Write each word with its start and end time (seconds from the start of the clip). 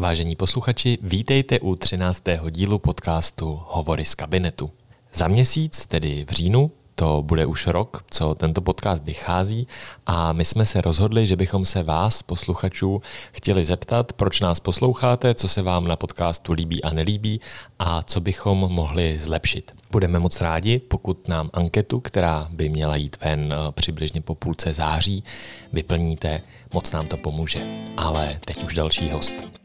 Vážení 0.00 0.36
posluchači, 0.36 0.98
vítejte 1.02 1.60
u 1.60 1.76
13. 1.76 2.22
dílu 2.50 2.78
podcastu 2.78 3.60
Hovory 3.66 4.04
z 4.04 4.14
kabinetu. 4.14 4.70
Za 5.12 5.28
měsíc, 5.28 5.86
tedy 5.86 6.26
v 6.28 6.32
říjnu, 6.32 6.70
to 6.94 7.22
bude 7.22 7.46
už 7.46 7.66
rok, 7.66 8.04
co 8.10 8.34
tento 8.34 8.60
podcast 8.60 9.04
vychází 9.04 9.66
a 10.06 10.32
my 10.32 10.44
jsme 10.44 10.66
se 10.66 10.80
rozhodli, 10.80 11.26
že 11.26 11.36
bychom 11.36 11.64
se 11.64 11.82
vás, 11.82 12.22
posluchačů, 12.22 13.02
chtěli 13.32 13.64
zeptat, 13.64 14.12
proč 14.12 14.40
nás 14.40 14.60
posloucháte, 14.60 15.34
co 15.34 15.48
se 15.48 15.62
vám 15.62 15.88
na 15.88 15.96
podcastu 15.96 16.52
líbí 16.52 16.84
a 16.84 16.90
nelíbí 16.90 17.40
a 17.78 18.02
co 18.02 18.20
bychom 18.20 18.58
mohli 18.58 19.18
zlepšit. 19.20 19.72
Budeme 19.90 20.18
moc 20.18 20.40
rádi, 20.40 20.78
pokud 20.78 21.28
nám 21.28 21.50
anketu, 21.52 22.00
která 22.00 22.48
by 22.50 22.68
měla 22.68 22.96
jít 22.96 23.16
ven 23.24 23.54
eh, 23.54 23.72
přibližně 23.72 24.20
po 24.20 24.34
půlce 24.34 24.72
září, 24.72 25.24
vyplníte, 25.72 26.42
moc 26.72 26.92
nám 26.92 27.06
to 27.06 27.16
pomůže. 27.16 27.60
Ale 27.96 28.40
teď 28.44 28.64
už 28.64 28.74
další 28.74 29.10
host. 29.10 29.59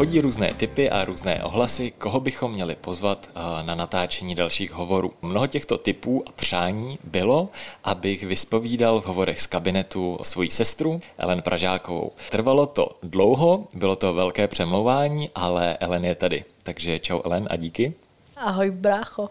Chodí 0.00 0.20
různé 0.20 0.54
typy 0.54 0.90
a 0.90 1.04
různé 1.04 1.44
ohlasy, 1.44 1.90
koho 1.90 2.20
bychom 2.20 2.52
měli 2.52 2.74
pozvat 2.74 3.28
eh, 3.28 3.62
na 3.62 3.74
natáčení 3.74 4.34
dalších 4.34 4.72
hovorů. 4.72 5.12
Mnoho 5.22 5.46
těchto 5.46 5.78
typů 5.78 6.22
a 6.26 6.32
přání 6.32 6.98
bylo, 7.04 7.48
abych 7.84 8.22
vyspovídal 8.22 9.00
v 9.00 9.06
hovorech 9.06 9.40
z 9.40 9.46
kabinetu 9.46 10.18
svoji 10.22 10.50
sestru 10.50 11.00
Ellen 11.18 11.42
Pražákovou. 11.42 12.12
Trvalo 12.30 12.66
to 12.66 12.88
dlouho, 13.02 13.64
bylo 13.74 13.96
to 13.96 14.14
velké 14.14 14.48
přemlouvání, 14.48 15.30
ale 15.34 15.76
Ellen 15.76 16.04
je 16.04 16.14
tady. 16.14 16.44
Takže 16.62 16.98
čau 16.98 17.20
Ellen 17.24 17.48
a 17.50 17.56
díky. 17.56 17.92
Ahoj 18.36 18.70
brácho. 18.70 19.28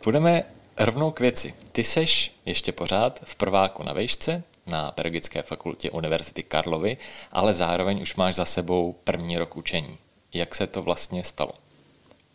Půjdeme 0.00 0.44
rovnou 0.78 1.10
k 1.10 1.20
věci. 1.20 1.54
Ty 1.72 1.84
seš 1.84 2.32
ještě 2.46 2.72
pořád 2.72 3.20
v 3.24 3.34
prváku 3.34 3.82
na 3.82 3.92
vejšce, 3.92 4.42
na 4.66 4.90
Pedagogické 4.90 5.42
fakultě 5.42 5.90
Univerzity 5.90 6.42
Karlovy, 6.42 6.96
ale 7.32 7.52
zároveň 7.52 8.02
už 8.02 8.14
máš 8.14 8.34
za 8.34 8.44
sebou 8.44 8.94
první 9.04 9.38
rok 9.38 9.56
učení. 9.56 9.98
Jak 10.34 10.54
se 10.54 10.66
to 10.66 10.82
vlastně 10.82 11.24
stalo? 11.24 11.50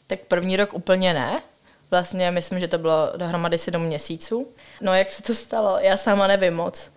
Tak 0.08 0.20
první 0.20 0.58
rok 0.58 0.74
úplně 0.74 1.14
ne. 1.14 1.42
Vlastně 1.92 2.32
myslím, 2.32 2.60
že 2.60 2.68
to 2.68 2.78
bylo 2.78 3.12
dohromady 3.18 3.58
sedm 3.58 3.82
měsíců. 3.82 4.48
No 4.82 4.94
jak 4.94 5.10
se 5.10 5.24
to 5.24 5.36
stalo? 5.36 5.78
Já 5.80 5.98
sama 5.98 6.28
nevím 6.28 6.54
moc. 6.54 6.92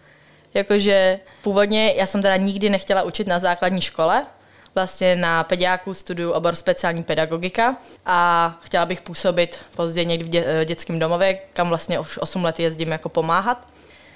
Jakože 0.55 1.21
původně 1.43 1.93
já 1.97 2.07
jsem 2.07 2.23
teda 2.23 2.37
nikdy 2.37 2.71
nechtěla 2.71 3.03
učit 3.03 3.27
na 3.27 3.39
základní 3.39 3.81
škole, 3.81 4.27
vlastně 4.75 5.17
na 5.17 5.45
pediáku 5.45 5.95
studuju 5.95 6.33
obor 6.33 6.55
speciální 6.55 7.03
pedagogika 7.03 7.77
a 8.07 8.59
chtěla 8.63 8.87
bych 8.87 9.01
působit 9.01 9.59
později 9.77 10.07
někdy 10.07 10.25
v 10.25 10.29
dě- 10.29 10.65
dětském 10.65 10.99
domově, 10.99 11.35
kam 11.53 11.69
vlastně 11.69 11.99
už 12.01 12.19
8 12.19 12.45
let 12.45 12.61
jezdím 12.61 12.89
jako 12.89 13.09
pomáhat 13.09 13.69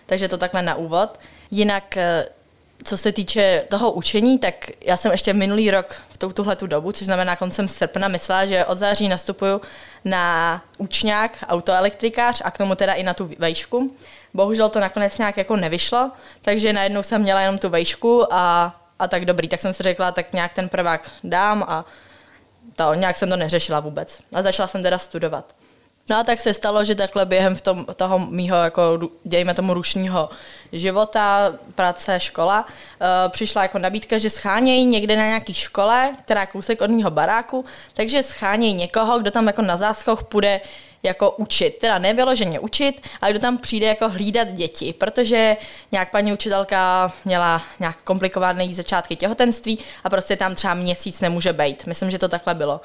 takže 0.07 0.29
to 0.29 0.39
takhle 0.39 0.63
na 0.63 0.75
úvod. 0.75 1.21
Jinak, 1.51 1.97
eh, 1.97 2.27
co 2.85 2.97
se 2.97 3.13
týče 3.13 3.65
toho 3.69 3.93
učení, 3.93 4.39
tak 4.39 4.55
já 4.81 4.97
jsem 4.97 5.13
ještě 5.13 5.33
minulý 5.33 5.71
rok 5.71 5.97
v 6.09 6.33
tuhle 6.33 6.57
tu 6.57 6.67
dobu, 6.67 6.93
což 6.93 7.07
znamená 7.07 7.37
koncem 7.37 7.69
srpna, 7.69 8.09
myslela, 8.09 8.47
že 8.47 8.65
od 8.65 8.79
září 8.79 9.09
nastupuju 9.09 9.61
na 10.05 10.63
učňák, 10.79 11.45
autoelektrikář 11.49 12.43
a 12.45 12.51
k 12.51 12.59
tomu 12.59 12.75
teda 12.75 12.93
i 12.93 13.03
na 13.03 13.15
tu 13.15 13.31
vejšku. 13.39 13.97
Bohužel 14.35 14.69
to 14.69 14.81
nakonec 14.81 15.19
nějak 15.19 15.37
jako 15.37 15.57
nevyšlo, 15.57 16.11
takže 16.43 16.73
najednou 16.73 17.03
jsem 17.03 17.23
měla 17.23 17.41
jenom 17.41 17.59
tu 17.59 17.69
vejšku 17.69 18.35
a, 18.35 18.75
a 18.99 19.09
tak 19.09 19.25
dobrý, 19.25 19.49
tak 19.49 19.61
jsem 19.61 19.73
si 19.73 19.83
řekla, 19.83 20.13
tak 20.13 20.33
nějak 20.33 20.55
ten 20.55 20.69
prvák 20.69 21.11
dám 21.25 21.65
a 21.69 21.85
to, 22.77 22.95
nějak 22.95 23.19
jsem 23.19 23.31
to 23.31 23.37
neřešila 23.37 23.81
vůbec. 23.81 24.21
A 24.33 24.43
začala 24.43 24.67
jsem 24.67 24.83
teda 24.83 24.99
studovat. 24.99 25.55
No 26.09 26.17
a 26.17 26.25
tak 26.25 26.41
se 26.41 26.55
stalo, 26.55 26.85
že 26.85 26.95
takhle 26.95 27.27
během 27.27 27.55
v 27.55 27.61
tom, 27.61 27.87
toho 27.97 28.19
mýho, 28.19 28.57
jako, 28.57 28.99
dějme 29.25 29.55
tomu, 29.55 29.75
rušního 29.75 30.31
života, 30.73 31.53
práce, 31.75 32.21
škola, 32.21 32.67
uh, 32.67 33.33
přišla 33.33 33.63
jako 33.63 33.79
nabídka, 33.79 34.19
že 34.19 34.31
schánějí 34.31 34.87
někde 34.87 35.17
na 35.17 35.27
nějaký 35.27 35.55
škole, 35.55 36.17
která 36.25 36.47
kousek 36.47 36.81
od 36.81 36.91
mého 36.91 37.11
baráku, 37.11 37.65
takže 37.95 38.23
schánějí 38.23 38.75
někoho, 38.75 39.19
kdo 39.19 39.31
tam 39.31 39.47
jako 39.47 39.63
na 39.63 39.77
záskoch 39.77 40.25
půjde 40.25 40.61
jako 41.03 41.31
učit. 41.31 41.79
Teda 41.79 41.99
nevyloženě 41.99 42.61
učit, 42.61 43.09
ale 43.21 43.31
kdo 43.31 43.41
tam 43.41 43.59
přijde 43.59 43.87
jako 43.87 44.09
hlídat 44.09 44.49
děti, 44.49 44.93
protože 44.93 45.57
nějak 45.93 46.11
paní 46.11 46.33
učitelka 46.33 47.13
měla 47.25 47.63
nějak 47.81 48.03
komplikované 48.03 48.75
začátky 48.75 49.17
těhotenství 49.17 49.79
a 50.05 50.11
prostě 50.11 50.37
tam 50.37 50.55
třeba 50.55 50.75
měsíc 50.75 51.21
nemůže 51.21 51.53
být. 51.53 51.87
Myslím, 51.87 52.11
že 52.11 52.19
to 52.19 52.29
takhle 52.29 52.55
bylo 52.55 52.81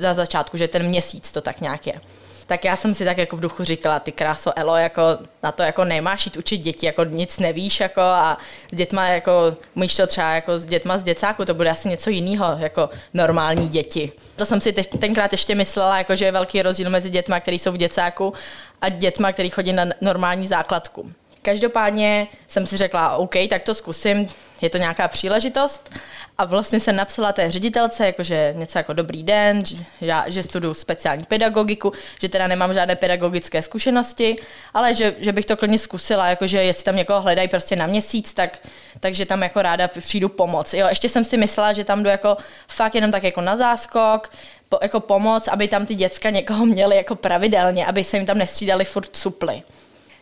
na 0.00 0.14
začátku, 0.14 0.56
že 0.56 0.68
ten 0.68 0.82
měsíc 0.82 1.32
to 1.32 1.40
tak 1.40 1.60
nějak 1.60 1.86
je 1.86 2.00
tak 2.46 2.64
já 2.64 2.76
jsem 2.76 2.94
si 2.94 3.04
tak 3.04 3.18
jako 3.18 3.36
v 3.36 3.40
duchu 3.40 3.64
říkala, 3.64 4.00
ty 4.00 4.12
kráso 4.12 4.52
Elo, 4.56 4.76
jako 4.76 5.02
na 5.42 5.52
to 5.52 5.62
jako 5.62 5.84
nemáš 5.84 6.26
jít 6.26 6.36
učit 6.36 6.58
děti, 6.58 6.86
jako 6.86 7.04
nic 7.04 7.38
nevíš, 7.38 7.80
jako 7.80 8.00
a 8.00 8.38
s 8.72 8.76
dětma, 8.76 9.06
jako 9.06 9.56
můžeš 9.74 9.96
to 9.96 10.06
třeba 10.06 10.34
jako 10.34 10.58
s 10.58 10.66
dětma 10.66 10.98
z 10.98 11.02
děcáku, 11.02 11.44
to 11.44 11.54
bude 11.54 11.70
asi 11.70 11.88
něco 11.88 12.10
jiného, 12.10 12.56
jako 12.58 12.90
normální 13.14 13.68
děti. 13.68 14.12
To 14.36 14.46
jsem 14.46 14.60
si 14.60 14.72
teď, 14.72 14.90
tenkrát 14.98 15.32
ještě 15.32 15.54
myslela, 15.54 15.98
jako 15.98 16.16
že 16.16 16.24
je 16.24 16.32
velký 16.32 16.62
rozdíl 16.62 16.90
mezi 16.90 17.10
dětma, 17.10 17.40
který 17.40 17.58
jsou 17.58 17.72
v 17.72 17.76
děcáku 17.76 18.34
a 18.80 18.88
dětma, 18.88 19.32
který 19.32 19.50
chodí 19.50 19.72
na 19.72 19.84
normální 20.00 20.46
základku. 20.46 21.12
Každopádně 21.46 22.26
jsem 22.48 22.66
si 22.66 22.76
řekla, 22.76 23.16
OK, 23.16 23.34
tak 23.50 23.62
to 23.62 23.74
zkusím, 23.74 24.28
je 24.60 24.70
to 24.70 24.78
nějaká 24.78 25.08
příležitost. 25.08 25.90
A 26.38 26.44
vlastně 26.44 26.80
jsem 26.80 26.96
napsala 26.96 27.32
té 27.32 27.50
ředitelce, 27.50 28.06
jakože 28.06 28.54
něco 28.56 28.78
jako 28.78 28.92
dobrý 28.92 29.22
den, 29.22 29.64
že, 29.66 30.14
že 30.26 30.42
studuju 30.42 30.74
speciální 30.74 31.24
pedagogiku, 31.24 31.92
že 32.20 32.28
teda 32.28 32.46
nemám 32.46 32.74
žádné 32.74 32.96
pedagogické 32.96 33.62
zkušenosti, 33.62 34.36
ale 34.74 34.94
že, 34.94 35.14
že 35.18 35.32
bych 35.32 35.46
to 35.46 35.56
klidně 35.56 35.78
zkusila, 35.78 36.28
jakože 36.28 36.62
jestli 36.62 36.84
tam 36.84 36.96
někoho 36.96 37.20
hledají 37.20 37.48
prostě 37.48 37.76
na 37.76 37.86
měsíc, 37.86 38.34
tak, 38.34 38.58
takže 39.00 39.26
tam 39.26 39.42
jako 39.42 39.62
ráda 39.62 39.88
přijdu 39.88 40.28
pomoc. 40.28 40.74
Jo, 40.74 40.86
ještě 40.88 41.08
jsem 41.08 41.24
si 41.24 41.36
myslela, 41.36 41.72
že 41.72 41.84
tam 41.84 42.02
jdu 42.02 42.08
jako 42.08 42.36
fakt 42.68 42.94
jenom 42.94 43.10
tak 43.10 43.22
jako 43.22 43.40
na 43.40 43.56
záskok, 43.56 44.32
po, 44.68 44.78
jako 44.82 45.00
pomoc, 45.00 45.48
aby 45.48 45.68
tam 45.68 45.86
ty 45.86 45.94
děcka 45.94 46.30
někoho 46.30 46.66
měly 46.66 46.96
jako 46.96 47.14
pravidelně, 47.14 47.86
aby 47.86 48.04
se 48.04 48.16
jim 48.16 48.26
tam 48.26 48.38
nestřídali 48.38 48.84
furt 48.84 49.16
suply. 49.16 49.62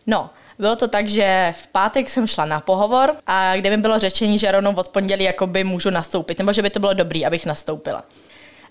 No, 0.06 0.30
bylo 0.58 0.76
to 0.76 0.88
tak, 0.88 1.08
že 1.08 1.54
v 1.62 1.66
pátek 1.66 2.08
jsem 2.08 2.26
šla 2.26 2.44
na 2.44 2.60
pohovor 2.60 3.16
a 3.26 3.56
kde 3.56 3.70
mi 3.70 3.76
bylo 3.76 3.98
řečení, 3.98 4.38
že 4.38 4.52
rovnou 4.52 4.74
od 4.74 4.88
pondělí 4.88 5.24
jakoby 5.24 5.64
můžu 5.64 5.90
nastoupit, 5.90 6.38
nebo 6.38 6.52
že 6.52 6.62
by 6.62 6.70
to 6.70 6.80
bylo 6.80 6.94
dobrý, 6.94 7.26
abych 7.26 7.46
nastoupila. 7.46 8.04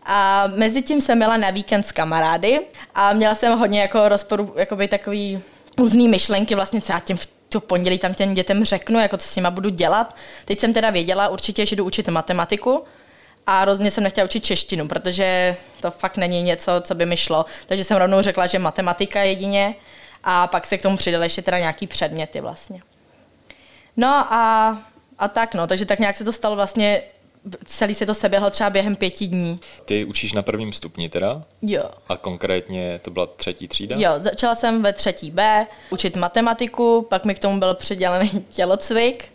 A 0.05 0.47
mezi 0.55 0.81
tím 0.81 1.01
jsem 1.01 1.17
měla 1.17 1.37
na 1.37 1.49
víkend 1.49 1.83
s 1.83 1.91
kamarády 1.91 2.61
a 2.95 3.13
měla 3.13 3.35
jsem 3.35 3.59
hodně 3.59 3.81
jako 3.81 4.09
rozporu, 4.09 4.53
jakoby 4.57 4.87
takový 4.87 5.41
různý 5.77 6.07
myšlenky, 6.07 6.55
vlastně 6.55 6.81
co 6.81 6.93
já 6.93 6.99
těm 6.99 7.17
v 7.17 7.27
to 7.49 7.59
pondělí 7.59 7.97
tam 7.97 8.13
těm 8.13 8.33
dětem 8.33 8.65
řeknu, 8.65 8.99
jako 8.99 9.17
co 9.17 9.27
s 9.27 9.35
nima 9.35 9.51
budu 9.51 9.69
dělat. 9.69 10.15
Teď 10.45 10.59
jsem 10.59 10.73
teda 10.73 10.89
věděla 10.89 11.27
určitě, 11.27 11.65
že 11.65 11.75
jdu 11.75 11.85
učit 11.85 12.07
matematiku, 12.07 12.83
a 13.47 13.65
rozhodně 13.65 13.91
jsem 13.91 14.03
nechtěla 14.03 14.25
učit 14.25 14.45
češtinu, 14.45 14.87
protože 14.87 15.57
to 15.81 15.91
fakt 15.91 16.17
není 16.17 16.43
něco, 16.43 16.71
co 16.81 16.95
by 16.95 17.05
mi 17.05 17.17
šlo. 17.17 17.45
Takže 17.67 17.83
jsem 17.83 17.97
rovnou 17.97 18.21
řekla, 18.21 18.47
že 18.47 18.59
matematika 18.59 19.21
jedině 19.21 19.75
a 20.23 20.47
pak 20.47 20.67
se 20.67 20.77
k 20.77 20.81
tomu 20.81 20.97
přidali 20.97 21.25
ještě 21.25 21.41
teda 21.41 21.59
nějaký 21.59 21.87
předměty 21.87 22.41
vlastně. 22.41 22.81
No 23.97 24.07
a, 24.33 24.77
a 25.19 25.27
tak 25.27 25.53
no, 25.53 25.67
takže 25.67 25.85
tak 25.85 25.99
nějak 25.99 26.17
se 26.17 26.23
to 26.23 26.31
stalo 26.31 26.55
vlastně 26.55 27.01
celý 27.65 27.95
se 27.95 28.05
to 28.05 28.13
seběhlo 28.13 28.49
třeba 28.49 28.69
během 28.69 28.95
pěti 28.95 29.27
dní. 29.27 29.59
Ty 29.85 30.05
učíš 30.05 30.33
na 30.33 30.41
prvním 30.41 30.73
stupni 30.73 31.09
teda? 31.09 31.43
Jo. 31.61 31.89
A 32.09 32.17
konkrétně 32.17 32.99
to 33.01 33.11
byla 33.11 33.25
třetí 33.25 33.67
třída? 33.67 33.95
Jo, 33.99 34.09
začala 34.17 34.55
jsem 34.55 34.83
ve 34.83 34.93
třetí 34.93 35.31
B 35.31 35.67
učit 35.89 36.15
matematiku, 36.15 37.07
pak 37.09 37.25
mi 37.25 37.35
k 37.35 37.39
tomu 37.39 37.59
byl 37.59 37.73
přidělený 37.73 38.45
tělocvik 38.49 39.29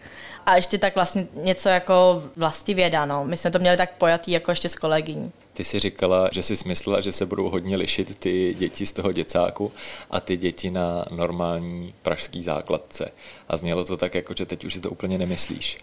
a 0.48 0.56
ještě 0.56 0.78
tak 0.78 0.94
vlastně 0.94 1.26
něco 1.34 1.68
jako 1.68 2.22
vlastivěda, 2.36 3.06
no. 3.06 3.24
My 3.24 3.36
jsme 3.36 3.50
to 3.50 3.58
měli 3.58 3.76
tak 3.76 3.94
pojatý 3.98 4.32
jako 4.32 4.50
ještě 4.50 4.68
s 4.68 4.74
kolegyní. 4.74 5.32
Ty 5.52 5.64
si 5.64 5.78
říkala, 5.78 6.28
že 6.32 6.42
jsi 6.42 6.56
smyslela, 6.56 7.00
že 7.00 7.12
se 7.12 7.26
budou 7.26 7.50
hodně 7.50 7.76
lišit 7.76 8.18
ty 8.18 8.54
děti 8.58 8.86
z 8.86 8.92
toho 8.92 9.12
děcáku 9.12 9.72
a 10.10 10.20
ty 10.20 10.36
děti 10.36 10.70
na 10.70 11.04
normální 11.10 11.94
pražský 12.02 12.42
základce. 12.42 13.10
A 13.48 13.56
znělo 13.56 13.84
to 13.84 13.96
tak, 13.96 14.14
jako 14.14 14.34
že 14.36 14.46
teď 14.46 14.64
už 14.64 14.74
si 14.74 14.80
to 14.80 14.90
úplně 14.90 15.18
nemyslíš. 15.18 15.78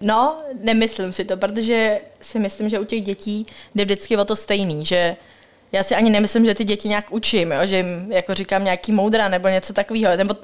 No, 0.00 0.38
nemyslím 0.62 1.12
si 1.12 1.24
to, 1.24 1.36
protože 1.36 2.00
si 2.20 2.38
myslím, 2.38 2.68
že 2.68 2.78
u 2.78 2.84
těch 2.84 3.02
dětí 3.02 3.46
jde 3.74 3.84
vždycky 3.84 4.16
o 4.16 4.24
to 4.24 4.36
stejný, 4.36 4.86
že 4.86 5.16
já 5.72 5.82
si 5.82 5.94
ani 5.94 6.10
nemyslím, 6.10 6.44
že 6.44 6.54
ty 6.54 6.64
děti 6.64 6.88
nějak 6.88 7.12
učím, 7.12 7.52
jo? 7.52 7.66
že 7.66 7.76
jim 7.76 8.12
jako 8.12 8.34
říkám 8.34 8.64
nějaký 8.64 8.92
moudra 8.92 9.28
nebo 9.28 9.48
něco 9.48 9.72
takového, 9.72 10.16
nebo, 10.16 10.34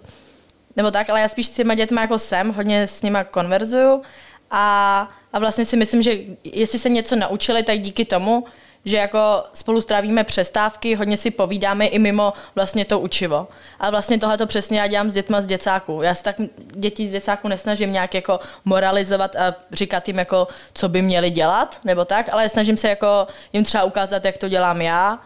nebo 0.76 0.90
tak, 0.90 1.10
ale 1.10 1.20
já 1.20 1.28
spíš 1.28 1.46
s 1.46 1.50
těma 1.50 1.74
dětma 1.74 2.00
jako 2.00 2.18
jsem, 2.18 2.52
hodně 2.52 2.86
s 2.86 3.02
nima 3.02 3.24
konverzuju 3.24 4.02
a, 4.50 5.08
a 5.32 5.38
vlastně 5.38 5.64
si 5.64 5.76
myslím, 5.76 6.02
že 6.02 6.12
jestli 6.44 6.78
se 6.78 6.88
něco 6.88 7.16
naučili, 7.16 7.62
tak 7.62 7.78
díky 7.78 8.04
tomu, 8.04 8.44
že 8.84 8.96
jako 8.96 9.44
spolu 9.54 9.80
strávíme 9.80 10.24
přestávky, 10.24 10.94
hodně 10.94 11.16
si 11.16 11.30
povídáme 11.30 11.86
i 11.86 11.98
mimo 11.98 12.32
vlastně 12.54 12.84
to 12.84 13.00
učivo. 13.00 13.48
A 13.80 13.90
vlastně 13.90 14.18
tohle 14.18 14.38
to 14.38 14.46
přesně 14.46 14.80
já 14.80 14.86
dělám 14.86 15.10
s 15.10 15.14
dětma 15.14 15.40
z 15.40 15.46
děcáku. 15.46 16.02
Já 16.02 16.14
se 16.14 16.24
tak 16.24 16.36
děti 16.66 17.08
z 17.08 17.12
děcáku 17.12 17.48
nesnažím 17.48 17.92
nějak 17.92 18.14
jako 18.14 18.40
moralizovat 18.64 19.36
a 19.36 19.54
říkat 19.72 20.08
jim 20.08 20.18
jako, 20.18 20.48
co 20.72 20.88
by 20.88 21.02
měli 21.02 21.30
dělat, 21.30 21.80
nebo 21.84 22.04
tak, 22.04 22.28
ale 22.32 22.48
snažím 22.48 22.76
se 22.76 22.88
jako 22.88 23.26
jim 23.52 23.64
třeba 23.64 23.84
ukázat, 23.84 24.24
jak 24.24 24.38
to 24.38 24.48
dělám 24.48 24.82
já, 24.82 25.18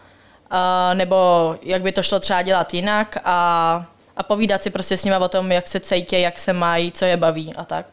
nebo 0.94 1.16
jak 1.62 1.82
by 1.82 1.92
to 1.92 2.02
šlo 2.02 2.20
třeba 2.20 2.42
dělat 2.42 2.74
jinak 2.74 3.16
a, 3.24 3.86
a 4.16 4.22
povídat 4.22 4.62
si 4.62 4.70
prostě 4.70 4.96
s 4.96 5.04
nimi 5.04 5.16
o 5.16 5.28
tom, 5.28 5.52
jak 5.52 5.68
se 5.68 5.80
cítí, 5.80 6.20
jak 6.20 6.38
se 6.38 6.52
mají, 6.52 6.92
co 6.92 7.04
je 7.04 7.16
baví 7.16 7.54
a 7.54 7.64
tak. 7.64 7.86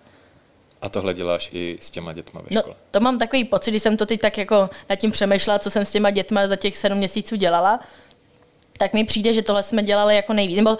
A 0.81 0.89
tohle 0.89 1.13
děláš 1.13 1.49
i 1.53 1.77
s 1.81 1.91
těma 1.91 2.13
dětma 2.13 2.41
ve 2.41 2.47
No, 2.51 2.61
škole? 2.61 2.75
to 2.91 2.99
mám 2.99 3.19
takový 3.19 3.43
pocit, 3.45 3.71
když 3.71 3.83
jsem 3.83 3.97
to 3.97 4.05
teď 4.05 4.21
tak 4.21 4.37
jako 4.37 4.69
nad 4.89 4.95
tím 4.95 5.11
přemýšlela, 5.11 5.59
co 5.59 5.71
jsem 5.71 5.85
s 5.85 5.91
těma 5.91 6.09
dětma 6.11 6.47
za 6.47 6.55
těch 6.55 6.77
sedm 6.77 6.97
měsíců 6.97 7.35
dělala, 7.35 7.79
tak 8.77 8.93
mi 8.93 9.03
přijde, 9.03 9.33
že 9.33 9.41
tohle 9.41 9.63
jsme 9.63 9.83
dělali 9.83 10.15
jako 10.15 10.33
nejvíc. 10.33 10.57
Nebo 10.57 10.77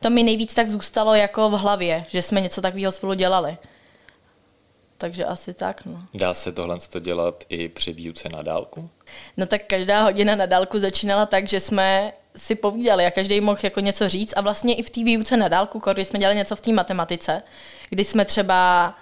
to 0.00 0.10
mi 0.10 0.22
nejvíc 0.22 0.54
tak 0.54 0.70
zůstalo 0.70 1.14
jako 1.14 1.50
v 1.50 1.52
hlavě, 1.52 2.04
že 2.08 2.22
jsme 2.22 2.40
něco 2.40 2.60
takového 2.60 2.92
spolu 2.92 3.14
dělali. 3.14 3.56
Takže 4.98 5.24
asi 5.24 5.54
tak, 5.54 5.84
no. 5.86 5.98
Dá 6.14 6.34
se 6.34 6.52
tohle 6.52 6.78
to 6.90 7.00
dělat 7.00 7.44
i 7.48 7.68
při 7.68 7.92
výuce 7.92 8.28
na 8.28 8.42
dálku? 8.42 8.90
No 9.36 9.46
tak 9.46 9.62
každá 9.66 10.02
hodina 10.02 10.36
na 10.36 10.46
dálku 10.46 10.78
začínala 10.78 11.26
tak, 11.26 11.48
že 11.48 11.60
jsme 11.60 12.12
si 12.36 12.54
povídali 12.54 13.06
a 13.06 13.10
každý 13.10 13.40
mohl 13.40 13.58
jako 13.62 13.80
něco 13.80 14.08
říct 14.08 14.32
a 14.36 14.40
vlastně 14.40 14.74
i 14.74 14.82
v 14.82 14.90
té 14.90 15.04
výuce 15.04 15.36
na 15.36 15.48
dálku, 15.48 15.82
když 15.92 16.08
jsme 16.08 16.18
dělali 16.18 16.36
něco 16.36 16.56
v 16.56 16.60
té 16.60 16.72
matematice, 16.72 17.42
kdy 17.90 18.04
jsme 18.04 18.24
třeba 18.24 18.94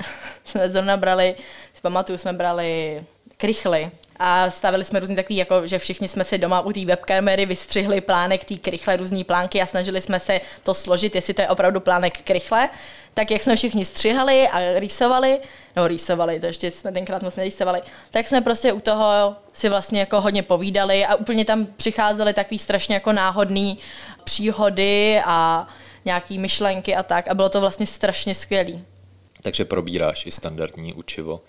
jsme 0.44 0.70
zrovna 0.70 0.96
brali, 0.96 1.34
si 1.74 1.80
pamatuju, 1.80 2.18
jsme 2.18 2.32
brali 2.32 3.02
krychly 3.36 3.90
a 4.18 4.50
stavili 4.50 4.84
jsme 4.84 5.00
různý 5.00 5.16
takový, 5.16 5.36
jako 5.36 5.66
že 5.66 5.78
všichni 5.78 6.08
jsme 6.08 6.24
si 6.24 6.38
doma 6.38 6.60
u 6.60 6.72
té 6.72 6.84
webkamery 6.84 7.46
vystřihli 7.46 8.00
plánek 8.00 8.44
té 8.44 8.54
krychle, 8.54 8.96
různý 8.96 9.24
plánky 9.24 9.62
a 9.62 9.66
snažili 9.66 10.00
jsme 10.00 10.20
se 10.20 10.40
to 10.62 10.74
složit, 10.74 11.14
jestli 11.14 11.34
to 11.34 11.42
je 11.42 11.48
opravdu 11.48 11.80
plánek 11.80 12.18
krychle. 12.18 12.68
Tak 13.16 13.30
jak 13.30 13.42
jsme 13.42 13.56
všichni 13.56 13.84
střihali 13.84 14.48
a 14.48 14.80
rýsovali, 14.80 15.38
no 15.76 15.88
rýsovali, 15.88 16.40
to 16.40 16.46
ještě 16.46 16.70
jsme 16.70 16.92
tenkrát 16.92 17.22
moc 17.22 17.36
nerýsovali, 17.36 17.80
tak 18.10 18.28
jsme 18.28 18.40
prostě 18.40 18.72
u 18.72 18.80
toho 18.80 19.36
si 19.52 19.68
vlastně 19.68 20.00
jako 20.00 20.20
hodně 20.20 20.42
povídali 20.42 21.06
a 21.06 21.14
úplně 21.14 21.44
tam 21.44 21.66
přicházely 21.66 22.32
takový 22.32 22.58
strašně 22.58 22.94
jako 22.94 23.12
náhodný 23.12 23.78
příhody 24.24 25.20
a 25.24 25.68
nějaký 26.04 26.38
myšlenky 26.38 26.94
a 26.94 27.02
tak 27.02 27.28
a 27.28 27.34
bylo 27.34 27.48
to 27.48 27.60
vlastně 27.60 27.86
strašně 27.86 28.34
skvělý. 28.34 28.84
Takže 29.42 29.64
probíráš 29.64 30.26
i 30.26 30.30
standardní 30.30 30.94
učivo. 30.94 31.40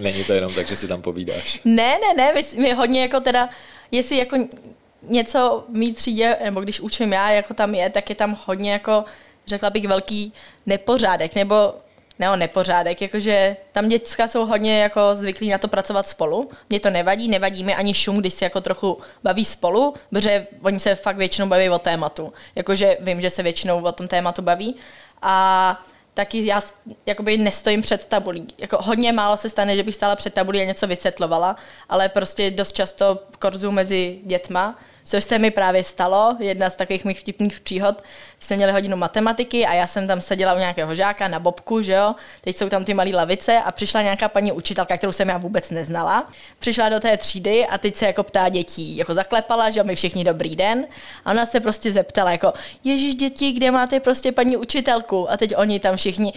Není 0.00 0.24
to 0.24 0.32
jenom 0.32 0.54
tak, 0.54 0.68
že 0.68 0.76
si 0.76 0.88
tam 0.88 1.02
povídáš. 1.02 1.60
Ne, 1.64 1.98
ne, 1.98 2.14
ne, 2.16 2.32
my, 2.32 2.62
my 2.62 2.72
hodně 2.72 3.02
jako 3.02 3.20
teda, 3.20 3.50
jestli 3.90 4.16
jako 4.16 4.36
něco 5.02 5.64
v 5.68 5.76
mý 5.76 5.94
třídě, 5.94 6.36
nebo 6.44 6.60
když 6.60 6.80
učím 6.80 7.12
já, 7.12 7.30
jako 7.30 7.54
tam 7.54 7.74
je, 7.74 7.90
tak 7.90 8.08
je 8.08 8.16
tam 8.16 8.38
hodně 8.46 8.72
jako, 8.72 9.04
řekla 9.50 9.70
bych, 9.70 9.88
velký 9.88 10.32
nepořádek, 10.66 11.34
nebo 11.34 11.74
ne 12.20 12.36
nepořádek, 12.36 13.02
jakože 13.02 13.56
tam 13.72 13.88
děcka 13.88 14.28
jsou 14.28 14.46
hodně 14.46 14.82
jako 14.82 15.00
zvyklí 15.12 15.48
na 15.48 15.58
to 15.58 15.68
pracovat 15.68 16.08
spolu. 16.08 16.50
Mně 16.68 16.80
to 16.80 16.90
nevadí, 16.90 17.28
nevadí 17.28 17.64
mi 17.64 17.74
ani 17.74 17.94
šum, 17.94 18.18
když 18.18 18.34
si 18.34 18.44
jako 18.44 18.60
trochu 18.60 18.98
baví 19.22 19.44
spolu, 19.44 19.94
protože 20.10 20.46
oni 20.62 20.80
se 20.80 20.94
fakt 20.94 21.16
většinou 21.16 21.48
baví 21.48 21.70
o 21.70 21.78
tématu. 21.78 22.32
Jakože 22.54 22.96
vím, 23.00 23.20
že 23.20 23.30
se 23.30 23.42
většinou 23.42 23.82
o 23.82 23.92
tom 23.92 24.08
tématu 24.08 24.42
baví. 24.42 24.76
A 25.22 25.84
taky 26.14 26.46
já 26.46 26.60
jakoby 27.06 27.38
nestojím 27.38 27.82
před 27.82 28.06
tabulí. 28.06 28.46
Jako 28.58 28.78
hodně 28.80 29.12
málo 29.12 29.36
se 29.36 29.48
stane, 29.48 29.76
že 29.76 29.82
bych 29.82 29.94
stála 29.94 30.16
před 30.16 30.34
tabulí 30.34 30.60
a 30.60 30.64
něco 30.64 30.86
vysvětlovala, 30.86 31.56
ale 31.88 32.08
prostě 32.08 32.50
dost 32.50 32.72
často 32.72 33.18
korzu 33.38 33.72
mezi 33.72 34.18
dětma 34.24 34.78
což 35.10 35.24
se 35.24 35.38
mi 35.38 35.50
právě 35.50 35.84
stalo, 35.84 36.36
jedna 36.38 36.70
z 36.70 36.76
takových 36.76 37.04
mých 37.04 37.20
vtipných 37.20 37.60
příhod. 37.60 38.02
Jsme 38.40 38.56
měli 38.56 38.72
hodinu 38.72 38.96
matematiky 38.96 39.66
a 39.66 39.74
já 39.74 39.86
jsem 39.86 40.06
tam 40.06 40.20
seděla 40.20 40.54
u 40.54 40.58
nějakého 40.58 40.94
žáka 40.94 41.28
na 41.28 41.38
bobku, 41.38 41.82
že 41.82 41.92
jo. 41.92 42.14
Teď 42.40 42.56
jsou 42.56 42.68
tam 42.68 42.84
ty 42.84 42.94
malé 42.94 43.10
lavice 43.10 43.58
a 43.58 43.72
přišla 43.72 44.02
nějaká 44.02 44.28
paní 44.28 44.52
učitelka, 44.52 44.96
kterou 44.96 45.12
jsem 45.12 45.28
já 45.28 45.38
vůbec 45.38 45.70
neznala. 45.70 46.28
Přišla 46.58 46.88
do 46.88 47.00
té 47.00 47.16
třídy 47.16 47.66
a 47.66 47.78
teď 47.78 47.96
se 47.96 48.06
jako 48.06 48.22
ptá 48.22 48.48
dětí, 48.48 48.96
jako 48.96 49.14
zaklepala, 49.14 49.70
že 49.70 49.82
my 49.82 49.96
všichni 49.96 50.24
dobrý 50.24 50.56
den. 50.56 50.86
A 51.24 51.30
ona 51.30 51.46
se 51.46 51.60
prostě 51.60 51.92
zeptala, 51.92 52.30
jako, 52.30 52.52
Ježíš 52.84 53.14
děti, 53.14 53.52
kde 53.52 53.70
máte 53.70 54.00
prostě 54.00 54.32
paní 54.32 54.56
učitelku? 54.56 55.30
A 55.30 55.36
teď 55.36 55.54
oni 55.56 55.80
tam 55.80 55.96
všichni 55.96 56.32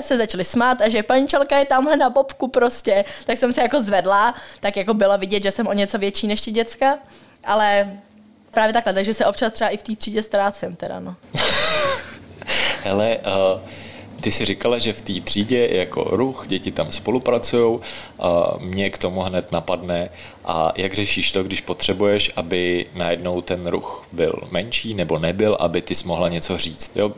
se 0.00 0.16
začali 0.16 0.44
smát 0.44 0.80
a 0.80 0.88
že 0.88 1.04
čelka 1.26 1.58
je 1.58 1.64
tamhle 1.64 1.96
na 1.96 2.10
bobku 2.10 2.48
prostě. 2.48 3.04
Tak 3.24 3.38
jsem 3.38 3.52
se 3.52 3.62
jako 3.62 3.80
zvedla, 3.80 4.34
tak 4.60 4.76
jako 4.76 4.94
bylo 4.94 5.18
vidět, 5.18 5.42
že 5.42 5.52
jsem 5.52 5.66
o 5.66 5.72
něco 5.72 5.98
větší 5.98 6.26
než 6.26 6.40
ti 6.40 6.50
děcka. 6.50 6.98
Ale 7.44 7.98
Právě 8.58 8.72
takhle, 8.72 8.94
takže 8.94 9.14
se 9.14 9.26
občas 9.26 9.52
třeba 9.52 9.70
i 9.70 9.76
v 9.76 9.82
té 9.82 9.96
třídě 9.96 10.22
ztrácím 10.22 10.76
teda, 10.76 11.00
no. 11.00 11.16
Hele, 12.82 13.18
uh, 13.18 13.60
ty 14.20 14.32
si 14.32 14.44
říkala, 14.44 14.78
že 14.78 14.92
v 14.92 15.00
té 15.00 15.20
třídě 15.20 15.58
je 15.58 15.76
jako 15.76 16.04
ruch, 16.04 16.44
děti 16.48 16.72
tam 16.72 16.92
spolupracují, 16.92 17.78
uh, 17.78 17.82
mě 18.62 18.90
k 18.90 18.98
tomu 18.98 19.20
hned 19.20 19.52
napadne 19.52 20.10
a 20.44 20.72
jak 20.76 20.94
řešíš 20.94 21.32
to, 21.32 21.42
když 21.42 21.60
potřebuješ, 21.60 22.32
aby 22.36 22.86
najednou 22.94 23.40
ten 23.40 23.66
ruch 23.66 24.06
byl 24.12 24.34
menší 24.50 24.94
nebo 24.94 25.18
nebyl, 25.18 25.56
aby 25.60 25.82
ty 25.82 25.94
mohla 26.04 26.28
něco 26.28 26.58
říct. 26.58 26.90
Jo? 26.96 27.12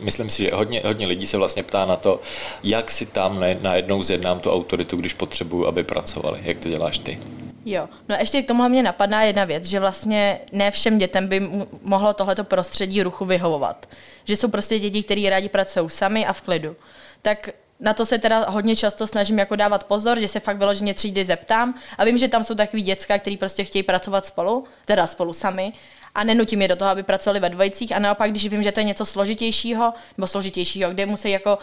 myslím 0.00 0.30
si, 0.30 0.42
že 0.42 0.50
hodně, 0.54 0.82
hodně 0.84 1.06
lidí 1.06 1.26
se 1.26 1.36
vlastně 1.36 1.62
ptá 1.62 1.86
na 1.86 1.96
to, 1.96 2.20
jak 2.62 2.90
si 2.90 3.06
tam 3.06 3.44
najednou 3.62 4.02
zjednám 4.02 4.40
tu 4.40 4.52
autoritu, 4.52 4.96
když 4.96 5.14
potřebuju, 5.14 5.66
aby 5.66 5.82
pracovali. 5.84 6.40
Jak 6.42 6.58
to 6.58 6.68
děláš 6.68 6.98
ty? 6.98 7.18
Jo, 7.64 7.88
no 8.08 8.16
ještě 8.18 8.42
k 8.42 8.48
tomu 8.48 8.68
mě 8.68 8.82
napadá 8.82 9.20
jedna 9.20 9.44
věc, 9.44 9.64
že 9.64 9.80
vlastně 9.80 10.40
ne 10.52 10.70
všem 10.70 10.98
dětem 10.98 11.28
by 11.28 11.40
mohlo 11.82 12.14
tohleto 12.14 12.44
prostředí 12.44 13.02
ruchu 13.02 13.24
vyhovovat. 13.24 13.88
Že 14.24 14.36
jsou 14.36 14.48
prostě 14.48 14.78
děti, 14.78 15.02
které 15.02 15.30
rádi 15.30 15.48
pracují 15.48 15.90
sami 15.90 16.26
a 16.26 16.32
v 16.32 16.40
klidu. 16.40 16.76
Tak 17.22 17.50
na 17.80 17.94
to 17.94 18.06
se 18.06 18.18
teda 18.18 18.50
hodně 18.50 18.76
často 18.76 19.06
snažím 19.06 19.38
jako 19.38 19.56
dávat 19.56 19.84
pozor, 19.84 20.20
že 20.20 20.28
se 20.28 20.40
fakt 20.40 20.56
vyloženě 20.56 20.94
třídy 20.94 21.24
zeptám 21.24 21.74
a 21.98 22.04
vím, 22.04 22.18
že 22.18 22.28
tam 22.28 22.44
jsou 22.44 22.54
takový 22.54 22.82
děcka, 22.82 23.18
který 23.18 23.36
prostě 23.36 23.64
chtějí 23.64 23.82
pracovat 23.82 24.26
spolu, 24.26 24.64
teda 24.84 25.06
spolu 25.06 25.32
sami 25.32 25.72
a 26.14 26.24
nenutím 26.24 26.62
je 26.62 26.68
do 26.68 26.76
toho, 26.76 26.90
aby 26.90 27.02
pracovali 27.02 27.40
ve 27.40 27.48
dvojicích 27.48 27.96
a 27.96 27.98
naopak, 27.98 28.30
když 28.30 28.48
vím, 28.48 28.62
že 28.62 28.72
to 28.72 28.80
je 28.80 28.84
něco 28.84 29.06
složitějšího, 29.06 29.94
nebo 30.18 30.26
složitějšího, 30.26 30.90
kde 30.90 31.06
musí 31.06 31.30
jako, 31.30 31.58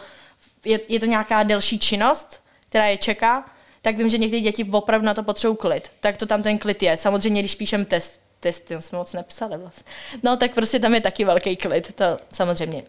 je, 0.66 0.80
je 0.88 1.00
to 1.00 1.06
nějaká 1.06 1.44
delší 1.44 1.80
činnost, 1.80 2.44
která 2.70 2.86
je 2.86 2.98
čeká, 2.98 3.46
tak 3.88 3.98
vím, 3.98 4.10
že 4.10 4.18
někdy 4.18 4.42
děti 4.42 4.66
opravdu 4.72 5.06
na 5.06 5.14
to 5.14 5.24
potřebují 5.24 5.58
klid. 5.58 5.92
Tak 6.00 6.18
to 6.18 6.26
tam 6.26 6.44
ten 6.44 6.58
klid 6.58 6.84
je. 6.84 6.98
Samozřejmě, 6.98 7.42
když 7.42 7.56
píšem 7.56 7.86
test, 7.86 8.20
testy, 8.40 8.80
jsme 8.80 8.98
moc 8.98 9.14
nepsali 9.14 9.58
vlastně. 9.58 9.84
No, 10.24 10.38
tak 10.38 10.52
prostě 10.52 10.80
tam 10.80 10.94
je 10.94 11.02
taky 11.02 11.26
velký 11.26 11.56
klid, 11.56 11.94
to 11.96 12.18
samozřejmě. 12.34 12.84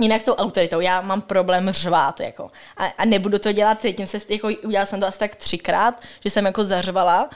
Jinak 0.00 0.20
s 0.20 0.24
tou 0.24 0.34
autoritou, 0.34 0.80
já 0.80 1.00
mám 1.00 1.20
problém 1.20 1.70
řvát, 1.70 2.20
jako. 2.20 2.50
A, 2.76 2.86
a 2.86 3.04
nebudu 3.04 3.38
to 3.38 3.52
dělat, 3.52 3.84
tím 3.96 4.06
se, 4.06 4.18
jako, 4.28 4.48
udělala 4.62 4.86
jsem 4.86 5.00
to 5.00 5.06
asi 5.06 5.18
tak 5.18 5.36
třikrát, 5.36 6.02
že 6.24 6.30
jsem 6.30 6.44
jako 6.46 6.64
zařvala 6.64 7.30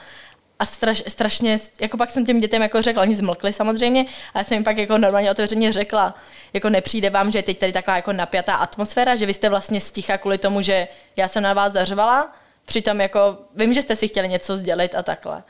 a 0.59 0.65
straš, 0.65 1.03
strašně, 1.07 1.57
jako 1.81 1.97
pak 1.97 2.11
jsem 2.11 2.25
těm 2.25 2.39
dětem 2.39 2.61
jako 2.61 2.81
řekla, 2.81 3.01
oni 3.01 3.15
zmlkli 3.15 3.53
samozřejmě, 3.53 4.05
a 4.33 4.37
já 4.37 4.43
jsem 4.43 4.55
jim 4.55 4.63
pak 4.63 4.77
jako 4.77 4.97
normálně 4.97 5.31
otevřeně 5.31 5.73
řekla, 5.73 6.15
jako 6.53 6.69
nepřijde 6.69 7.09
vám, 7.09 7.31
že 7.31 7.39
je 7.39 7.43
teď 7.43 7.57
tady 7.57 7.71
taková 7.73 7.95
jako 7.95 8.13
napjatá 8.13 8.55
atmosféra, 8.55 9.15
že 9.15 9.25
vy 9.25 9.33
jste 9.33 9.49
vlastně 9.49 9.81
sticha 9.81 10.17
kvůli 10.17 10.37
tomu, 10.37 10.61
že 10.61 10.87
já 11.15 11.27
jsem 11.27 11.43
na 11.43 11.53
vás 11.53 11.73
zařvala, 11.73 12.33
Přitom 12.67 13.01
jako, 13.01 13.37
vím, 13.55 13.73
že 13.73 13.81
jste 13.81 13.95
si 13.95 14.07
chtěli 14.07 14.27
něco 14.27 14.57
sdělit 14.57 14.95
a 14.95 15.03
takhle. 15.03 15.43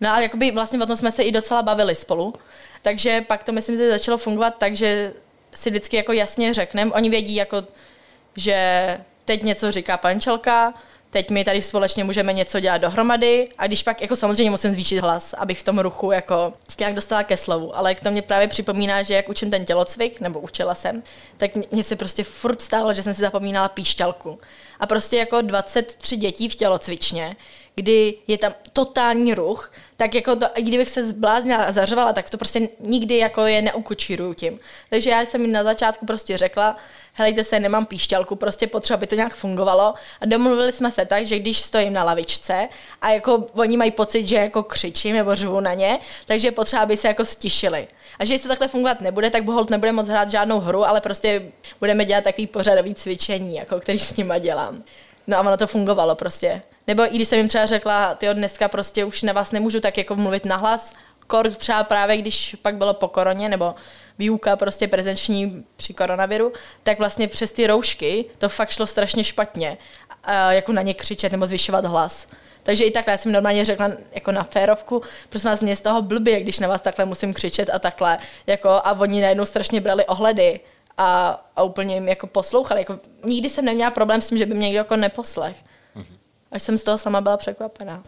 No 0.00 0.10
a 0.10 0.20
jakoby 0.20 0.50
vlastně 0.50 0.82
o 0.82 0.86
tom 0.86 0.96
jsme 0.96 1.10
se 1.10 1.22
i 1.22 1.32
docela 1.32 1.62
bavili 1.62 1.94
spolu. 1.94 2.34
Takže 2.82 3.20
pak 3.20 3.44
to 3.44 3.52
myslím, 3.52 3.76
že 3.76 3.90
začalo 3.90 4.18
fungovat 4.18 4.54
tak, 4.58 4.76
že 4.76 5.12
si 5.54 5.70
vždycky 5.70 5.96
jako 5.96 6.12
jasně 6.12 6.54
řekneme, 6.54 6.92
oni 6.92 7.10
vědí 7.10 7.34
jako, 7.34 7.64
že 8.36 8.98
teď 9.24 9.42
něco 9.42 9.72
říká 9.72 9.96
pančelka, 9.96 10.74
teď 11.14 11.30
my 11.30 11.44
tady 11.44 11.62
společně 11.62 12.04
můžeme 12.04 12.32
něco 12.32 12.60
dělat 12.60 12.78
dohromady 12.78 13.48
a 13.58 13.66
když 13.66 13.82
pak 13.82 14.00
jako 14.00 14.16
samozřejmě 14.16 14.50
musím 14.50 14.72
zvýšit 14.72 14.98
hlas, 14.98 15.32
abych 15.32 15.60
v 15.60 15.62
tom 15.62 15.78
ruchu 15.78 16.12
jako 16.12 16.52
nějak 16.78 16.94
dostala 16.94 17.22
ke 17.22 17.36
slovu, 17.36 17.76
ale 17.76 17.94
to 17.94 18.10
mě 18.10 18.22
právě 18.22 18.48
připomíná, 18.48 19.02
že 19.02 19.14
jak 19.14 19.28
učím 19.28 19.50
ten 19.50 19.64
tělocvik, 19.64 20.20
nebo 20.20 20.40
učila 20.40 20.74
jsem, 20.74 21.02
tak 21.36 21.50
mě 21.70 21.84
se 21.84 21.96
prostě 21.96 22.24
furt 22.24 22.60
stalo, 22.60 22.94
že 22.94 23.02
jsem 23.02 23.14
si 23.14 23.20
zapomínala 23.20 23.68
píšťalku. 23.68 24.38
A 24.80 24.86
prostě 24.86 25.16
jako 25.16 25.40
23 25.40 26.16
dětí 26.16 26.48
v 26.48 26.54
tělocvičně, 26.54 27.36
kdy 27.74 28.14
je 28.26 28.38
tam 28.38 28.54
totální 28.72 29.34
ruch, 29.34 29.72
tak 29.96 30.14
jako 30.14 30.36
to, 30.36 30.46
kdybych 30.60 30.90
se 30.90 31.08
zbláznila 31.08 31.64
a 31.64 31.72
zařvala, 31.72 32.12
tak 32.12 32.30
to 32.30 32.38
prostě 32.38 32.68
nikdy 32.80 33.18
jako 33.18 33.46
je 33.46 33.62
neukočíruju 33.62 34.34
tím. 34.34 34.60
Takže 34.90 35.10
já 35.10 35.20
jsem 35.20 35.42
jim 35.42 35.52
na 35.52 35.64
začátku 35.64 36.06
prostě 36.06 36.38
řekla, 36.38 36.76
helejte 37.12 37.44
se, 37.44 37.60
nemám 37.60 37.86
píšťalku, 37.86 38.36
prostě 38.36 38.66
potřeba, 38.66 38.94
aby 38.96 39.06
to 39.06 39.14
nějak 39.14 39.34
fungovalo. 39.34 39.94
A 40.20 40.26
domluvili 40.26 40.72
jsme 40.72 40.90
se 40.90 41.04
tak, 41.04 41.26
že 41.26 41.38
když 41.38 41.58
stojím 41.58 41.92
na 41.92 42.04
lavičce 42.04 42.68
a 43.02 43.10
jako 43.10 43.46
oni 43.54 43.76
mají 43.76 43.90
pocit, 43.90 44.28
že 44.28 44.36
jako 44.36 44.62
křičím 44.62 45.16
nebo 45.16 45.34
řvu 45.34 45.60
na 45.60 45.74
ně, 45.74 45.98
takže 46.26 46.52
potřeba, 46.52 46.82
aby 46.82 46.96
se 46.96 47.08
jako 47.08 47.24
stišili. 47.24 47.88
A 48.18 48.24
že 48.24 48.34
jestli 48.34 48.42
to 48.42 48.48
takhle 48.48 48.68
fungovat 48.68 49.00
nebude, 49.00 49.30
tak 49.30 49.44
boholt 49.44 49.70
nebude 49.70 49.92
moc 49.92 50.08
hrát 50.08 50.30
žádnou 50.30 50.60
hru, 50.60 50.84
ale 50.84 51.00
prostě 51.00 51.42
budeme 51.80 52.04
dělat 52.04 52.24
takový 52.24 52.46
pořadový 52.46 52.94
cvičení, 52.94 53.56
jako 53.56 53.80
který 53.80 53.98
s 53.98 54.16
nima 54.16 54.38
dělám. 54.38 54.82
No 55.26 55.36
a 55.36 55.40
ono 55.40 55.56
to 55.56 55.66
fungovalo 55.66 56.14
prostě. 56.14 56.62
Nebo 56.86 57.06
i 57.06 57.16
když 57.16 57.28
jsem 57.28 57.38
jim 57.38 57.48
třeba 57.48 57.66
řekla, 57.66 58.14
ty 58.14 58.26
dneska 58.32 58.68
prostě 58.68 59.04
už 59.04 59.22
na 59.22 59.32
vás 59.32 59.52
nemůžu 59.52 59.80
tak 59.80 59.98
jako 59.98 60.16
mluvit 60.16 60.44
nahlas, 60.44 60.94
kor 61.26 61.52
třeba 61.52 61.84
právě 61.84 62.16
když 62.16 62.56
pak 62.62 62.76
bylo 62.76 62.94
po 62.94 63.08
koroně, 63.08 63.48
nebo 63.48 63.74
výuka 64.18 64.56
prostě 64.56 64.88
prezenční 64.88 65.64
při 65.76 65.94
koronaviru, 65.94 66.52
tak 66.82 66.98
vlastně 66.98 67.28
přes 67.28 67.52
ty 67.52 67.66
roušky 67.66 68.24
to 68.38 68.48
fakt 68.48 68.70
šlo 68.70 68.86
strašně 68.86 69.24
špatně, 69.24 69.78
jako 70.50 70.72
na 70.72 70.82
ně 70.82 70.94
křičet 70.94 71.32
nebo 71.32 71.46
zvyšovat 71.46 71.86
hlas. 71.86 72.28
Takže 72.62 72.84
i 72.84 72.90
takhle 72.90 73.12
já 73.12 73.18
jsem 73.18 73.32
normálně 73.32 73.64
řekla 73.64 73.90
jako 74.12 74.32
na 74.32 74.42
férovku, 74.42 75.02
prosím 75.28 75.50
vás, 75.50 75.60
mě 75.60 75.76
z 75.76 75.80
toho 75.80 76.02
blbě, 76.02 76.40
když 76.40 76.58
na 76.58 76.68
vás 76.68 76.80
takhle 76.80 77.04
musím 77.04 77.34
křičet 77.34 77.70
a 77.72 77.78
takhle. 77.78 78.18
Jako, 78.46 78.68
a 78.68 78.92
oni 79.00 79.20
najednou 79.20 79.44
strašně 79.44 79.80
brali 79.80 80.04
ohledy 80.04 80.60
a, 80.98 81.40
a 81.56 81.62
úplně 81.62 81.94
jim 81.94 82.08
jako 82.08 82.26
poslouchali. 82.26 82.80
Jako, 82.80 82.98
nikdy 83.24 83.48
jsem 83.48 83.64
neměla 83.64 83.90
problém 83.90 84.20
s 84.20 84.28
tím, 84.28 84.38
že 84.38 84.46
by 84.46 84.54
mě 84.54 84.66
někdo 84.66 84.78
jako 84.78 84.96
neposlech. 84.96 85.56
Mm-hmm. 85.96 86.16
Až 86.52 86.62
jsem 86.62 86.78
z 86.78 86.82
toho 86.82 86.98
sama 86.98 87.20
byla 87.20 87.36
překvapená. 87.36 88.02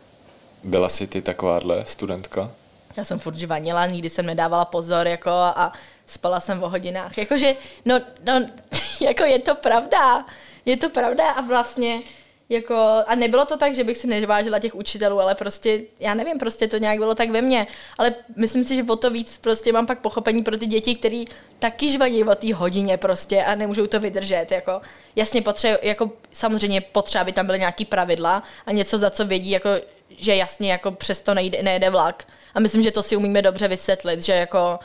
Byla 0.64 0.88
jsi 0.88 1.06
ty 1.06 1.22
takováhle 1.22 1.84
studentka? 1.86 2.50
Já 2.96 3.04
jsem 3.04 3.18
furt 3.18 3.36
žvanila, 3.36 3.86
nikdy 3.86 4.10
jsem 4.10 4.26
nedávala 4.26 4.64
pozor 4.64 5.08
jako 5.08 5.30
a 5.30 5.72
spala 6.06 6.40
jsem 6.40 6.62
o 6.62 6.68
hodinách. 6.68 7.18
Jakože, 7.18 7.54
no, 7.84 8.00
no, 8.24 8.48
jako 9.00 9.24
je 9.24 9.38
to 9.38 9.54
pravda. 9.54 10.26
Je 10.64 10.76
to 10.76 10.90
pravda 10.90 11.32
a 11.32 11.40
vlastně 11.40 12.00
jako, 12.48 12.74
a 13.06 13.14
nebylo 13.14 13.44
to 13.44 13.56
tak, 13.56 13.74
že 13.74 13.84
bych 13.84 13.96
si 13.96 14.06
nevážila 14.06 14.58
těch 14.58 14.74
učitelů, 14.74 15.20
ale 15.20 15.34
prostě, 15.34 15.80
já 16.00 16.14
nevím, 16.14 16.38
prostě 16.38 16.68
to 16.68 16.78
nějak 16.78 16.98
bylo 16.98 17.14
tak 17.14 17.30
ve 17.30 17.42
mně. 17.42 17.66
Ale 17.98 18.14
myslím 18.36 18.64
si, 18.64 18.76
že 18.76 18.84
o 18.88 18.96
to 18.96 19.10
víc 19.10 19.38
prostě 19.38 19.72
mám 19.72 19.86
pak 19.86 19.98
pochopení 19.98 20.42
pro 20.42 20.58
ty 20.58 20.66
děti, 20.66 20.94
který 20.94 21.24
taky 21.58 21.90
žvaní 21.92 22.24
o 22.24 22.34
té 22.34 22.54
hodině 22.54 22.96
prostě 22.96 23.44
a 23.44 23.54
nemůžou 23.54 23.86
to 23.86 24.00
vydržet. 24.00 24.46
Jako, 24.50 24.80
jasně 25.16 25.42
potřeba, 25.42 25.78
jako 25.82 26.10
samozřejmě 26.32 26.80
potřeba, 26.80 27.22
aby 27.22 27.32
tam 27.32 27.46
byly 27.46 27.58
nějaký 27.58 27.84
pravidla 27.84 28.42
a 28.66 28.72
něco, 28.72 28.98
za 28.98 29.10
co 29.10 29.24
vědí, 29.24 29.50
jako, 29.50 29.70
že 30.10 30.36
jasně 30.36 30.70
jako 30.72 30.90
přesto 30.90 31.34
nejde, 31.34 31.62
nejde 31.62 31.90
vlak. 31.90 32.24
A 32.54 32.60
myslím, 32.60 32.82
že 32.82 32.90
to 32.90 33.02
si 33.02 33.16
umíme 33.16 33.42
dobře 33.42 33.68
vysvětlit, 33.68 34.22
že 34.22 34.32
jako 34.32 34.78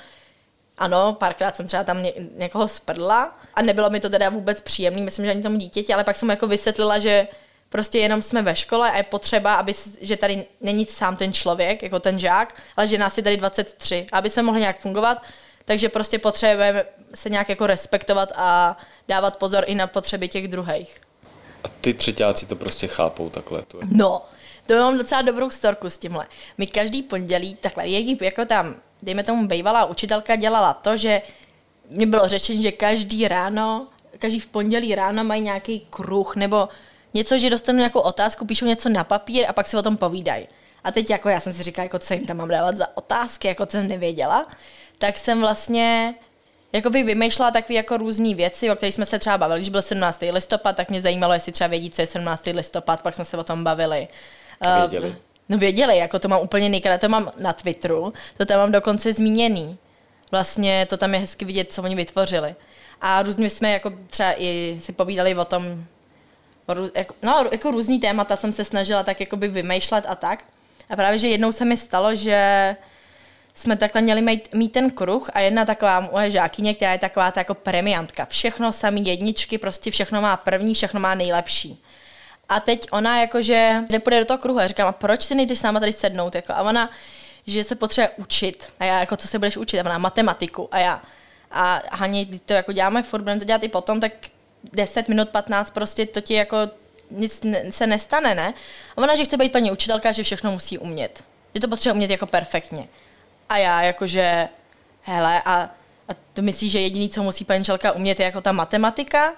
ano, 0.78 1.14
párkrát 1.20 1.56
jsem 1.56 1.68
třeba 1.68 1.84
tam 1.84 2.04
ně, 2.04 2.14
někoho 2.38 2.68
sprdla 2.68 3.40
a 3.54 3.62
nebylo 3.62 3.90
mi 3.90 4.00
to 4.00 4.10
teda 4.10 4.30
vůbec 4.30 4.62
příjemné, 4.62 5.02
myslím, 5.02 5.26
že 5.26 5.32
ani 5.32 5.44
tomu 5.44 5.58
dítěti, 5.58 5.94
ale 5.94 6.04
pak 6.04 6.16
jsem 6.16 6.30
jako 6.30 6.48
vysvětlila, 6.48 7.00
že 7.00 7.28
prostě 7.72 8.00
jenom 8.00 8.22
jsme 8.22 8.42
ve 8.42 8.56
škole 8.56 8.92
a 8.92 8.98
je 8.98 9.04
potřeba, 9.04 9.56
aby, 9.56 9.74
že 10.02 10.18
tady 10.18 10.46
není 10.62 10.86
sám 10.86 11.16
ten 11.16 11.34
člověk, 11.34 11.84
jako 11.84 12.00
ten 12.00 12.20
žák, 12.20 12.56
ale 12.78 12.88
že 12.88 12.98
nás 12.98 13.18
je 13.18 13.24
tady 13.24 13.38
23, 13.38 14.06
aby 14.12 14.30
se 14.30 14.42
mohli 14.42 14.60
nějak 14.60 14.80
fungovat, 14.80 15.24
takže 15.66 15.90
prostě 15.90 16.20
potřebujeme 16.20 16.86
se 17.14 17.30
nějak 17.30 17.50
jako 17.50 17.68
respektovat 17.68 18.32
a 18.36 18.78
dávat 19.08 19.38
pozor 19.38 19.64
i 19.68 19.76
na 19.76 19.88
potřeby 19.88 20.28
těch 20.28 20.48
druhých. 20.48 21.02
A 21.64 21.68
ty 21.82 21.94
třetíáci 21.94 22.46
to 22.46 22.56
prostě 22.56 22.88
chápou 22.88 23.30
takhle? 23.30 23.62
To 23.62 23.78
je. 23.78 23.84
No, 23.92 24.22
to 24.66 24.74
mám 24.74 24.98
docela 24.98 25.22
dobrou 25.22 25.50
storku 25.50 25.90
s 25.90 25.98
tímhle. 25.98 26.28
My 26.58 26.68
každý 26.68 27.04
pondělí, 27.04 27.56
takhle, 27.56 27.90
jak 27.90 28.22
jako 28.22 28.46
tam, 28.46 28.76
dejme 29.02 29.24
tomu, 29.24 29.48
bývalá 29.48 29.86
učitelka 29.86 30.36
dělala 30.36 30.74
to, 30.74 30.98
že 30.98 31.22
mi 31.90 32.06
bylo 32.06 32.28
řečeno, 32.28 32.62
že 32.62 32.72
každý 32.72 33.28
ráno, 33.28 33.88
každý 34.20 34.40
v 34.40 34.48
pondělí 34.48 34.96
ráno 34.96 35.24
mají 35.24 35.42
nějaký 35.42 35.88
kruh, 35.90 36.36
nebo 36.36 36.70
něco, 37.14 37.38
že 37.38 37.50
dostanu 37.50 37.78
nějakou 37.78 38.00
otázku, 38.00 38.46
píšou 38.46 38.66
něco 38.66 38.90
na 38.90 39.04
papír 39.04 39.46
a 39.48 39.54
pak 39.54 39.68
si 39.68 39.78
o 39.78 39.82
tom 39.82 39.98
povídají. 39.98 40.48
A 40.84 40.92
teď 40.92 41.10
jako 41.10 41.30
já 41.30 41.40
jsem 41.40 41.54
si 41.54 41.64
říkala, 41.64 41.84
jako 41.84 42.00
co 42.00 42.14
jim 42.14 42.26
tam 42.26 42.38
mám 42.38 42.50
dávat 42.50 42.78
za 42.78 42.98
otázky, 42.98 43.48
jako 43.48 43.66
co 43.66 43.72
jsem 43.72 43.88
nevěděla, 43.88 44.48
tak 44.98 45.18
jsem 45.18 45.42
vlastně 45.42 46.16
jako 46.74 46.90
by 46.90 47.04
vymýšlela 47.04 47.52
takové 47.52 47.76
jako 47.76 47.98
různé 47.98 48.36
věci, 48.36 48.72
o 48.72 48.76
kterých 48.76 48.96
jsme 48.96 49.06
se 49.06 49.20
třeba 49.20 49.38
bavili. 49.38 49.60
Když 49.60 49.70
byl 49.70 49.82
17. 49.82 50.24
listopad, 50.32 50.76
tak 50.76 50.90
mě 50.90 51.02
zajímalo, 51.02 51.34
jestli 51.34 51.52
třeba 51.52 51.68
vědí, 51.68 51.90
co 51.90 52.02
je 52.02 52.08
17. 52.08 52.46
listopad, 52.46 53.02
pak 53.02 53.16
jsme 53.16 53.26
se 53.26 53.38
o 53.38 53.44
tom 53.44 53.64
bavili. 53.64 54.08
Věděli. 54.80 55.10
Uh, 55.10 55.16
no 55.50 55.58
věděli, 55.58 55.98
jako 55.98 56.20
to 56.20 56.28
mám 56.28 56.42
úplně 56.42 56.70
nejkrát, 56.70 57.02
to 57.02 57.10
mám 57.10 57.32
na 57.38 57.54
Twitteru, 57.54 58.14
to 58.38 58.46
tam 58.46 58.58
mám 58.58 58.72
dokonce 58.72 59.14
zmíněný. 59.14 59.78
Vlastně 60.32 60.88
to 60.90 60.98
tam 60.98 61.14
je 61.14 61.20
hezky 61.20 61.46
vidět, 61.46 61.74
co 61.74 61.84
oni 61.84 61.96
vytvořili. 61.96 62.56
A 63.02 63.22
různě 63.22 63.50
jsme 63.50 63.72
jako 63.72 63.94
třeba 64.08 64.34
i 64.38 64.78
si 64.82 64.94
povídali 64.94 65.36
o 65.36 65.46
tom, 65.46 65.86
jako, 66.96 67.16
no, 67.24 67.46
jako 67.52 67.72
různý 67.72 68.00
témata 68.00 68.36
jsem 68.36 68.52
se 68.52 68.66
snažila 68.66 69.04
tak 69.04 69.20
jakoby 69.20 69.48
vymýšlet 69.48 70.06
a 70.08 70.16
tak. 70.16 70.44
A 70.90 70.96
právě, 70.96 71.20
že 71.20 71.28
jednou 71.28 71.52
se 71.52 71.66
mi 71.66 71.78
stalo, 71.78 72.16
že 72.16 72.76
jsme 73.54 73.76
takhle 73.76 74.02
měli 74.02 74.22
mít, 74.22 74.54
mít 74.54 74.72
ten 74.72 74.92
kruh 74.92 75.30
a 75.34 75.40
jedna 75.40 75.66
taková 75.66 76.00
moje 76.00 76.32
žákyně, 76.32 76.74
která 76.74 76.92
je 76.92 76.98
taková 76.98 77.32
ta 77.32 77.40
jako 77.40 77.54
premiantka. 77.54 78.26
Všechno 78.26 78.72
samý 78.72 79.06
jedničky, 79.06 79.58
prostě 79.58 79.92
všechno 79.92 80.22
má 80.22 80.38
první, 80.38 80.74
všechno 80.74 81.00
má 81.00 81.16
nejlepší. 81.16 81.84
A 82.50 82.60
teď 82.60 82.88
ona 82.92 83.22
jakože 83.22 83.84
nepůjde 83.90 84.20
do 84.20 84.26
toho 84.26 84.38
kruhu. 84.38 84.60
Já 84.60 84.68
říkám, 84.68 84.88
a 84.88 84.92
proč 84.92 85.22
si 85.22 85.36
nejdeš 85.36 85.60
s 85.60 85.64
náma 85.64 85.80
tady 85.80 85.94
sednout? 85.94 86.36
Jako, 86.36 86.54
a 86.54 86.62
ona, 86.62 86.90
že 87.48 87.64
se 87.64 87.76
potřebuje 87.76 88.10
učit. 88.18 88.70
A 88.80 88.86
já, 88.86 89.00
jako, 89.00 89.18
co 89.18 89.28
se 89.28 89.40
budeš 89.40 89.58
učit? 89.58 89.80
A 89.80 89.86
ona, 89.86 89.98
matematiku. 89.98 90.68
A 90.72 90.80
já, 90.80 91.02
a 91.52 91.82
Haně, 91.92 92.26
to 92.46 92.54
jako 92.54 92.72
děláme 92.72 93.04
furt, 93.04 93.22
budeme 93.22 93.40
to 93.40 93.46
dělat 93.46 93.64
i 93.64 93.68
potom, 93.68 94.00
tak 94.00 94.12
10 94.74 95.10
minut, 95.10 95.30
15, 95.30 95.72
prostě 95.72 96.06
to 96.06 96.22
ti 96.22 96.34
jako 96.34 96.58
nic 97.12 97.46
se 97.70 97.88
nestane, 97.88 98.36
ne? 98.36 98.54
A 98.96 98.98
ona, 98.98 99.16
že 99.16 99.26
chce 99.26 99.38
být 99.38 99.52
paní 99.52 99.72
učitelka, 99.72 100.12
že 100.12 100.24
všechno 100.24 100.52
musí 100.52 100.78
umět. 100.78 101.24
Že 101.56 101.62
to 101.62 101.68
potřebuje 101.68 101.94
umět 101.94 102.12
jako 102.12 102.26
perfektně. 102.26 102.88
A 103.50 103.58
já 103.58 103.82
jakože, 103.82 104.50
hele, 105.02 105.42
a, 105.46 105.70
a 106.10 106.14
to 106.34 106.42
myslíš, 106.42 106.72
že 106.72 106.80
jediný, 106.80 107.10
co 107.10 107.24
musí 107.24 107.46
paní 107.46 107.62
učitelka 107.62 107.92
umět, 107.92 108.20
je 108.20 108.26
jako 108.26 108.42
ta 108.42 108.52
matematika? 108.52 109.34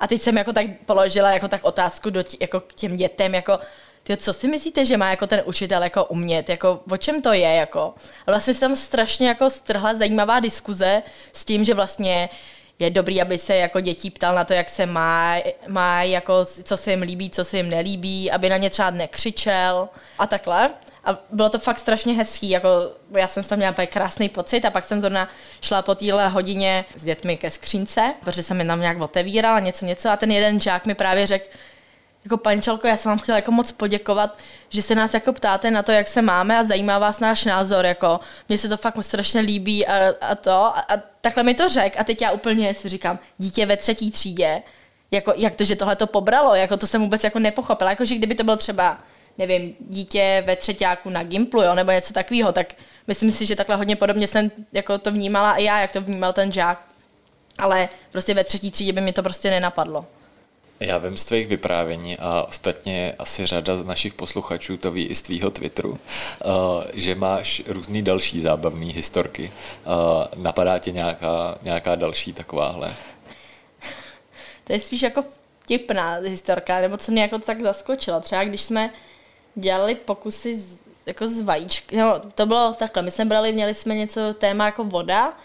A 0.00 0.06
teď 0.06 0.22
jsem 0.22 0.36
jako 0.36 0.52
tak 0.52 0.66
položila 0.86 1.30
jako 1.30 1.48
tak 1.48 1.64
otázku 1.64 2.10
do 2.10 2.24
tí, 2.24 2.36
jako 2.40 2.60
k 2.60 2.72
těm 2.72 2.96
dětem, 2.96 3.34
jako 3.34 3.58
ty, 4.02 4.16
co 4.16 4.32
si 4.32 4.48
myslíte, 4.48 4.84
že 4.84 4.96
má 4.96 5.10
jako 5.10 5.26
ten 5.26 5.42
učitel 5.44 5.82
jako 5.82 6.04
umět, 6.04 6.48
jako 6.48 6.80
o 6.90 6.96
čem 6.96 7.22
to 7.22 7.32
je, 7.32 7.48
jako. 7.54 7.94
A 8.26 8.30
vlastně 8.30 8.54
se 8.54 8.60
tam 8.60 8.76
strašně 8.76 9.28
jako 9.28 9.50
strhla 9.50 9.94
zajímavá 9.94 10.40
diskuze 10.40 11.02
s 11.32 11.44
tím, 11.44 11.64
že 11.64 11.74
vlastně 11.74 12.28
je 12.78 12.90
dobrý, 12.90 13.22
aby 13.22 13.38
se 13.38 13.56
jako 13.56 13.80
dětí 13.80 14.10
ptal 14.10 14.34
na 14.34 14.44
to, 14.44 14.52
jak 14.52 14.68
se 14.68 14.86
má, 14.86 15.36
má 15.68 16.02
jako 16.02 16.44
co 16.44 16.76
se 16.76 16.90
jim 16.90 17.02
líbí, 17.02 17.30
co 17.30 17.44
se 17.44 17.56
jim 17.56 17.70
nelíbí, 17.70 18.30
aby 18.30 18.48
na 18.48 18.56
ně 18.56 18.70
třeba 18.70 18.90
nekřičel 18.90 19.88
a 20.18 20.26
takhle. 20.26 20.70
A 21.04 21.18
bylo 21.30 21.48
to 21.48 21.58
fakt 21.58 21.78
strašně 21.78 22.14
hezký, 22.14 22.50
jako 22.50 22.68
já 23.10 23.28
jsem 23.28 23.42
z 23.42 23.48
toho 23.48 23.56
měla 23.56 23.74
krásný 23.86 24.28
pocit 24.28 24.64
a 24.64 24.70
pak 24.70 24.84
jsem 24.84 25.00
zrovna 25.00 25.28
šla 25.60 25.82
po 25.82 25.94
téhle 25.94 26.28
hodině 26.28 26.84
s 26.96 27.04
dětmi 27.04 27.36
ke 27.36 27.50
skřínce, 27.50 28.14
protože 28.20 28.42
jsem 28.42 28.60
je 28.60 28.66
tam 28.66 28.80
nějak 28.80 29.00
otevírala, 29.00 29.60
něco, 29.60 29.84
něco 29.84 30.10
a 30.10 30.16
ten 30.16 30.30
jeden 30.30 30.60
žák 30.60 30.86
mi 30.86 30.94
právě 30.94 31.26
řekl, 31.26 31.46
jako 32.26 32.36
pančelko, 32.36 32.86
já 32.86 32.96
jsem 32.96 33.10
vám 33.10 33.18
chtěla 33.18 33.38
jako 33.38 33.52
moc 33.52 33.72
poděkovat, 33.72 34.38
že 34.68 34.82
se 34.82 34.94
nás 34.94 35.14
jako 35.14 35.32
ptáte 35.32 35.70
na 35.70 35.82
to, 35.82 35.92
jak 35.92 36.08
se 36.08 36.22
máme 36.22 36.58
a 36.58 36.64
zajímá 36.64 36.98
vás 36.98 37.20
náš 37.20 37.44
názor, 37.44 37.86
jako 37.86 38.20
mně 38.48 38.58
se 38.58 38.68
to 38.68 38.76
fakt 38.76 38.94
strašně 39.00 39.40
líbí 39.40 39.86
a, 39.86 40.14
a 40.20 40.34
to 40.34 40.50
a, 40.50 40.84
a 40.88 40.96
takhle 41.20 41.42
mi 41.42 41.54
to 41.54 41.68
řek 41.68 42.00
a 42.00 42.04
teď 42.04 42.22
já 42.22 42.30
úplně 42.30 42.74
si 42.74 42.88
říkám, 42.88 43.18
dítě 43.38 43.66
ve 43.66 43.76
třetí 43.76 44.10
třídě, 44.10 44.62
jako, 45.10 45.32
jak 45.36 45.54
to, 45.54 45.64
že 45.64 45.76
tohle 45.76 45.96
to 45.96 46.06
pobralo, 46.06 46.54
jako 46.54 46.76
to 46.76 46.86
jsem 46.86 47.00
vůbec 47.00 47.24
jako 47.24 47.38
nepochopila, 47.38 47.90
jako 47.90 48.04
že 48.04 48.14
kdyby 48.14 48.34
to 48.34 48.44
bylo 48.44 48.56
třeba, 48.56 48.98
nevím, 49.38 49.74
dítě 49.80 50.42
ve 50.46 50.56
třetíku 50.56 51.10
na 51.10 51.22
Gimplu, 51.22 51.62
jo, 51.62 51.74
nebo 51.74 51.90
něco 51.90 52.12
takového, 52.12 52.52
tak 52.52 52.66
myslím 53.06 53.30
si, 53.30 53.46
že 53.46 53.56
takhle 53.56 53.76
hodně 53.76 53.96
podobně 53.96 54.28
jsem 54.28 54.50
jako 54.72 54.98
to 54.98 55.12
vnímala 55.12 55.54
i 55.56 55.64
já, 55.64 55.80
jak 55.80 55.92
to 55.92 56.00
vnímal 56.00 56.32
ten 56.32 56.52
žák. 56.52 56.86
Ale 57.58 57.88
prostě 58.12 58.34
ve 58.34 58.44
třetí 58.44 58.70
třídě 58.70 58.92
by 58.92 59.00
mi 59.00 59.12
to 59.12 59.22
prostě 59.22 59.50
nenapadlo. 59.50 60.06
Já 60.80 60.98
vím 60.98 61.16
z 61.16 61.24
tvých 61.24 61.46
vyprávění 61.46 62.16
a 62.18 62.42
ostatně 62.42 63.14
asi 63.18 63.46
řada 63.46 63.76
z 63.76 63.84
našich 63.84 64.14
posluchačů 64.14 64.76
to 64.76 64.90
ví 64.90 65.06
i 65.06 65.14
z 65.14 65.22
tvýho 65.22 65.50
Twitteru, 65.50 65.98
eh, 65.98 66.46
že 66.94 67.14
máš 67.14 67.62
různý 67.66 68.02
další 68.02 68.40
zábavné 68.40 68.86
historky. 68.86 69.52
Eh, 69.52 70.28
napadá 70.36 70.78
tě 70.78 70.92
nějaká, 70.92 71.58
nějaká 71.62 71.94
další 71.94 72.32
takováhle? 72.32 72.94
To 74.64 74.72
je 74.72 74.80
spíš 74.80 75.02
jako 75.02 75.24
vtipná 75.62 76.14
historka, 76.14 76.80
nebo 76.80 76.96
co 76.96 77.12
mě 77.12 77.22
jako 77.22 77.38
tak 77.38 77.62
zaskočilo. 77.62 78.20
Třeba 78.20 78.44
když 78.44 78.60
jsme 78.60 78.90
dělali 79.54 79.94
pokusy 79.94 80.54
z, 80.54 80.80
jako 81.06 81.28
z 81.28 81.42
vajíčky, 81.42 81.96
no 81.96 82.22
to 82.34 82.46
bylo 82.46 82.74
takhle, 82.74 83.02
my 83.02 83.10
jsme 83.10 83.24
brali, 83.24 83.52
měli 83.52 83.74
jsme 83.74 83.94
něco 83.94 84.34
téma 84.34 84.66
jako 84.66 84.84
voda, 84.84 85.36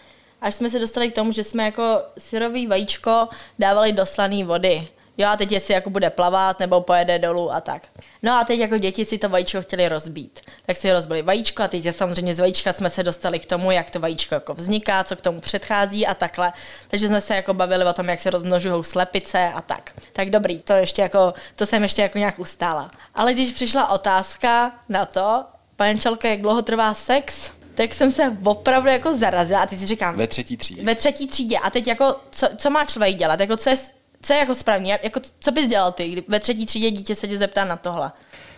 až 0.41 0.55
jsme 0.55 0.69
se 0.69 0.79
dostali 0.79 1.11
k 1.11 1.15
tomu, 1.15 1.31
že 1.31 1.43
jsme 1.43 1.65
jako 1.65 2.01
syrový 2.17 2.67
vajíčko 2.67 3.27
dávali 3.59 3.91
do 3.91 4.05
slané 4.05 4.43
vody 4.43 4.88
jo 5.21 5.29
a 5.29 5.37
teď 5.37 5.51
jestli 5.51 5.73
jako 5.73 5.89
bude 5.89 6.09
plavat 6.09 6.59
nebo 6.59 6.81
pojede 6.81 7.19
dolů 7.19 7.51
a 7.51 7.61
tak. 7.61 7.87
No 8.23 8.33
a 8.33 8.43
teď 8.43 8.59
jako 8.59 8.77
děti 8.77 9.05
si 9.05 9.17
to 9.17 9.29
vajíčko 9.29 9.61
chtěli 9.61 9.89
rozbít. 9.89 10.39
Tak 10.65 10.77
si 10.77 10.91
rozbili 10.91 11.21
vajíčko 11.21 11.63
a 11.63 11.67
teď 11.67 11.95
samozřejmě 11.95 12.35
z 12.35 12.39
vajíčka 12.39 12.73
jsme 12.73 12.89
se 12.89 13.03
dostali 13.03 13.39
k 13.39 13.45
tomu, 13.45 13.71
jak 13.71 13.91
to 13.91 13.99
vajíčko 13.99 14.35
jako 14.35 14.53
vzniká, 14.53 15.03
co 15.03 15.15
k 15.15 15.21
tomu 15.21 15.39
předchází 15.41 16.07
a 16.07 16.13
takhle. 16.13 16.53
Takže 16.87 17.07
jsme 17.07 17.21
se 17.21 17.35
jako 17.35 17.53
bavili 17.53 17.85
o 17.85 17.93
tom, 17.93 18.09
jak 18.09 18.19
se 18.19 18.29
rozmnožují 18.29 18.83
slepice 18.83 19.51
a 19.55 19.61
tak. 19.61 19.91
Tak 20.13 20.29
dobrý, 20.29 20.61
to 20.61 20.73
ještě 20.73 21.01
jako, 21.01 21.33
to 21.55 21.65
jsem 21.65 21.83
ještě 21.83 22.01
jako 22.01 22.17
nějak 22.17 22.39
ustála. 22.39 22.91
Ale 23.15 23.33
když 23.33 23.51
přišla 23.51 23.89
otázka 23.89 24.71
na 24.89 25.05
to, 25.05 25.43
pančelka, 25.75 26.27
jak 26.27 26.41
dlouho 26.41 26.61
trvá 26.61 26.93
sex, 26.93 27.51
tak 27.75 27.93
jsem 27.93 28.11
se 28.11 28.37
opravdu 28.43 28.89
jako 28.89 29.15
zarazila 29.15 29.61
a 29.61 29.65
teď 29.65 29.79
si 29.79 29.87
říkám. 29.87 30.15
Ve 30.17 30.27
třetí 30.27 30.57
třídě. 30.57 30.83
Ve 30.83 30.95
třetí 30.95 31.27
třídě. 31.27 31.57
A 31.57 31.69
teď 31.69 31.87
jako, 31.87 32.15
co, 32.31 32.47
co 32.57 32.69
má 32.69 32.85
člověk 32.85 33.15
dělat? 33.15 33.39
Jako 33.39 33.57
co 33.57 33.69
je 33.69 33.75
co 34.21 34.33
je 34.33 34.39
jako 34.39 34.55
správně? 34.55 34.99
Jako, 35.03 35.19
co 35.39 35.51
bys 35.51 35.67
dělal 35.69 35.91
ty, 35.91 36.09
kdy 36.09 36.23
ve 36.27 36.39
třetí 36.39 36.65
třídě 36.65 36.91
dítě 36.91 37.15
se 37.15 37.27
tě 37.27 37.37
zeptá 37.37 37.65
na 37.65 37.77
tohle? 37.77 38.11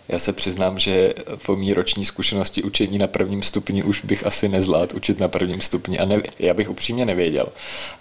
Já 0.07 0.19
se 0.19 0.33
přiznám, 0.33 0.79
že 0.79 1.13
po 1.45 1.55
mý 1.55 1.73
roční 1.73 2.05
zkušenosti 2.05 2.63
učení 2.63 2.97
na 2.97 3.07
prvním 3.07 3.43
stupni 3.43 3.83
už 3.83 4.05
bych 4.05 4.25
asi 4.25 4.49
nezvládl 4.49 4.95
učit 4.95 5.19
na 5.19 5.27
prvním 5.27 5.61
stupni 5.61 5.99
a 5.99 6.05
ne, 6.05 6.21
já 6.39 6.53
bych 6.53 6.69
upřímně 6.69 7.05
nevěděl, 7.05 7.47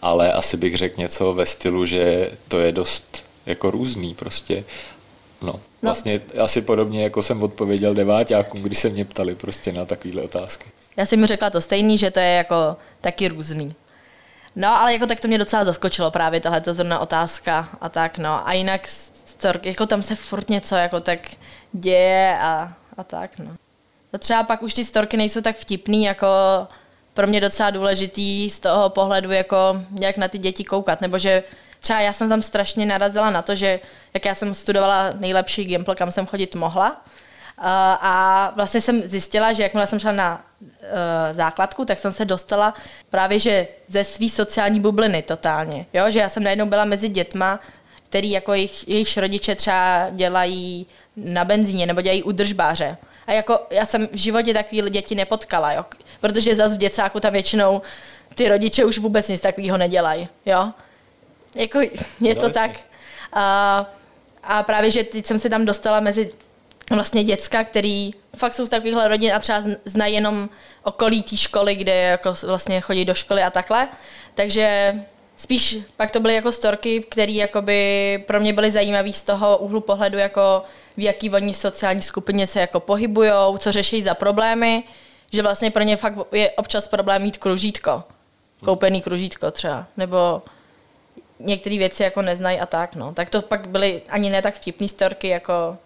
ale 0.02 0.32
asi 0.32 0.56
bych 0.56 0.76
řekl 0.76 1.00
něco 1.00 1.34
ve 1.34 1.46
stylu, 1.46 1.86
že 1.86 2.30
to 2.48 2.60
je 2.60 2.72
dost 2.72 3.24
jako 3.46 3.70
různý 3.70 4.14
prostě. 4.14 4.64
No, 5.42 5.52
no. 5.52 5.60
vlastně 5.82 6.20
asi 6.38 6.62
podobně, 6.62 7.02
jako 7.02 7.22
jsem 7.22 7.42
odpověděl 7.42 7.94
deváťákům, 7.94 8.62
když 8.62 8.78
se 8.78 8.88
mě 8.88 9.04
ptali 9.04 9.34
prostě 9.34 9.72
na 9.72 9.84
takovéhle 9.84 10.22
otázky. 10.22 10.64
Já 10.96 11.06
jsem 11.06 11.20
mi 11.20 11.26
řekla 11.26 11.50
to 11.50 11.60
stejný, 11.60 11.98
že 11.98 12.10
to 12.10 12.20
je 12.20 12.34
jako 12.34 12.76
taky 13.00 13.28
různý. 13.28 13.74
No, 14.56 14.80
ale 14.80 14.92
jako 14.92 15.06
tak 15.06 15.20
to 15.20 15.28
mě 15.28 15.38
docela 15.38 15.64
zaskočilo 15.64 16.10
právě 16.10 16.40
tahle 16.40 16.60
ta 16.60 16.72
zrovna 16.72 16.98
otázka 16.98 17.68
a 17.80 17.88
tak, 17.88 18.18
no. 18.18 18.48
A 18.48 18.52
jinak 18.52 18.88
jako 19.62 19.86
tam 19.86 20.02
se 20.02 20.14
furt 20.14 20.50
něco 20.50 20.74
jako 20.74 21.00
tak 21.00 21.18
děje 21.72 22.38
a, 22.40 22.72
a 22.96 23.04
tak, 23.04 23.38
no. 23.38 23.56
To 24.10 24.18
třeba 24.18 24.42
pak 24.42 24.62
už 24.62 24.74
ty 24.74 24.84
storky 24.84 25.16
nejsou 25.16 25.40
tak 25.40 25.56
vtipný, 25.56 26.04
jako 26.04 26.26
pro 27.14 27.26
mě 27.26 27.40
docela 27.40 27.70
důležitý 27.70 28.50
z 28.50 28.60
toho 28.60 28.90
pohledu, 28.90 29.30
jako 29.30 29.56
jak 30.00 30.16
na 30.16 30.28
ty 30.28 30.38
děti 30.38 30.64
koukat, 30.64 31.00
nebo 31.00 31.18
že 31.18 31.42
třeba 31.80 32.00
já 32.00 32.12
jsem 32.12 32.28
tam 32.28 32.42
strašně 32.42 32.86
narazila 32.86 33.30
na 33.30 33.42
to, 33.42 33.54
že 33.54 33.80
jak 34.14 34.24
já 34.24 34.34
jsem 34.34 34.54
studovala 34.54 35.10
nejlepší 35.18 35.64
Gimple, 35.64 35.94
kam 35.94 36.12
jsem 36.12 36.26
chodit 36.26 36.54
mohla, 36.54 37.04
a 37.64 38.52
vlastně 38.56 38.80
jsem 38.80 39.02
zjistila, 39.02 39.52
že 39.52 39.62
jakmile 39.62 39.86
jsem 39.86 39.98
šla 39.98 40.12
na 40.12 40.44
e, 41.30 41.34
základku, 41.34 41.84
tak 41.84 41.98
jsem 41.98 42.12
se 42.12 42.24
dostala 42.24 42.74
právě 43.10 43.38
že 43.38 43.68
ze 43.88 44.04
své 44.04 44.28
sociální 44.28 44.80
bubliny 44.80 45.22
totálně. 45.22 45.86
Jo? 45.92 46.10
Že 46.10 46.18
já 46.18 46.28
jsem 46.28 46.42
najednou 46.42 46.66
byla 46.66 46.84
mezi 46.84 47.08
dětma, 47.08 47.60
který 48.04 48.30
jako 48.30 48.54
jejich, 48.54 48.88
jejich 48.88 49.16
rodiče 49.16 49.54
třeba 49.54 50.06
dělají 50.10 50.86
na 51.16 51.44
benzíně 51.44 51.86
nebo 51.86 52.00
dělají 52.00 52.22
udržbáře. 52.22 52.96
A 53.26 53.32
jako 53.32 53.60
já 53.70 53.86
jsem 53.86 54.08
v 54.12 54.16
životě 54.16 54.54
takový 54.54 54.82
děti 54.90 55.14
nepotkala, 55.14 55.72
jo? 55.72 55.84
protože 56.20 56.56
zase 56.56 56.74
v 56.74 56.78
děcáku 56.78 57.20
tam 57.20 57.32
většinou 57.32 57.82
ty 58.34 58.48
rodiče 58.48 58.84
už 58.84 58.98
vůbec 58.98 59.28
nic 59.28 59.40
takového 59.40 59.76
nedělají. 59.76 60.28
Jo? 60.46 60.72
Jako 61.54 61.80
je 62.20 62.34
to 62.34 62.50
tak. 62.50 62.70
A, 63.32 63.86
a 64.42 64.62
právě, 64.62 64.90
že 64.90 65.04
teď 65.04 65.26
jsem 65.26 65.38
se 65.38 65.50
tam 65.50 65.64
dostala 65.64 66.00
mezi 66.00 66.32
vlastně 66.90 67.24
děcka, 67.24 67.64
který 67.64 68.10
fakt 68.36 68.54
jsou 68.54 68.66
z 68.66 68.70
takovýchhle 68.70 69.08
rodin 69.08 69.34
a 69.34 69.38
třeba 69.38 69.62
znají 69.84 70.14
jenom 70.14 70.48
okolí 70.82 71.22
té 71.22 71.36
školy, 71.36 71.74
kde 71.74 71.94
jako 71.94 72.34
vlastně 72.42 72.80
chodí 72.80 73.04
do 73.04 73.14
školy 73.14 73.42
a 73.42 73.50
takhle. 73.50 73.88
Takže 74.34 74.94
spíš 75.36 75.78
pak 75.96 76.10
to 76.10 76.20
byly 76.20 76.34
jako 76.34 76.52
storky, 76.52 77.00
které 77.00 77.32
jakoby 77.32 78.24
pro 78.26 78.40
mě 78.40 78.52
byly 78.52 78.70
zajímavé 78.70 79.12
z 79.12 79.22
toho 79.22 79.58
úhlu 79.58 79.80
pohledu, 79.80 80.18
jako 80.18 80.62
v 80.96 81.00
jaký 81.00 81.30
oni 81.30 81.54
sociální 81.54 82.02
skupině 82.02 82.46
se 82.46 82.60
jako 82.60 82.80
pohybujou, 82.80 83.58
co 83.58 83.72
řeší 83.72 84.02
za 84.02 84.14
problémy, 84.14 84.82
že 85.32 85.42
vlastně 85.42 85.70
pro 85.70 85.82
ně 85.82 85.96
fakt 85.96 86.18
je 86.32 86.50
občas 86.50 86.88
problém 86.88 87.22
mít 87.22 87.36
kružítko, 87.36 88.02
koupený 88.64 89.00
kružítko 89.00 89.50
třeba, 89.50 89.86
nebo 89.96 90.42
některé 91.38 91.78
věci 91.78 92.02
jako 92.02 92.22
neznají 92.22 92.60
a 92.60 92.66
tak, 92.66 92.94
no. 92.94 93.14
Tak 93.14 93.30
to 93.30 93.42
pak 93.42 93.68
byly 93.68 94.02
ani 94.08 94.30
ne 94.30 94.42
tak 94.42 94.54
vtipný 94.54 94.88
storky, 94.88 95.28
jako 95.28 95.78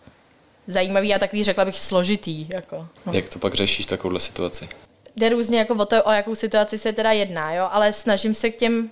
zajímavý 0.67 1.15
a 1.15 1.19
takový, 1.19 1.45
řekla 1.45 1.65
bych, 1.65 1.79
složitý. 1.79 2.49
Jako, 2.55 2.89
no. 3.07 3.13
Jak 3.13 3.29
to 3.29 3.39
pak 3.39 3.55
řešíš 3.55 3.87
takovouhle 3.87 4.21
situaci? 4.21 4.69
Jde 5.17 5.29
různě 5.29 5.59
jako 5.59 5.75
o 5.75 5.85
to, 5.85 6.05
o 6.05 6.13
jakou 6.13 6.35
situaci 6.35 6.79
se 6.79 6.93
teda 6.93 7.13
jedná, 7.13 7.53
jo, 7.53 7.69
ale 7.73 7.93
snažím 7.93 8.35
se 8.35 8.51
k 8.51 8.57
těm 8.57 8.91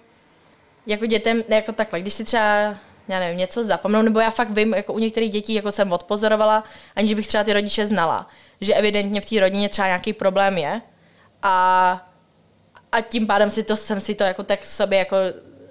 jako 0.86 1.06
dětem, 1.06 1.44
jako 1.48 1.72
takhle, 1.72 2.00
když 2.00 2.14
si 2.14 2.24
třeba 2.24 2.76
já 3.08 3.18
nevím, 3.20 3.38
něco 3.38 3.64
zapomnou, 3.64 4.02
nebo 4.02 4.20
já 4.20 4.30
fakt 4.30 4.50
vím, 4.50 4.74
jako 4.74 4.92
u 4.92 4.98
některých 4.98 5.30
dětí, 5.30 5.54
jako 5.54 5.72
jsem 5.72 5.92
odpozorovala, 5.92 6.64
aniž 6.96 7.14
bych 7.14 7.26
třeba 7.26 7.44
ty 7.44 7.52
rodiče 7.52 7.86
znala, 7.86 8.28
že 8.60 8.74
evidentně 8.74 9.20
v 9.20 9.24
té 9.24 9.40
rodině 9.40 9.68
třeba 9.68 9.88
nějaký 9.88 10.12
problém 10.12 10.58
je 10.58 10.80
a, 11.42 12.08
a 12.92 13.00
tím 13.00 13.26
pádem 13.26 13.50
si 13.50 13.62
to, 13.62 13.76
jsem 13.76 14.00
si 14.00 14.14
to 14.14 14.24
jako 14.24 14.42
tak 14.42 14.66
sobě 14.66 14.98
jako 14.98 15.16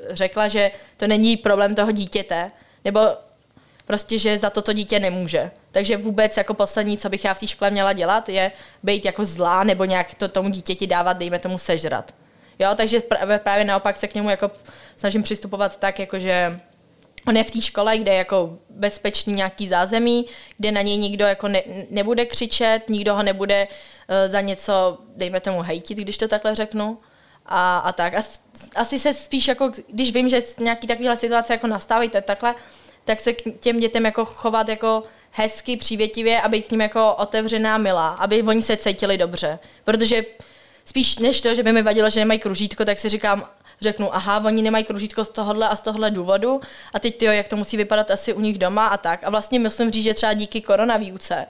řekla, 0.10 0.48
že 0.48 0.72
to 0.98 1.08
není 1.08 1.38
problém 1.38 1.76
toho 1.76 1.92
dítěte, 1.92 2.52
nebo 2.86 3.00
prostě, 3.86 4.20
že 4.20 4.38
za 4.38 4.50
to 4.50 4.62
to 4.62 4.74
dítě 4.74 5.00
nemůže. 5.00 5.52
Takže 5.74 5.98
vůbec 5.98 6.38
jako 6.38 6.54
poslední, 6.54 6.98
co 6.98 7.10
bych 7.10 7.26
já 7.26 7.34
v 7.34 7.40
té 7.40 7.48
škole 7.48 7.72
měla 7.72 7.94
dělat, 7.94 8.30
je 8.30 8.52
být 8.84 9.06
jako 9.06 9.26
zlá 9.26 9.64
nebo 9.64 9.86
nějak 9.86 10.16
to 10.16 10.28
tomu 10.28 10.50
dítěti 10.50 10.88
dávat, 10.88 11.18
dejme 11.18 11.40
tomu 11.40 11.58
sežrat. 11.58 12.14
Jo, 12.60 12.70
takže 12.76 13.02
právě 13.38 13.66
naopak 13.66 13.96
se 13.96 14.08
k 14.08 14.16
němu 14.16 14.30
jako 14.30 14.52
snažím 14.98 15.24
přistupovat 15.24 15.80
tak, 15.80 16.00
jako 16.00 16.20
že 16.20 16.60
on 17.28 17.38
je 17.38 17.44
v 17.44 17.52
té 17.52 17.62
škole, 17.62 17.98
kde 17.98 18.12
je 18.12 18.18
jako 18.18 18.58
bezpečný 18.70 19.34
nějaký 19.34 19.68
zázemí, 19.68 20.26
kde 20.58 20.72
na 20.72 20.82
něj 20.82 20.98
nikdo 20.98 21.26
jako 21.26 21.48
ne, 21.48 21.62
nebude 21.90 22.26
křičet, 22.26 22.90
nikdo 22.90 23.16
ho 23.16 23.24
nebude 23.24 23.68
uh, 23.68 24.32
za 24.32 24.42
něco, 24.42 24.98
dejme 25.16 25.40
tomu, 25.40 25.62
hejtit, 25.62 25.98
když 25.98 26.18
to 26.18 26.28
takhle 26.28 26.56
řeknu. 26.56 26.98
A, 27.46 27.78
a 27.78 27.92
tak. 27.92 28.14
As, 28.14 28.42
asi 28.76 29.00
se 29.00 29.14
spíš 29.14 29.48
jako, 29.48 29.72
když 29.88 30.14
vím, 30.14 30.30
že 30.30 30.42
nějaký 30.60 30.88
takovýhle 30.88 31.18
situace 31.18 31.54
jako 31.54 31.68
nastávají 31.68 32.10
takhle, 32.10 32.56
tak 33.06 33.20
se 33.20 33.34
k 33.34 33.60
těm 33.60 33.80
dětem 33.80 34.06
jako 34.06 34.26
chovat 34.26 34.70
jako 34.70 35.04
hezky, 35.32 35.78
přívětivě 35.78 36.42
a 36.42 36.48
být 36.48 36.68
k 36.68 36.72
ním 36.72 36.82
jako 36.82 37.14
otevřená, 37.14 37.78
milá, 37.78 38.10
aby 38.10 38.44
oni 38.44 38.62
se 38.62 38.78
cítili 38.78 39.18
dobře. 39.18 39.60
Protože 39.84 40.24
spíš 40.86 41.20
než 41.20 41.42
to, 41.42 41.56
že 41.56 41.64
by 41.64 41.72
mi 41.72 41.82
vadilo, 41.82 42.10
že 42.10 42.20
nemají 42.20 42.40
kružítko, 42.40 42.86
tak 42.86 43.00
si 43.00 43.10
říkám, 43.10 43.50
řeknu, 43.82 44.16
aha, 44.16 44.42
oni 44.46 44.62
nemají 44.62 44.84
kružítko 44.84 45.26
z 45.26 45.30
tohohle 45.30 45.70
a 45.70 45.76
z 45.76 45.82
tohohle 45.82 46.12
důvodu 46.12 46.62
a 46.94 47.00
teď 47.00 47.18
tyjo, 47.18 47.32
jak 47.32 47.48
to 47.48 47.56
musí 47.56 47.78
vypadat 47.78 48.12
asi 48.12 48.34
u 48.34 48.40
nich 48.40 48.58
doma 48.58 48.88
a 48.88 48.98
tak. 48.98 49.24
A 49.24 49.30
vlastně 49.30 49.60
musím 49.60 49.92
říct, 49.92 50.04
že 50.04 50.14
třeba 50.14 50.34
díky 50.34 50.62
koronavíruce 50.62 51.46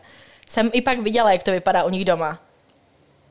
jsem 0.48 0.70
i 0.74 0.82
pak 0.82 1.00
viděla, 1.00 1.32
jak 1.32 1.44
to 1.44 1.52
vypadá 1.52 1.84
u 1.84 1.89
nich 1.89 2.06
doma. 2.06 2.39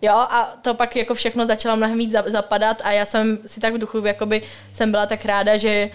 Jo, 0.03 0.13
a 0.15 0.59
to 0.63 0.75
pak 0.75 0.97
jako 0.97 1.15
všechno 1.15 1.47
začalo 1.47 1.77
mnohem 1.77 1.99
víc 1.99 2.15
zapadat 2.27 2.83
a 2.85 2.93
já 2.93 3.05
jsem 3.05 3.39
si 3.47 3.61
tak 3.61 3.75
v 3.75 3.79
duchu, 3.79 4.07
jakoby 4.07 4.43
jsem 4.73 4.91
byla 4.91 5.07
tak 5.07 5.25
ráda, 5.25 5.57
že 5.57 5.91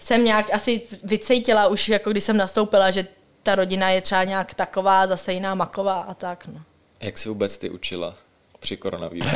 jsem 0.00 0.24
nějak 0.24 0.54
asi 0.54 0.82
vycítila 1.02 1.66
už, 1.66 1.88
jako 1.88 2.10
když 2.10 2.24
jsem 2.24 2.36
nastoupila, 2.36 2.90
že 2.90 3.06
ta 3.42 3.54
rodina 3.54 3.90
je 3.90 4.00
třeba 4.00 4.24
nějak 4.24 4.54
taková, 4.54 5.06
zase 5.06 5.32
jiná 5.32 5.54
maková 5.54 6.00
a 6.00 6.14
tak. 6.14 6.46
No. 6.46 6.62
Jak 7.00 7.18
jsi 7.18 7.28
vůbec 7.28 7.58
ty 7.58 7.70
učila 7.70 8.14
při 8.60 8.76
koronavíru? 8.76 9.28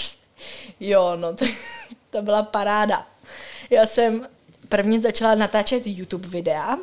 jo, 0.80 1.12
no 1.16 1.34
to, 1.34 1.44
to 2.10 2.22
byla 2.22 2.42
paráda. 2.42 3.06
Já 3.70 3.86
jsem 3.86 4.28
první 4.68 5.00
začala 5.00 5.34
natáčet 5.34 5.82
YouTube 5.86 6.28
videa 6.28 6.78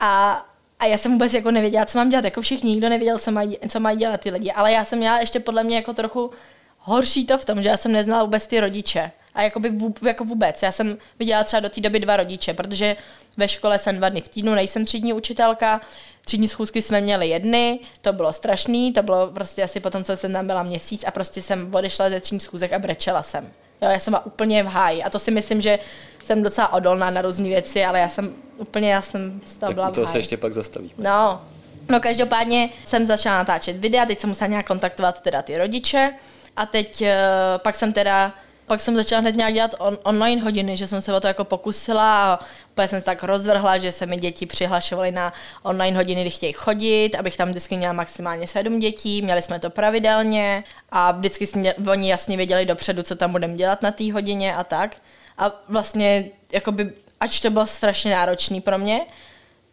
a, 0.00 0.46
a 0.78 0.86
já 0.86 0.98
jsem 0.98 1.12
vůbec 1.12 1.34
jako 1.34 1.50
nevěděla, 1.50 1.84
co 1.84 1.98
mám 1.98 2.10
dělat. 2.10 2.24
Jako 2.24 2.40
všichni, 2.40 2.70
nikdo 2.70 2.88
nevěděl, 2.88 3.18
co 3.18 3.30
mají, 3.30 3.58
co 3.68 3.80
mají 3.80 3.98
dělat 3.98 4.20
ty 4.20 4.30
lidi. 4.30 4.52
Ale 4.52 4.72
já 4.72 4.84
jsem 4.84 4.98
měla 4.98 5.20
ještě 5.20 5.40
podle 5.40 5.64
mě 5.64 5.76
jako 5.76 5.92
trochu 5.92 6.30
horší 6.78 7.26
to 7.26 7.38
v 7.38 7.44
tom, 7.44 7.62
že 7.62 7.68
já 7.68 7.76
jsem 7.76 7.92
neznala 7.92 8.22
vůbec 8.22 8.46
ty 8.46 8.60
rodiče. 8.60 9.12
A 9.34 9.42
jakoby 9.42 9.70
vů, 9.70 9.94
jako 10.06 10.24
vůbec. 10.24 10.62
Já 10.62 10.72
jsem 10.72 10.98
viděla 11.18 11.44
třeba 11.44 11.60
do 11.60 11.68
té 11.68 11.80
doby 11.80 12.00
dva 12.00 12.16
rodiče, 12.16 12.54
protože 12.54 12.96
ve 13.36 13.48
škole 13.48 13.78
jsem 13.78 13.96
dva 13.96 14.08
dny 14.08 14.20
v 14.20 14.28
týdnu, 14.28 14.54
nejsem 14.54 14.84
třídní 14.84 15.12
učitelka, 15.12 15.80
třídní 16.24 16.48
schůzky 16.48 16.82
jsme 16.82 17.00
měli 17.00 17.28
jedny, 17.28 17.78
to 18.00 18.12
bylo 18.12 18.32
strašný, 18.32 18.92
to 18.92 19.02
bylo 19.02 19.26
prostě 19.26 19.62
asi 19.62 19.80
potom, 19.80 20.04
co 20.04 20.16
jsem 20.16 20.32
tam 20.32 20.46
byla 20.46 20.62
měsíc 20.62 21.04
a 21.04 21.10
prostě 21.10 21.42
jsem 21.42 21.74
odešla 21.74 22.10
ze 22.10 22.20
třídní 22.20 22.40
schůzek 22.40 22.72
a 22.72 22.78
brečela 22.78 23.22
jsem. 23.22 23.44
Jo, 23.82 23.88
já 23.90 23.98
jsem 23.98 24.12
byla 24.12 24.26
úplně 24.26 24.62
v 24.62 24.66
háji 24.66 25.02
a 25.02 25.10
to 25.10 25.18
si 25.18 25.30
myslím, 25.30 25.60
že 25.60 25.78
jsem 26.24 26.42
docela 26.42 26.72
odolná 26.72 27.10
na 27.10 27.22
různé 27.22 27.48
věci, 27.48 27.84
ale 27.84 28.00
já 28.00 28.08
jsem 28.08 28.34
úplně, 28.56 28.92
já 28.92 29.02
jsem 29.02 29.40
z 29.44 29.56
toho 29.56 29.72
byla 29.72 29.92
háji. 29.96 30.06
se 30.06 30.18
ještě 30.18 30.36
pak 30.36 30.52
zastavíme. 30.52 30.94
No, 30.98 31.40
no 31.88 32.00
každopádně 32.00 32.70
jsem 32.84 33.06
začala 33.06 33.36
natáčet 33.36 33.76
videa, 33.76 34.06
teď 34.06 34.18
jsem 34.18 34.28
musela 34.30 34.48
nějak 34.48 34.66
kontaktovat 34.66 35.20
teda 35.20 35.42
ty 35.42 35.58
rodiče 35.58 36.14
a 36.56 36.66
teď 36.66 37.02
uh, 37.02 37.08
pak 37.56 37.76
jsem 37.76 37.92
teda 37.92 38.34
pak 38.72 38.80
jsem 38.80 38.96
začala 38.96 39.20
hned 39.20 39.36
nějak 39.36 39.54
dělat 39.54 39.74
on, 39.78 39.98
online 40.02 40.42
hodiny, 40.42 40.76
že 40.76 40.86
jsem 40.86 41.02
se 41.02 41.14
o 41.14 41.20
to 41.20 41.26
jako 41.26 41.44
pokusila 41.44 42.32
a 42.32 42.38
úplně 42.70 42.88
jsem 42.88 42.98
se 43.00 43.04
tak 43.04 43.22
rozvrhla, 43.22 43.78
že 43.78 43.92
se 43.92 44.06
mi 44.06 44.16
děti 44.16 44.46
přihlašovaly 44.46 45.12
na 45.12 45.32
online 45.62 45.96
hodiny, 45.96 46.20
kdy 46.20 46.30
chtějí 46.30 46.52
chodit, 46.52 47.14
abych 47.14 47.36
tam 47.36 47.48
vždycky 47.48 47.76
měla 47.76 47.92
maximálně 47.92 48.46
sedm 48.46 48.78
dětí, 48.78 49.22
měli 49.22 49.42
jsme 49.42 49.60
to 49.60 49.70
pravidelně 49.70 50.64
a 50.90 51.12
vždycky 51.12 51.46
jsme, 51.46 51.74
oni 51.74 52.10
jasně 52.10 52.36
věděli 52.36 52.66
dopředu, 52.66 53.02
co 53.02 53.16
tam 53.16 53.32
budeme 53.32 53.54
dělat 53.54 53.82
na 53.82 53.90
té 53.90 54.12
hodině 54.12 54.54
a 54.54 54.64
tak. 54.64 54.96
A 55.38 55.52
vlastně, 55.68 56.24
jakoby, 56.52 56.92
ač 57.20 57.40
to 57.40 57.50
bylo 57.50 57.66
strašně 57.66 58.10
náročný 58.10 58.60
pro 58.60 58.78
mě, 58.78 59.00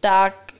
tak, 0.00 0.52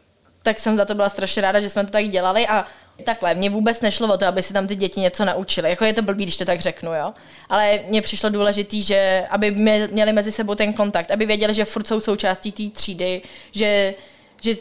tak 0.42 0.58
jsem 0.58 0.76
za 0.76 0.84
to 0.84 0.94
byla 0.94 1.08
strašně 1.08 1.42
ráda, 1.42 1.60
že 1.60 1.70
jsme 1.70 1.84
to 1.84 1.90
tak 1.90 2.08
dělali 2.08 2.48
a 2.48 2.66
Takhle, 3.04 3.34
mně 3.34 3.50
vůbec 3.50 3.80
nešlo 3.80 4.14
o 4.14 4.18
to, 4.18 4.26
aby 4.26 4.42
si 4.42 4.52
tam 4.52 4.66
ty 4.66 4.74
děti 4.74 5.00
něco 5.00 5.24
naučili. 5.24 5.70
Jako 5.70 5.84
je 5.84 5.92
to 5.92 6.02
blbý, 6.02 6.24
když 6.24 6.36
to 6.36 6.44
tak 6.44 6.60
řeknu, 6.60 6.94
jo. 6.94 7.14
Ale 7.48 7.80
mně 7.88 8.02
přišlo 8.02 8.30
důležitý, 8.30 8.82
že 8.82 9.26
aby 9.30 9.50
měli 9.90 10.12
mezi 10.12 10.32
sebou 10.32 10.54
ten 10.54 10.72
kontakt, 10.72 11.10
aby 11.10 11.26
věděli, 11.26 11.54
že 11.54 11.64
furt 11.64 11.86
jsou 11.86 12.00
součástí 12.00 12.52
té 12.52 12.68
třídy, 12.68 13.22
že, 13.52 13.94
že 14.42 14.56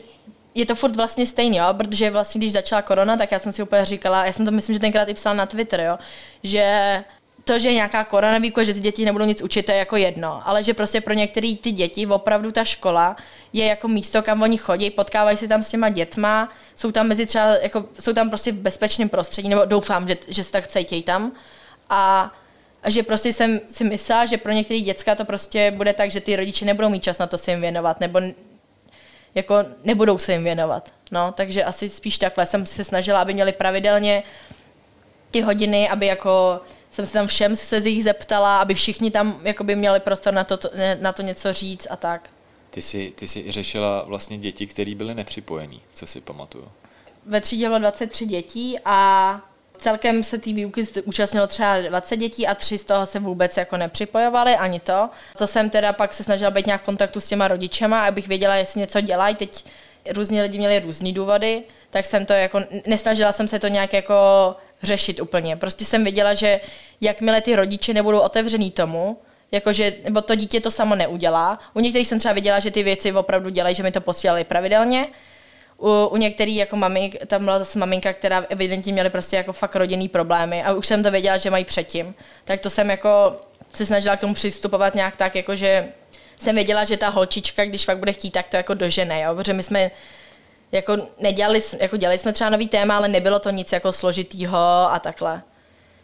je 0.55 0.65
to 0.65 0.75
furt 0.75 0.95
vlastně 0.95 1.25
stejný, 1.25 1.57
jo? 1.57 1.65
protože 1.77 2.09
vlastně 2.11 2.39
když 2.39 2.51
začala 2.51 2.81
korona, 2.81 3.17
tak 3.17 3.31
já 3.31 3.39
jsem 3.39 3.51
si 3.51 3.63
úplně 3.63 3.85
říkala, 3.85 4.25
já 4.25 4.33
jsem 4.33 4.45
to 4.45 4.51
myslím, 4.51 4.73
že 4.73 4.79
tenkrát 4.79 5.09
i 5.09 5.13
psala 5.13 5.35
na 5.35 5.45
Twitter, 5.45 5.81
jo? 5.81 5.97
že 6.43 7.03
to, 7.43 7.59
že 7.59 7.69
je 7.69 7.73
nějaká 7.73 8.03
koronavíko, 8.03 8.63
že 8.63 8.73
ty 8.73 8.79
děti 8.79 9.05
nebudou 9.05 9.25
nic 9.25 9.41
učit, 9.41 9.65
to 9.65 9.71
je 9.71 9.77
jako 9.77 9.95
jedno, 9.95 10.41
ale 10.45 10.63
že 10.63 10.73
prostě 10.73 11.01
pro 11.01 11.13
některé 11.13 11.55
ty 11.61 11.71
děti 11.71 12.07
opravdu 12.07 12.51
ta 12.51 12.63
škola 12.63 13.15
je 13.53 13.65
jako 13.65 13.87
místo, 13.87 14.21
kam 14.21 14.41
oni 14.41 14.57
chodí, 14.57 14.89
potkávají 14.89 15.37
se 15.37 15.47
tam 15.47 15.63
s 15.63 15.69
těma 15.69 15.89
dětma, 15.89 16.49
jsou 16.75 16.91
tam 16.91 17.07
mezi 17.07 17.25
třeba, 17.25 17.45
jako, 17.45 17.85
jsou 17.99 18.13
tam 18.13 18.29
prostě 18.29 18.51
v 18.51 18.55
bezpečném 18.55 19.09
prostředí, 19.09 19.49
nebo 19.49 19.65
doufám, 19.65 20.07
že, 20.07 20.17
že 20.27 20.43
se 20.43 20.51
tak 20.51 20.67
cítějí 20.67 21.03
tam. 21.03 21.31
A, 21.89 22.31
a 22.83 22.89
že 22.89 23.03
prostě 23.03 23.33
jsem 23.33 23.61
si 23.67 23.83
myslela, 23.83 24.25
že 24.25 24.37
pro 24.37 24.51
některé 24.51 24.79
děcka 24.79 25.15
to 25.15 25.25
prostě 25.25 25.71
bude 25.71 25.93
tak, 25.93 26.11
že 26.11 26.21
ty 26.21 26.35
rodiče 26.35 26.65
nebudou 26.65 26.89
mít 26.89 27.03
čas 27.03 27.17
na 27.17 27.27
to 27.27 27.37
se 27.37 27.51
jim 27.51 27.61
věnovat, 27.61 27.99
nebo 27.99 28.21
jako 29.35 29.55
nebudou 29.83 30.17
se 30.17 30.33
jim 30.33 30.43
věnovat. 30.43 30.93
No, 31.11 31.31
takže 31.31 31.63
asi 31.63 31.89
spíš 31.89 32.17
takhle 32.17 32.45
jsem 32.45 32.65
se 32.65 32.83
snažila, 32.83 33.21
aby 33.21 33.33
měli 33.33 33.51
pravidelně 33.51 34.23
ty 35.31 35.41
hodiny, 35.41 35.89
aby 35.89 36.05
jako 36.05 36.59
jsem 36.99 37.07
se 37.07 37.13
tam 37.13 37.27
všem 37.27 37.55
se 37.55 37.81
z 37.81 37.85
jich 37.85 38.03
zeptala, 38.03 38.57
aby 38.57 38.73
všichni 38.73 39.11
tam 39.11 39.39
jakoby 39.43 39.75
měli 39.75 39.99
prostor 39.99 40.33
na 40.33 40.43
to, 40.43 40.59
na 41.01 41.11
to 41.13 41.21
něco 41.21 41.53
říct 41.53 41.87
a 41.89 41.95
tak. 41.95 42.29
Ty 42.69 42.81
jsi, 42.81 43.13
ty 43.15 43.27
jsi 43.27 43.51
řešila 43.51 44.03
vlastně 44.07 44.37
děti, 44.37 44.67
které 44.67 44.95
byly 44.95 45.15
nepřipojení, 45.15 45.81
co 45.93 46.07
si 46.07 46.21
pamatuju. 46.21 46.71
Ve 47.25 47.41
třídě 47.41 47.67
bylo 47.67 47.79
23 47.79 48.25
dětí 48.25 48.77
a 48.85 49.41
celkem 49.77 50.23
se 50.23 50.37
té 50.37 50.53
výuky 50.53 50.83
účastnilo 51.03 51.47
třeba 51.47 51.79
20 51.79 52.17
dětí 52.17 52.47
a 52.47 52.55
tři 52.55 52.77
z 52.77 52.83
toho 52.83 53.05
se 53.05 53.19
vůbec 53.19 53.57
jako 53.57 53.77
nepřipojovali, 53.77 54.55
ani 54.55 54.79
to. 54.79 55.09
To 55.37 55.47
jsem 55.47 55.69
teda 55.69 55.93
pak 55.93 56.13
se 56.13 56.23
snažila 56.23 56.51
být 56.51 56.65
nějak 56.65 56.81
v 56.81 56.85
kontaktu 56.85 57.21
s 57.21 57.27
těma 57.27 57.47
rodičema, 57.47 58.05
abych 58.05 58.27
věděla, 58.27 58.55
jestli 58.55 58.79
něco 58.79 59.01
dělají. 59.01 59.35
Teď 59.35 59.65
různí 60.09 60.41
lidi 60.41 60.57
měli 60.57 60.79
různé 60.79 61.11
důvody, 61.11 61.63
tak 61.89 62.05
jsem 62.05 62.25
to 62.25 62.33
jako, 62.33 62.61
nesnažila 62.87 63.31
jsem 63.31 63.47
se 63.47 63.59
to 63.59 63.67
nějak 63.67 63.93
jako 63.93 64.15
řešit 64.83 65.19
úplně. 65.19 65.55
Prostě 65.55 65.85
jsem 65.85 66.03
věděla, 66.03 66.33
že 66.33 66.59
jakmile 67.01 67.41
ty 67.41 67.55
rodiče 67.55 67.93
nebudou 67.93 68.19
otevřený 68.19 68.71
tomu, 68.71 69.17
jakože, 69.51 69.93
nebo 70.03 70.21
to 70.21 70.35
dítě 70.35 70.61
to 70.61 70.71
samo 70.71 70.95
neudělá. 70.95 71.59
U 71.73 71.79
některých 71.79 72.07
jsem 72.07 72.19
třeba 72.19 72.33
viděla, 72.33 72.59
že 72.59 72.71
ty 72.71 72.83
věci 72.83 73.13
opravdu 73.13 73.49
dělají, 73.49 73.75
že 73.75 73.83
mi 73.83 73.91
to 73.91 74.01
posílali 74.01 74.43
pravidelně. 74.43 75.07
U, 75.77 76.05
u 76.05 76.17
některých 76.17 76.57
jako 76.57 76.75
mami, 76.75 77.11
tam 77.27 77.45
byla 77.45 77.59
zase 77.59 77.79
maminka, 77.79 78.13
která 78.13 78.45
evidentně 78.49 78.93
měly 78.93 79.09
prostě 79.09 79.35
jako 79.35 79.53
fakt 79.53 79.75
rodinný 79.75 80.07
problémy 80.07 80.63
a 80.63 80.73
už 80.73 80.87
jsem 80.87 81.03
to 81.03 81.11
věděla, 81.11 81.37
že 81.37 81.49
mají 81.49 81.65
předtím. 81.65 82.15
Tak 82.45 82.59
to 82.59 82.69
jsem 82.69 82.89
jako 82.89 83.09
se 83.73 83.85
snažila 83.85 84.17
k 84.17 84.19
tomu 84.19 84.33
přistupovat 84.33 84.95
nějak 84.95 85.15
tak, 85.15 85.35
jako 85.35 85.55
že 85.55 85.87
jsem 86.39 86.55
věděla, 86.55 86.83
že 86.83 86.97
ta 86.97 87.09
holčička, 87.09 87.65
když 87.65 87.85
fakt 87.85 87.97
bude 87.97 88.13
chtít, 88.13 88.31
tak 88.31 88.47
to 88.47 88.57
jako 88.57 88.73
dožene, 88.73 89.21
jo? 89.21 89.35
protože 89.35 89.53
my 89.53 89.63
jsme 89.63 89.91
jako 90.71 90.97
nedělali, 91.19 91.61
jako 91.79 91.97
dělali 91.97 92.19
jsme 92.19 92.33
třeba 92.33 92.49
nový 92.49 92.67
téma, 92.67 92.97
ale 92.97 93.07
nebylo 93.07 93.39
to 93.39 93.49
nic 93.49 93.71
jako 93.71 93.91
složitýho 93.91 94.57
a 94.91 94.99
takhle. 95.03 95.41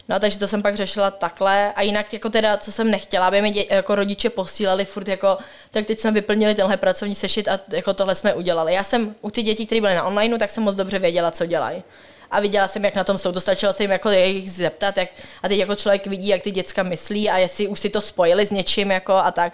No, 0.09 0.19
takže 0.19 0.39
to 0.39 0.47
jsem 0.47 0.61
pak 0.61 0.75
řešila 0.75 1.11
takhle 1.11 1.73
a 1.73 1.81
jinak 1.81 2.13
jako 2.13 2.29
teda, 2.29 2.57
co 2.57 2.71
jsem 2.71 2.91
nechtěla, 2.91 3.27
aby 3.27 3.41
mi 3.41 3.51
dě, 3.51 3.65
jako 3.69 3.95
rodiče 3.95 4.29
posílali 4.29 4.85
furt 4.85 5.07
jako, 5.07 5.37
tak 5.71 5.85
teď 5.85 5.99
jsme 5.99 6.11
vyplnili 6.11 6.55
tenhle 6.55 6.77
pracovní 6.77 7.15
sešit 7.15 7.47
a 7.47 7.59
jako 7.71 7.93
tohle 7.93 8.15
jsme 8.15 8.33
udělali. 8.33 8.73
Já 8.73 8.83
jsem 8.83 9.15
u 9.21 9.31
ty 9.31 9.43
dětí, 9.43 9.65
které 9.65 9.81
byly 9.81 9.95
na 9.95 10.03
online, 10.03 10.37
tak 10.37 10.51
jsem 10.51 10.63
moc 10.63 10.75
dobře 10.75 10.99
věděla, 10.99 11.31
co 11.31 11.45
dělají. 11.45 11.83
A 12.31 12.39
viděla 12.39 12.67
jsem, 12.67 12.85
jak 12.85 12.95
na 12.95 13.03
tom 13.03 13.17
jsou. 13.17 13.31
To 13.31 13.41
stačilo 13.41 13.73
se 13.73 13.83
jim 13.83 13.91
jako 13.91 14.09
jejich 14.09 14.51
zeptat, 14.51 14.97
jak, 14.97 15.09
a 15.43 15.47
teď 15.47 15.59
jako 15.59 15.75
člověk 15.75 16.07
vidí, 16.07 16.27
jak 16.27 16.41
ty 16.41 16.51
děcka 16.51 16.83
myslí 16.83 17.29
a 17.29 17.37
jestli 17.37 17.67
už 17.67 17.79
si 17.79 17.89
to 17.89 18.01
spojili 18.01 18.45
s 18.45 18.51
něčím 18.51 18.91
jako 18.91 19.13
a 19.13 19.31
tak 19.31 19.53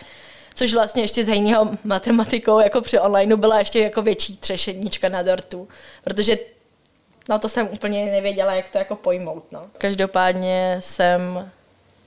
což 0.53 0.73
vlastně 0.73 1.03
ještě 1.03 1.23
z 1.23 1.27
hejního 1.27 1.71
matematikou 1.83 2.59
jako 2.59 2.81
při 2.81 2.99
onlineu 2.99 3.37
byla 3.37 3.59
ještě 3.59 3.79
jako 3.79 4.01
větší 4.01 4.37
třešednička 4.37 5.09
na 5.09 5.21
dortu, 5.21 5.67
protože 6.03 6.37
no 7.29 7.39
to 7.39 7.49
jsem 7.49 7.69
úplně 7.71 8.05
nevěděla, 8.05 8.53
jak 8.53 8.69
to 8.69 8.77
jako 8.77 8.95
pojmout, 8.95 9.51
no. 9.51 9.67
Každopádně 9.77 10.77
jsem, 10.79 11.51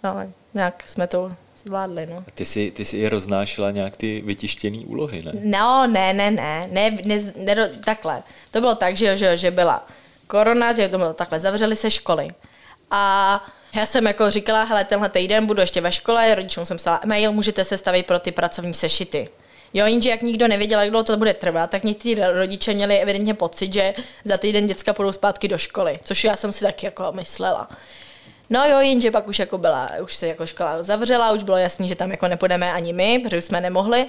no, 0.05 0.17
nějak 0.55 0.85
jsme 0.87 1.07
to 1.07 1.33
zvládli, 1.65 2.07
no. 2.07 2.25
Ty 2.35 2.45
jsi, 2.45 2.71
ty 2.71 2.85
jsi 2.85 2.97
je 2.97 3.09
roznášela 3.09 3.71
nějak 3.71 3.97
ty 3.97 4.23
vytištěné 4.27 4.79
úlohy, 4.87 5.23
ne? 5.23 5.33
No, 5.45 5.87
ne, 5.87 6.13
ne, 6.13 6.31
ne, 6.31 6.69
ne, 6.71 6.99
ne, 7.05 7.33
ne 7.37 7.69
takhle. 7.69 8.23
To 8.51 8.61
bylo 8.61 8.75
tak, 8.75 8.97
že, 8.97 9.17
že, 9.17 9.37
že 9.37 9.51
byla 9.51 9.87
korona, 10.27 10.73
že 10.73 10.89
to 10.89 10.99
bylo 10.99 11.13
takhle, 11.13 11.41
zavřeli 11.41 11.77
se 11.77 11.91
školy. 11.91 12.29
A 12.91 13.45
já 13.75 13.87
jsem 13.87 14.07
jako 14.07 14.31
říkala, 14.31 14.65
hele, 14.65 14.85
tenhle 14.85 15.09
týden 15.09 15.47
budu 15.47 15.61
ještě 15.61 15.81
ve 15.81 15.93
škole, 15.93 16.35
rodičům 16.35 16.65
jsem 16.65 16.77
psala 16.77 17.01
e-mail, 17.03 17.33
můžete 17.33 17.65
se 17.65 17.79
stavit 17.79 18.07
pro 18.07 18.19
ty 18.19 18.33
pracovní 18.33 18.75
sešity. 18.75 19.29
Jo, 19.75 19.87
jenže 19.87 20.11
jak 20.11 20.23
nikdo 20.23 20.49
nevěděl, 20.49 20.81
jak 20.81 20.91
dlouho 20.91 21.05
to 21.05 21.17
bude 21.17 21.35
trvat, 21.35 21.71
tak 21.71 21.85
někteří 21.85 22.15
rodiče 22.15 22.75
měli 22.75 22.99
evidentně 22.99 23.35
pocit, 23.35 23.73
že 23.73 23.95
za 24.25 24.39
týden 24.39 24.67
děcka 24.67 24.93
půjdou 24.93 25.13
zpátky 25.13 25.49
do 25.49 25.59
školy, 25.59 26.01
což 26.05 26.25
já 26.25 26.37
jsem 26.37 26.53
si 26.53 26.65
taky 26.65 26.87
jako 26.87 27.13
myslela. 27.13 27.69
No 28.51 28.65
jo, 28.65 28.81
jenže 28.81 29.11
pak 29.11 29.29
už 29.29 29.39
jako 29.39 29.59
byla, 29.59 29.91
už 30.03 30.17
se 30.17 30.27
jako 30.27 30.47
škola 30.47 30.83
zavřela, 30.83 31.33
už 31.33 31.43
bylo 31.43 31.57
jasný, 31.57 31.89
že 31.89 31.95
tam 31.95 32.11
jako 32.11 32.29
nepůjdeme 32.29 32.73
ani 32.73 32.93
my, 32.93 33.19
protože 33.19 33.43
jsme 33.43 33.61
nemohli 33.61 34.07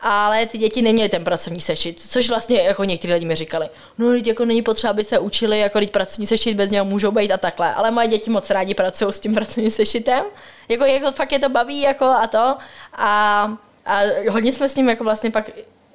ale 0.00 0.46
ty 0.46 0.58
děti 0.58 0.82
neměly 0.82 1.08
ten 1.08 1.24
pracovní 1.24 1.60
sešit, 1.60 2.00
což 2.08 2.28
vlastně 2.28 2.62
jako 2.62 2.84
někteří 2.84 3.14
lidi 3.14 3.26
mi 3.26 3.34
říkali, 3.34 3.68
no 3.98 4.12
teď 4.12 4.26
jako 4.26 4.44
není 4.44 4.62
potřeba, 4.62 4.90
aby 4.90 5.04
se 5.04 5.18
učili, 5.18 5.58
jako 5.58 5.78
teď 5.78 5.90
pracovní 5.90 6.26
sešit 6.26 6.56
bez 6.56 6.70
něho 6.70 6.84
můžou 6.84 7.10
být 7.10 7.32
a 7.32 7.36
takhle, 7.36 7.74
ale 7.74 7.90
moje 7.90 8.08
děti 8.08 8.30
moc 8.30 8.50
rádi 8.50 8.74
pracují 8.74 9.12
s 9.12 9.20
tím 9.20 9.34
pracovním 9.34 9.70
sešitem, 9.70 10.24
jako, 10.68 10.84
jako 10.84 11.12
fakt 11.12 11.32
je 11.32 11.38
to 11.38 11.48
baví 11.48 11.80
jako 11.80 12.04
a 12.04 12.26
to. 12.26 12.56
A, 12.92 13.56
a 13.86 14.00
hodně 14.30 14.52
jsme 14.52 14.68
s 14.68 14.76
ním 14.76 14.88
jako 14.88 15.04
vlastně 15.04 15.30
pak 15.30 15.50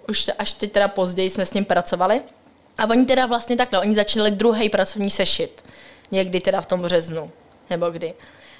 už 0.09 0.29
až 0.39 0.53
teď 0.53 0.71
teda 0.71 0.87
později 0.87 1.29
jsme 1.29 1.45
s 1.45 1.53
ním 1.53 1.65
pracovali. 1.65 2.21
A 2.77 2.89
oni 2.89 3.05
teda 3.05 3.25
vlastně 3.25 3.57
takhle, 3.57 3.79
oni 3.79 3.95
začali 3.95 4.31
druhý 4.31 4.69
pracovní 4.69 5.09
sešit, 5.09 5.63
někdy 6.11 6.39
teda 6.39 6.61
v 6.61 6.65
tom 6.65 6.81
březnu, 6.81 7.31
nebo 7.69 7.89
kdy. 7.89 8.13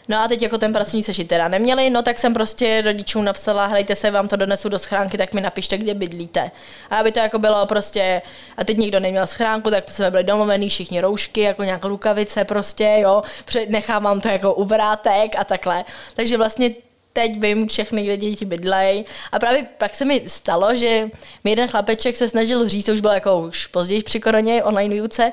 No 0.08 0.18
a 0.18 0.28
teď 0.28 0.41
jako 0.41 0.58
ten 0.58 0.74
pracovní 0.74 1.04
sešit 1.04 1.28
teda 1.28 1.48
neměli, 1.48 1.89
no 1.89 2.02
tak 2.02 2.20
jsem 2.20 2.34
prostě 2.34 2.82
rodičům 2.82 3.26
napsala, 3.26 3.65
hlejte 3.65 3.96
se, 3.96 4.12
vám 4.12 4.28
to 4.28 4.36
donesu 4.36 4.70
do 4.70 4.80
schránky, 4.80 5.18
tak 5.18 5.34
mi 5.34 5.41
napište, 5.41 5.78
kde 5.78 5.94
bydlíte. 5.94 6.52
A 6.89 6.98
aby 6.98 7.12
to 7.12 7.20
jako 7.20 7.39
bylo 7.39 7.65
prostě, 7.65 8.22
a 8.58 8.63
teď 8.63 8.78
nikdo 8.78 9.00
neměl 9.00 9.28
schránku, 9.28 9.70
tak 9.70 9.91
jsme 9.91 10.12
byli 10.12 10.24
domluvený, 10.24 10.70
všichni 10.70 11.02
roušky, 11.02 11.41
jako 11.41 11.63
nějaké 11.63 11.88
rukavice 11.88 12.46
prostě, 12.46 12.98
jo, 13.00 13.24
nechávám 13.68 14.22
to 14.22 14.28
jako 14.28 14.54
u 14.54 14.65
vrátek 14.65 15.36
a 15.38 15.44
takhle. 15.44 15.86
Takže 16.13 16.38
vlastně 16.38 16.72
teď 17.13 17.39
vím 17.39 17.68
všechny, 17.68 18.04
kde 18.04 18.18
děti 18.18 18.46
bydlej. 18.46 19.04
A 19.32 19.39
právě 19.39 19.65
pak 19.78 19.96
se 19.96 20.06
mi 20.06 20.24
stalo, 20.28 20.76
že 20.76 21.10
mi 21.44 21.50
jeden 21.50 21.68
chlapeček 21.68 22.18
se 22.18 22.30
snažil 22.30 22.70
říct, 22.70 22.86
to 22.86 22.94
už 22.94 23.00
bylo 23.00 23.13
jako 23.13 23.39
už 23.39 23.68
později 23.68 24.04
při 24.04 24.20
koroně 24.20 24.63
online 24.63 24.96
výuce, 24.96 25.32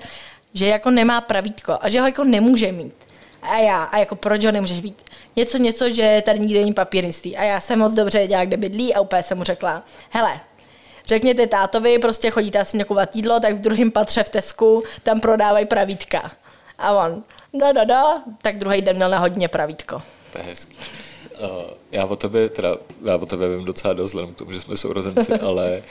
že 0.54 0.66
jako 0.66 0.90
nemá 0.90 1.20
pravítko 1.20 1.78
a 1.80 1.88
že 1.88 2.00
ho 2.00 2.06
jako 2.06 2.24
nemůže 2.24 2.72
mít. 2.72 2.94
A 3.42 3.56
já, 3.56 3.82
a 3.82 3.98
jako 3.98 4.16
proč 4.16 4.44
ho 4.44 4.52
nemůžeš 4.52 4.80
být? 4.80 5.02
Něco, 5.36 5.58
něco, 5.58 5.90
že 5.90 6.22
tady 6.24 6.38
nikde 6.38 6.60
není 6.60 6.72
papírnictví. 6.72 7.36
A 7.36 7.42
já 7.42 7.60
jsem 7.60 7.78
moc 7.78 7.94
dobře 7.94 8.18
věděla, 8.18 8.44
kde 8.44 8.56
bydlí 8.56 8.94
a 8.94 9.00
úplně 9.00 9.22
jsem 9.22 9.38
mu 9.38 9.44
řekla, 9.44 9.82
hele, 10.10 10.40
řekněte 11.06 11.46
tátovi, 11.46 11.98
prostě 11.98 12.30
chodíte 12.30 12.58
asi 12.58 12.78
nakupovat 12.78 13.16
jídlo, 13.16 13.40
tak 13.40 13.56
v 13.56 13.60
druhém 13.60 13.90
patře 13.90 14.22
v 14.22 14.28
Tesku 14.28 14.82
tam 15.02 15.20
prodávají 15.20 15.66
pravítka. 15.66 16.30
A 16.78 16.92
on, 16.92 17.22
da, 17.54 17.72
da, 17.72 17.84
da, 17.84 18.22
tak 18.42 18.58
druhý 18.58 18.82
den 18.82 18.96
měl 18.96 19.10
na 19.10 19.18
hodně 19.18 19.48
pravítko. 19.48 20.02
To 20.32 20.38
je 20.38 20.44
hezký. 20.44 20.76
Uh, 21.40 21.48
já 21.92 22.06
o 22.06 22.16
tobě, 22.16 22.48
teda, 22.48 22.76
já 23.04 23.16
o 23.16 23.26
tobě 23.26 23.48
vím 23.48 23.64
docela 23.64 23.94
dost, 23.94 24.12
k 24.12 24.36
tomu, 24.36 24.52
že 24.52 24.60
jsme 24.60 24.76
sourozenci, 24.76 25.32
ale 25.40 25.82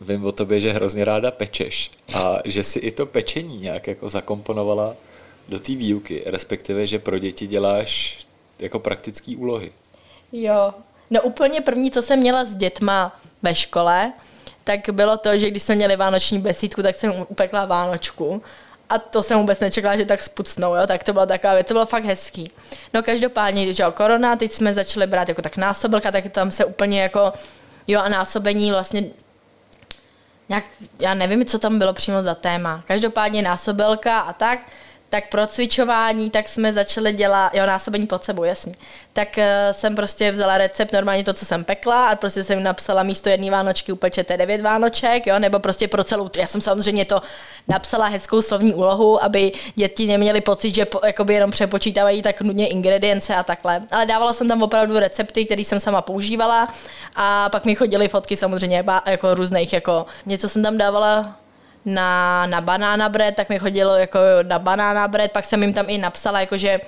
vím 0.00 0.24
o 0.24 0.32
tobě, 0.32 0.60
že 0.60 0.72
hrozně 0.72 1.04
ráda 1.04 1.30
pečeš 1.30 1.90
a 2.14 2.38
že 2.44 2.64
si 2.64 2.78
i 2.78 2.90
to 2.90 3.06
pečení 3.06 3.58
nějak 3.60 3.86
jako 3.86 4.08
zakomponovala 4.08 4.96
do 5.48 5.58
té 5.58 5.74
výuky, 5.74 6.22
respektive, 6.26 6.86
že 6.86 6.98
pro 6.98 7.18
děti 7.18 7.46
děláš 7.46 8.18
jako 8.58 8.78
praktické 8.78 9.36
úlohy. 9.36 9.72
Jo, 10.32 10.74
no 11.10 11.22
úplně 11.22 11.60
první, 11.60 11.90
co 11.90 12.02
jsem 12.02 12.18
měla 12.18 12.44
s 12.44 12.56
dětma 12.56 13.20
ve 13.42 13.54
škole, 13.54 14.12
tak 14.64 14.80
bylo 14.92 15.16
to, 15.16 15.38
že 15.38 15.50
když 15.50 15.62
jsme 15.62 15.74
měli 15.74 15.96
vánoční 15.96 16.38
besídku, 16.38 16.82
tak 16.82 16.94
jsem 16.94 17.14
upekla 17.28 17.64
vánočku. 17.64 18.42
A 18.88 18.98
to 18.98 19.22
jsem 19.22 19.38
vůbec 19.38 19.60
nečekala, 19.60 19.96
že 19.96 20.04
tak 20.04 20.22
spucnou, 20.22 20.74
jo? 20.74 20.86
tak 20.86 21.04
to 21.04 21.12
byla 21.12 21.26
taková 21.26 21.54
věc, 21.54 21.66
to 21.66 21.74
bylo 21.74 21.86
fakt 21.86 22.04
hezký. 22.04 22.50
No 22.94 23.02
každopádně, 23.02 23.64
když 23.64 23.78
jo, 23.78 23.92
korona, 23.92 24.36
teď 24.36 24.52
jsme 24.52 24.74
začali 24.74 25.06
brát 25.06 25.28
jako 25.28 25.42
tak 25.42 25.56
násobilka, 25.56 26.10
tak 26.10 26.32
tam 26.32 26.50
se 26.50 26.64
úplně 26.64 27.02
jako, 27.02 27.32
jo 27.86 28.00
a 28.00 28.08
násobení 28.08 28.70
vlastně 28.70 29.04
nějak, 30.48 30.64
já 31.00 31.14
nevím, 31.14 31.44
co 31.44 31.58
tam 31.58 31.78
bylo 31.78 31.92
přímo 31.92 32.22
za 32.22 32.34
téma. 32.34 32.84
Každopádně 32.86 33.42
násobelka 33.42 34.20
a 34.20 34.32
tak, 34.32 34.58
tak 35.12 35.28
pro 35.28 35.46
cvičování, 35.46 36.30
tak 36.30 36.48
jsme 36.48 36.72
začali 36.72 37.12
dělat, 37.12 37.54
jo, 37.54 37.66
násobení 37.66 38.06
pod 38.06 38.24
sebou, 38.24 38.44
jasně. 38.44 38.74
Tak 39.12 39.28
uh, 39.38 39.44
jsem 39.72 39.96
prostě 39.96 40.30
vzala 40.30 40.58
recept, 40.58 40.92
normálně 40.92 41.24
to, 41.24 41.32
co 41.32 41.44
jsem 41.44 41.64
pekla 41.64 42.08
a 42.08 42.16
prostě 42.16 42.44
jsem 42.44 42.62
napsala 42.62 43.02
místo 43.02 43.28
jedné 43.28 43.50
vánočky 43.50 43.92
upečete 43.92 44.36
devět 44.36 44.60
vánoček, 44.60 45.26
jo, 45.26 45.38
nebo 45.38 45.58
prostě 45.58 45.88
pro 45.88 46.04
celou, 46.04 46.30
já 46.36 46.46
jsem 46.46 46.60
samozřejmě 46.60 47.04
to 47.04 47.22
napsala 47.68 48.06
hezkou 48.06 48.42
slovní 48.42 48.74
úlohu, 48.74 49.24
aby 49.24 49.52
děti 49.74 50.06
neměly 50.06 50.40
pocit, 50.40 50.74
že 50.74 50.84
po, 50.84 51.00
jakoby 51.06 51.34
jenom 51.34 51.50
přepočítávají 51.50 52.22
tak 52.22 52.40
nudně 52.40 52.68
ingredience 52.68 53.34
a 53.34 53.42
takhle. 53.42 53.82
Ale 53.90 54.06
dávala 54.06 54.32
jsem 54.32 54.48
tam 54.48 54.62
opravdu 54.62 54.98
recepty, 54.98 55.44
které 55.44 55.62
jsem 55.62 55.80
sama 55.80 56.02
používala 56.02 56.68
a 57.16 57.48
pak 57.48 57.64
mi 57.64 57.74
chodily 57.74 58.08
fotky 58.08 58.36
samozřejmě 58.36 58.84
jako 59.06 59.34
různých, 59.34 59.72
jako 59.72 60.06
něco 60.26 60.48
jsem 60.48 60.62
tam 60.62 60.78
dávala 60.78 61.41
na, 61.84 62.46
na 62.46 62.60
banana 62.60 63.08
bread, 63.08 63.36
tak 63.36 63.48
mi 63.48 63.58
chodilo 63.58 63.94
jako 63.94 64.18
na 64.42 64.58
banana 64.58 65.08
bread, 65.08 65.32
pak 65.32 65.46
jsem 65.46 65.62
jim 65.62 65.72
tam 65.72 65.86
i 65.88 65.98
napsala, 65.98 66.40
jakože 66.40 66.80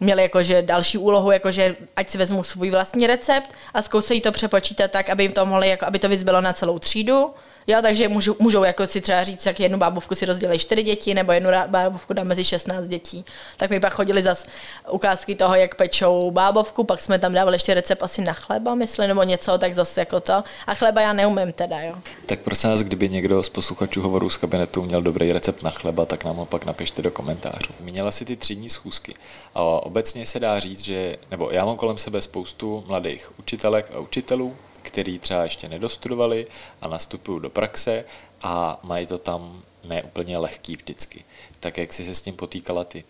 měli 0.00 0.22
jakože 0.22 0.62
další 0.62 0.98
úlohu, 0.98 1.30
jakože 1.30 1.76
ať 1.96 2.10
si 2.10 2.18
vezmu 2.18 2.42
svůj 2.42 2.70
vlastní 2.70 3.06
recept 3.06 3.50
a 3.74 3.82
zkoušejí 3.82 4.20
to 4.20 4.32
přepočítat 4.32 4.90
tak, 4.90 5.10
aby 5.10 5.28
to 5.28 5.46
mohli, 5.46 5.68
jako, 5.68 5.86
aby 5.86 5.98
to 5.98 6.08
vyzbylo 6.08 6.40
na 6.40 6.52
celou 6.52 6.78
třídu, 6.78 7.34
Jo, 7.66 7.78
takže 7.82 8.08
můžou, 8.08 8.36
můžou 8.38 8.64
jako 8.64 8.86
si 8.86 9.00
třeba 9.00 9.24
říct, 9.24 9.46
jak 9.46 9.60
jednu 9.60 9.78
bábovku 9.78 10.14
si 10.14 10.26
rozdělí 10.26 10.58
čtyři 10.58 10.82
děti, 10.82 11.14
nebo 11.14 11.32
jednu 11.32 11.50
bábovku 11.66 12.12
dá 12.12 12.24
mezi 12.24 12.44
16 12.44 12.88
dětí. 12.88 13.24
Tak 13.56 13.70
my 13.70 13.80
pak 13.80 13.92
chodili 13.92 14.22
zas 14.22 14.46
ukázky 14.90 15.34
toho, 15.34 15.54
jak 15.54 15.74
pečou 15.74 16.30
bábovku, 16.30 16.84
pak 16.84 17.02
jsme 17.02 17.18
tam 17.18 17.32
dávali 17.32 17.54
ještě 17.54 17.74
recept 17.74 18.02
asi 18.02 18.22
na 18.22 18.32
chleba, 18.32 18.74
myslím, 18.74 19.08
nebo 19.08 19.22
něco, 19.22 19.58
tak 19.58 19.74
zase 19.74 20.00
jako 20.00 20.20
to. 20.20 20.44
A 20.66 20.74
chleba 20.74 21.00
já 21.00 21.12
neumím 21.12 21.52
teda, 21.52 21.80
jo. 21.80 21.94
Tak 22.26 22.38
prosím 22.40 22.70
vás, 22.70 22.80
kdyby 22.82 23.08
někdo 23.08 23.42
z 23.42 23.48
posluchačů 23.48 24.02
hovoru 24.02 24.30
z 24.30 24.36
kabinetu 24.36 24.82
měl 24.82 25.02
dobrý 25.02 25.32
recept 25.32 25.62
na 25.62 25.70
chleba, 25.70 26.06
tak 26.06 26.24
nám 26.24 26.36
ho 26.36 26.46
pak 26.46 26.64
napište 26.64 27.02
do 27.02 27.10
komentářů. 27.10 27.72
Měla 27.80 28.10
si 28.10 28.24
ty 28.24 28.36
třídní 28.36 28.70
schůzky. 28.70 29.14
A 29.54 29.62
obecně 29.62 30.26
se 30.26 30.40
dá 30.40 30.60
říct, 30.60 30.80
že, 30.80 31.16
nebo 31.30 31.50
já 31.50 31.64
mám 31.64 31.76
kolem 31.76 31.98
sebe 31.98 32.20
spoustu 32.20 32.84
mladých 32.86 33.38
učitelek 33.38 33.90
a 33.94 33.98
učitelů, 33.98 34.56
který 34.84 35.18
třeba 35.18 35.42
ještě 35.42 35.68
nedostudovali 35.68 36.46
a 36.80 36.88
nastupují 36.88 37.40
do 37.42 37.50
praxe 37.50 38.04
a 38.42 38.80
mají 38.82 39.06
to 39.06 39.18
tam 39.18 39.62
neúplně 39.84 40.38
lehký 40.38 40.76
vždycky. 40.76 41.24
Tak 41.60 41.78
jak 41.78 41.92
jsi 41.92 42.04
se 42.04 42.14
s 42.14 42.22
tím 42.22 42.36
potýkala 42.36 42.84
ty? 42.84 43.04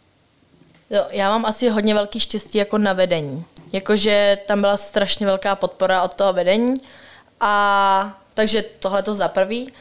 Jo, 0.91 1.05
já 1.11 1.31
mám 1.31 1.45
asi 1.45 1.69
hodně 1.69 1.95
velký 1.95 2.21
štěstí 2.21 2.59
jako 2.59 2.79
na 2.79 2.93
vedení. 2.93 3.45
Jakože 3.73 4.39
tam 4.47 4.61
byla 4.61 4.77
strašně 4.77 5.27
velká 5.27 5.57
podpora 5.57 6.03
od 6.03 6.15
toho 6.15 6.33
vedení 6.33 6.75
a 7.41 8.21
takže 8.35 8.63
tohle 8.63 9.03
to 9.03 9.15
za 9.15 9.29
prvý. 9.29 9.73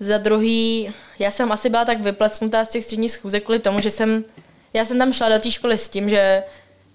Za 0.00 0.18
druhý, 0.18 0.92
já 1.18 1.30
jsem 1.30 1.52
asi 1.52 1.70
byla 1.70 1.84
tak 1.84 2.00
vyplesnutá 2.00 2.64
z 2.64 2.68
těch 2.68 2.84
středních 2.84 3.12
schůzek 3.12 3.44
kvůli 3.44 3.58
tomu, 3.58 3.80
že 3.80 3.90
jsem, 3.90 4.24
já 4.72 4.84
jsem 4.84 4.98
tam 4.98 5.12
šla 5.12 5.28
do 5.28 5.40
té 5.40 5.50
školy 5.50 5.78
s 5.78 5.88
tím, 5.88 6.10
že 6.10 6.42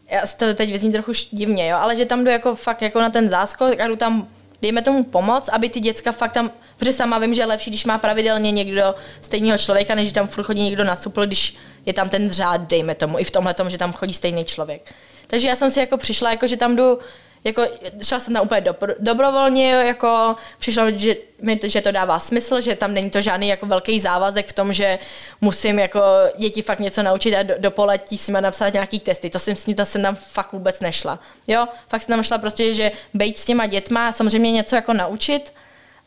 já 0.10 0.22
to 0.38 0.54
teď 0.54 0.72
vyzní 0.72 0.92
trochu 0.92 1.12
divně, 1.32 1.68
jo, 1.68 1.78
ale 1.78 1.96
že 1.96 2.06
tam 2.06 2.24
jdu 2.24 2.30
jako 2.30 2.56
fakt 2.56 2.82
jako 2.82 3.00
na 3.00 3.10
ten 3.10 3.30
záskok 3.30 3.80
a 3.80 3.88
jdu 3.88 3.96
tam, 3.96 4.28
dejme 4.62 4.82
tomu 4.82 5.04
pomoc, 5.04 5.50
aby 5.50 5.70
ty 5.70 5.80
děcka 5.80 6.12
fakt 6.12 6.32
tam, 6.32 6.52
protože 6.78 6.94
sama 6.94 7.20
vím, 7.20 7.34
že 7.34 7.42
je 7.42 7.46
lepší, 7.46 7.70
když 7.70 7.86
má 7.86 7.98
pravidelně 7.98 8.52
někdo 8.52 8.96
stejného 9.22 9.58
člověka, 9.58 9.96
než 9.96 10.08
že 10.08 10.14
tam 10.14 10.28
furt 10.28 10.44
chodí 10.44 10.64
někdo 10.64 10.84
nastupil, 10.84 11.26
když 11.26 11.56
je 11.86 11.94
tam 11.94 12.10
ten 12.10 12.30
řád, 12.30 12.62
dejme 12.62 12.96
tomu, 12.96 13.20
i 13.20 13.24
v 13.24 13.32
tomhle 13.32 13.54
tom, 13.54 13.70
že 13.70 13.78
tam 13.78 13.94
chodí 13.94 14.14
stejný 14.14 14.46
člověk. 14.46 14.94
Takže 15.28 15.48
já 15.48 15.56
jsem 15.56 15.72
si 15.72 15.80
jako 15.80 15.98
přišla, 15.98 16.32
jako 16.32 16.48
že 16.48 16.58
tam 16.58 16.76
jdu 16.76 17.00
jako 17.44 17.64
šla 18.04 18.20
jsem 18.20 18.34
tam 18.34 18.44
úplně 18.46 18.62
dobro, 18.62 18.94
dobrovolně, 19.00 19.72
jako 19.72 20.36
přišlo 20.60 20.84
že, 20.96 21.16
mi 21.42 21.60
že 21.64 21.82
to 21.82 21.92
dává 21.92 22.20
smysl, 22.20 22.62
že 22.62 22.76
tam 22.76 22.94
není 22.94 23.10
to 23.10 23.22
žádný 23.22 23.48
jako 23.48 23.66
velký 23.66 24.00
závazek 24.00 24.48
v 24.48 24.54
tom, 24.54 24.74
že 24.74 25.00
musím 25.42 25.80
jako 25.80 26.02
děti 26.38 26.62
fakt 26.62 26.80
něco 26.80 27.04
naučit 27.04 27.36
a 27.36 27.44
do, 27.44 27.54
do 27.58 27.72
poletí 27.72 28.18
si 28.18 28.32
má 28.32 28.42
napsat 28.42 28.74
nějaký 28.74 29.00
testy. 29.00 29.30
To 29.30 29.40
jsem 29.40 29.56
s 29.56 29.66
ní 29.66 29.76
to 29.76 29.86
jsem 29.86 30.02
tam 30.02 30.16
fakt 30.16 30.54
vůbec 30.54 30.80
nešla. 30.80 31.20
Jo, 31.48 31.68
fakt 31.88 32.02
jsem 32.02 32.14
tam 32.14 32.24
šla 32.24 32.38
prostě, 32.38 32.74
že 32.74 32.92
být 33.14 33.40
s 33.40 33.46
těma 33.46 33.66
dětma, 33.66 34.12
samozřejmě 34.12 34.52
něco 34.52 34.76
jako 34.76 34.94
naučit, 34.94 35.54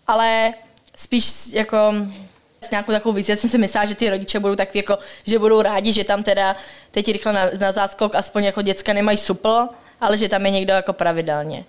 ale 0.06 0.54
spíš 0.96 1.32
jako 1.52 1.94
s 2.60 2.70
nějakou 2.70 2.92
takovou 2.92 3.12
vizi. 3.12 3.32
Já 3.32 3.36
jsem 3.36 3.50
si 3.50 3.58
myslela, 3.58 3.86
že 3.86 3.94
ty 3.94 4.10
rodiče 4.10 4.40
budou 4.40 4.54
tak 4.54 4.74
jako, 4.76 4.98
že 5.26 5.38
budou 5.38 5.62
rádi, 5.62 5.92
že 5.92 6.04
tam 6.04 6.22
teda 6.22 6.56
teď 6.90 7.12
rychle 7.12 7.32
na, 7.32 7.50
na 7.60 7.72
záskok 7.72 8.14
aspoň 8.14 8.44
jako 8.44 8.62
děcka 8.62 8.92
nemají 8.92 9.18
supl, 9.18 9.68
ale 10.00 10.18
že 10.18 10.28
tam 10.28 10.46
je 10.46 10.50
někdo 10.50 10.72
jako 10.72 10.92
pravidelně. 10.92 11.64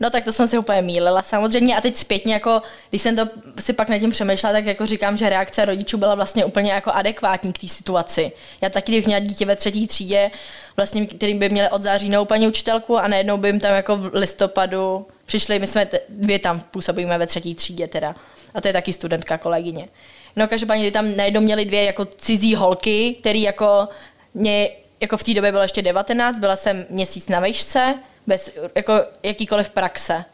No 0.00 0.10
tak 0.10 0.24
to 0.24 0.32
jsem 0.32 0.48
si 0.48 0.58
úplně 0.58 0.82
mýlila 0.82 1.22
samozřejmě 1.22 1.76
a 1.76 1.80
teď 1.80 1.96
zpětně, 1.96 2.32
jako, 2.32 2.62
když 2.90 3.02
jsem 3.02 3.16
to 3.16 3.28
si 3.60 3.72
pak 3.72 3.88
nad 3.88 3.98
tím 3.98 4.10
přemýšlela, 4.10 4.52
tak 4.52 4.66
jako 4.66 4.86
říkám, 4.86 5.16
že 5.16 5.28
reakce 5.28 5.64
rodičů 5.64 5.98
byla 5.98 6.14
vlastně 6.14 6.44
úplně 6.44 6.72
jako 6.72 6.90
adekvátní 6.90 7.52
k 7.52 7.58
té 7.58 7.68
situaci. 7.68 8.32
Já 8.60 8.68
taky, 8.68 8.92
když 8.92 9.06
měla 9.06 9.20
dítě 9.20 9.46
ve 9.46 9.56
třetí 9.56 9.86
třídě, 9.86 10.30
vlastně, 10.76 11.06
který 11.06 11.34
by 11.34 11.48
měli 11.48 11.68
od 11.68 11.82
září 11.82 12.08
novou 12.08 12.24
paní 12.24 12.48
učitelku 12.48 12.98
a 12.98 13.08
najednou 13.08 13.36
by 13.36 13.48
jim 13.48 13.60
tam 13.60 13.74
jako 13.74 13.96
v 13.96 14.10
listopadu 14.14 15.06
přišli, 15.26 15.58
my 15.58 15.66
jsme 15.66 15.88
dvě 16.08 16.38
tam 16.38 16.60
působíme 16.60 17.18
ve 17.18 17.26
třetí 17.26 17.54
třídě 17.54 17.88
teda 17.88 18.14
a 18.54 18.60
to 18.60 18.68
je 18.68 18.72
taky 18.72 18.92
studentka 18.92 19.38
kolegyně. 19.38 19.88
No 20.36 20.48
každopádně 20.48 20.90
tam 20.90 21.16
najednou 21.16 21.40
měli 21.40 21.64
dvě 21.64 21.84
jako 21.84 22.04
cizí 22.04 22.54
holky, 22.54 23.16
který 23.20 23.42
jako 23.42 23.88
mě 24.34 24.68
jako 25.04 25.16
v 25.16 25.24
té 25.24 25.34
době 25.34 25.52
bylo 25.52 25.62
ještě 25.62 25.82
19, 25.82 26.38
byla 26.38 26.56
jsem 26.56 26.86
měsíc 26.90 27.28
na 27.28 27.40
vejšce, 27.40 27.94
bez 28.26 28.50
jako 28.74 28.92
jakýkoliv 29.22 29.68
praxe. 29.68 30.24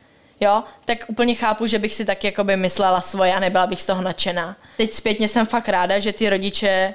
Jo, 0.40 0.62
tak 0.84 0.98
úplně 1.08 1.34
chápu, 1.34 1.66
že 1.66 1.78
bych 1.78 1.94
si 1.94 2.04
tak 2.04 2.24
jakoby 2.24 2.56
myslela 2.56 3.00
svoje 3.00 3.34
a 3.34 3.40
nebyla 3.40 3.66
bych 3.66 3.82
z 3.82 3.86
toho 3.86 4.02
nadšená. 4.02 4.56
Teď 4.76 4.92
zpětně 4.92 5.28
jsem 5.28 5.46
fakt 5.46 5.68
ráda, 5.68 5.98
že 5.98 6.12
ty 6.12 6.30
rodiče, 6.30 6.94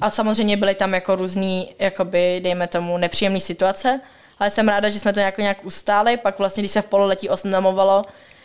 a 0.00 0.10
samozřejmě 0.10 0.56
byly 0.56 0.74
tam 0.74 0.94
jako 0.94 1.16
různý, 1.16 1.74
jakoby, 1.78 2.40
dejme 2.44 2.66
tomu, 2.66 2.98
nepříjemné 2.98 3.40
situace, 3.40 4.00
ale 4.38 4.50
jsem 4.50 4.68
ráda, 4.68 4.90
že 4.90 5.00
jsme 5.00 5.12
to 5.12 5.20
nějak, 5.20 5.38
nějak 5.38 5.64
ustáli, 5.64 6.16
pak 6.16 6.38
vlastně, 6.38 6.60
když 6.60 6.70
se 6.70 6.82
v 6.82 6.86
pololetí 6.86 7.28
oznamovalo, 7.28 8.04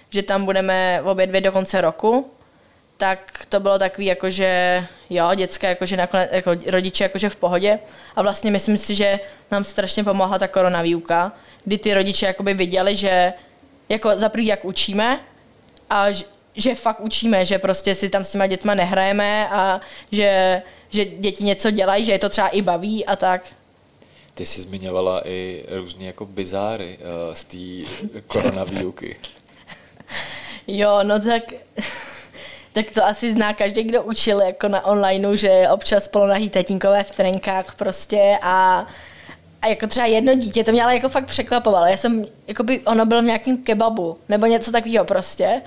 že 0.10 0.24
tam 0.24 0.46
budeme 0.46 1.02
obě 1.04 1.28
dvě 1.28 1.42
do 1.42 1.52
konce 1.52 1.82
roku, 1.82 2.32
tak 3.00 3.46
to 3.50 3.60
bylo 3.60 3.80
takový, 3.80 4.06
jakože 4.06 4.86
jo, 5.10 5.30
dětské, 5.36 5.68
jakože 5.68 5.98
nakonec, 5.98 6.30
jako 6.32 6.52
rodiče 6.68 7.04
jakože 7.04 7.30
v 7.30 7.36
pohodě. 7.36 7.80
A 8.16 8.22
vlastně 8.22 8.52
myslím 8.52 8.78
si, 8.78 8.96
že 8.96 9.20
nám 9.52 9.64
strašně 9.64 10.04
pomohla 10.04 10.40
ta 10.40 10.48
korona 10.48 10.82
výuka, 10.82 11.32
kdy 11.64 11.78
ty 11.78 11.94
rodiče 11.94 12.26
jakoby 12.26 12.54
viděli, 12.54 12.96
že 12.96 13.34
jako 13.90 14.12
za 14.16 14.30
prvý, 14.30 14.46
jak 14.46 14.66
učíme 14.66 15.20
a 15.90 16.12
že, 16.12 16.26
že 16.56 16.76
fakt 16.76 17.00
učíme, 17.00 17.46
že 17.46 17.60
prostě 17.60 17.96
si 17.96 18.10
tam 18.10 18.26
s 18.26 18.32
těma 18.32 18.48
dětma 18.48 18.74
nehrajeme 18.74 19.50
a 19.50 19.82
že, 20.12 20.62
že 20.90 21.06
děti 21.06 21.44
něco 21.44 21.72
dělají, 21.72 22.06
že 22.06 22.12
je 22.12 22.20
to 22.20 22.30
třeba 22.30 22.48
i 22.48 22.62
baví 22.62 23.06
a 23.06 23.16
tak. 23.16 23.46
Ty 24.34 24.46
jsi 24.46 24.62
zmiňovala 24.62 25.28
i 25.28 25.66
různé 25.70 26.06
jako 26.06 26.26
bizáry 26.26 26.98
uh, 27.00 27.34
z 27.34 27.44
té 27.44 28.22
koronavýuky. 28.28 29.18
jo, 30.68 31.00
no 31.04 31.20
tak 31.20 31.44
tak 32.74 32.92
to 32.92 33.06
asi 33.06 33.34
zná 33.34 33.54
každý, 33.54 33.84
kdo 33.84 34.04
učil 34.04 34.42
jako 34.42 34.68
na 34.68 34.86
onlineu, 34.86 35.36
že 35.36 35.68
občas 35.70 36.08
polonahý 36.08 36.50
tatínkové 36.50 37.04
v 37.04 37.12
trenkách 37.12 37.76
prostě 37.76 38.38
a 38.42 38.88
a 39.62 39.68
jako 39.68 39.88
třeba 39.88 40.06
jedno 40.06 40.36
dítě, 40.36 40.64
to 40.64 40.72
mě 40.72 40.84
ale 40.84 40.96
jako 40.96 41.10
fakt 41.10 41.26
překvapovalo. 41.26 41.86
Já 41.86 41.98
jsem, 41.98 42.26
jako 42.48 42.64
by 42.64 42.80
ono 42.80 43.06
bylo 43.06 43.22
v 43.22 43.26
nějakém 43.26 43.58
kebabu, 43.58 44.18
nebo 44.30 44.46
něco 44.46 44.72
takového 44.72 45.06
prostě. 45.06 45.62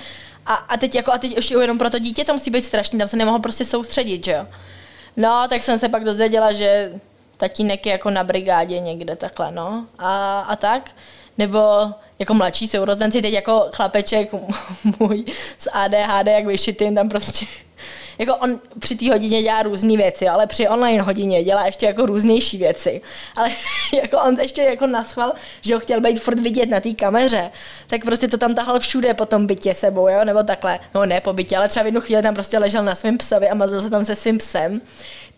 A, 0.47 0.55
a 0.55 0.77
teď 0.77 0.95
jako, 0.95 1.13
a 1.13 1.19
teď 1.19 1.37
ještě 1.37 1.55
jenom 1.55 1.79
pro 1.79 1.91
to 1.91 1.99
dítě 1.99 2.25
to 2.25 2.33
musí 2.33 2.51
být 2.51 2.65
strašný, 2.65 2.99
tam 2.99 3.09
se 3.09 3.17
nemohl 3.17 3.39
prostě 3.39 3.65
soustředit, 3.65 4.25
že 4.25 4.33
jo. 4.33 4.47
No, 5.17 5.47
tak 5.49 5.63
jsem 5.63 5.79
se 5.79 5.89
pak 5.89 6.05
dozvěděla, 6.05 6.53
že 6.53 6.93
tatínek 7.37 7.87
je 7.87 7.93
jako 7.93 8.11
na 8.11 8.25
brigádě 8.25 8.81
někde 8.81 9.17
takhle, 9.17 9.53
no. 9.53 9.87
A, 9.99 10.41
a 10.41 10.57
tak. 10.57 10.91
Nebo 11.39 11.59
jako 12.19 12.35
mladší 12.35 12.69
sourozenci, 12.69 13.23
teď 13.23 13.33
jako 13.33 13.69
chlapeček 13.75 14.31
můj 14.99 15.25
s 15.59 15.71
ADHD, 15.73 16.27
jak 16.27 16.47
vyšitým, 16.47 16.95
tam 16.95 17.09
prostě 17.09 17.47
jako 18.19 18.37
on 18.37 18.61
při 18.79 18.97
té 18.97 19.11
hodině 19.11 19.43
dělá 19.43 19.63
různé 19.63 19.97
věci, 19.97 20.29
ale 20.29 20.47
při 20.47 20.69
online 20.69 21.03
hodině 21.03 21.45
dělá 21.45 21.67
ještě 21.67 21.87
jako 21.87 22.07
různější 22.07 22.59
věci. 22.59 23.01
Ale 23.37 23.49
jako 24.03 24.19
on 24.21 24.41
ještě 24.41 24.63
jako 24.63 24.87
naschval, 24.87 25.33
že 25.61 25.75
ho 25.75 25.81
chtěl 25.81 26.01
být 26.01 26.21
furt 26.21 26.41
vidět 26.41 26.67
na 26.69 26.81
té 26.81 26.95
kameře, 26.95 27.51
tak 27.87 28.05
prostě 28.05 28.29
to 28.29 28.39
tam 28.39 28.55
tahal 28.55 28.81
všude 28.81 29.15
po 29.15 29.27
tom 29.27 29.47
bytě 29.47 29.75
sebou, 29.75 30.09
jo, 30.09 30.25
nebo 30.25 30.43
takhle. 30.43 30.81
No 30.95 31.07
ne 31.07 31.21
po 31.21 31.33
bytě, 31.33 31.57
ale 31.57 31.69
třeba 31.69 31.83
v 31.83 31.87
jednu 31.87 32.01
chvíli 32.01 32.23
tam 32.23 32.35
prostě 32.35 32.59
ležel 32.59 32.85
na 32.85 32.95
svém 32.95 33.19
psovi 33.19 33.49
a 33.49 33.55
mazl 33.55 33.81
se 33.81 33.91
tam 33.91 34.05
se 34.05 34.17
svým 34.17 34.39
psem. 34.39 34.81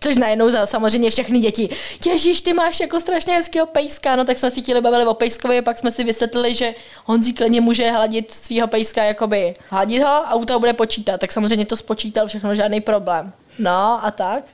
Což 0.04 0.16
najednou 0.16 0.48
za 0.48 0.66
samozřejmě 0.66 1.10
všechny 1.10 1.38
děti. 1.38 1.68
Ježíš, 2.06 2.42
ty 2.42 2.52
máš 2.52 2.80
jako 2.80 3.00
strašně 3.00 3.34
hezkého 3.34 3.66
pejska. 3.66 4.16
No 4.16 4.24
tak 4.24 4.38
jsme 4.38 4.50
si 4.50 4.62
chtěli 4.62 4.80
bavili 4.80 5.06
o 5.06 5.14
pejskovi, 5.14 5.62
pak 5.62 5.78
jsme 5.78 5.90
si 5.90 6.04
vysvětlili, 6.04 6.54
že 6.54 6.74
Honzí 7.04 7.34
klidně 7.34 7.60
může 7.60 7.90
hladit 7.90 8.30
svého 8.30 8.68
pejska, 8.68 9.04
jakoby 9.04 9.54
hladit 9.68 10.02
ho 10.02 10.08
a 10.08 10.34
u 10.34 10.44
toho 10.44 10.60
bude 10.60 10.72
počítat. 10.72 11.20
Tak 11.20 11.32
samozřejmě 11.32 11.66
to 11.66 11.76
spočítal 11.76 12.26
všechno, 12.26 12.54
žádný 12.54 12.80
problém. 12.80 13.32
No 13.58 14.04
a 14.04 14.10
tak. 14.10 14.44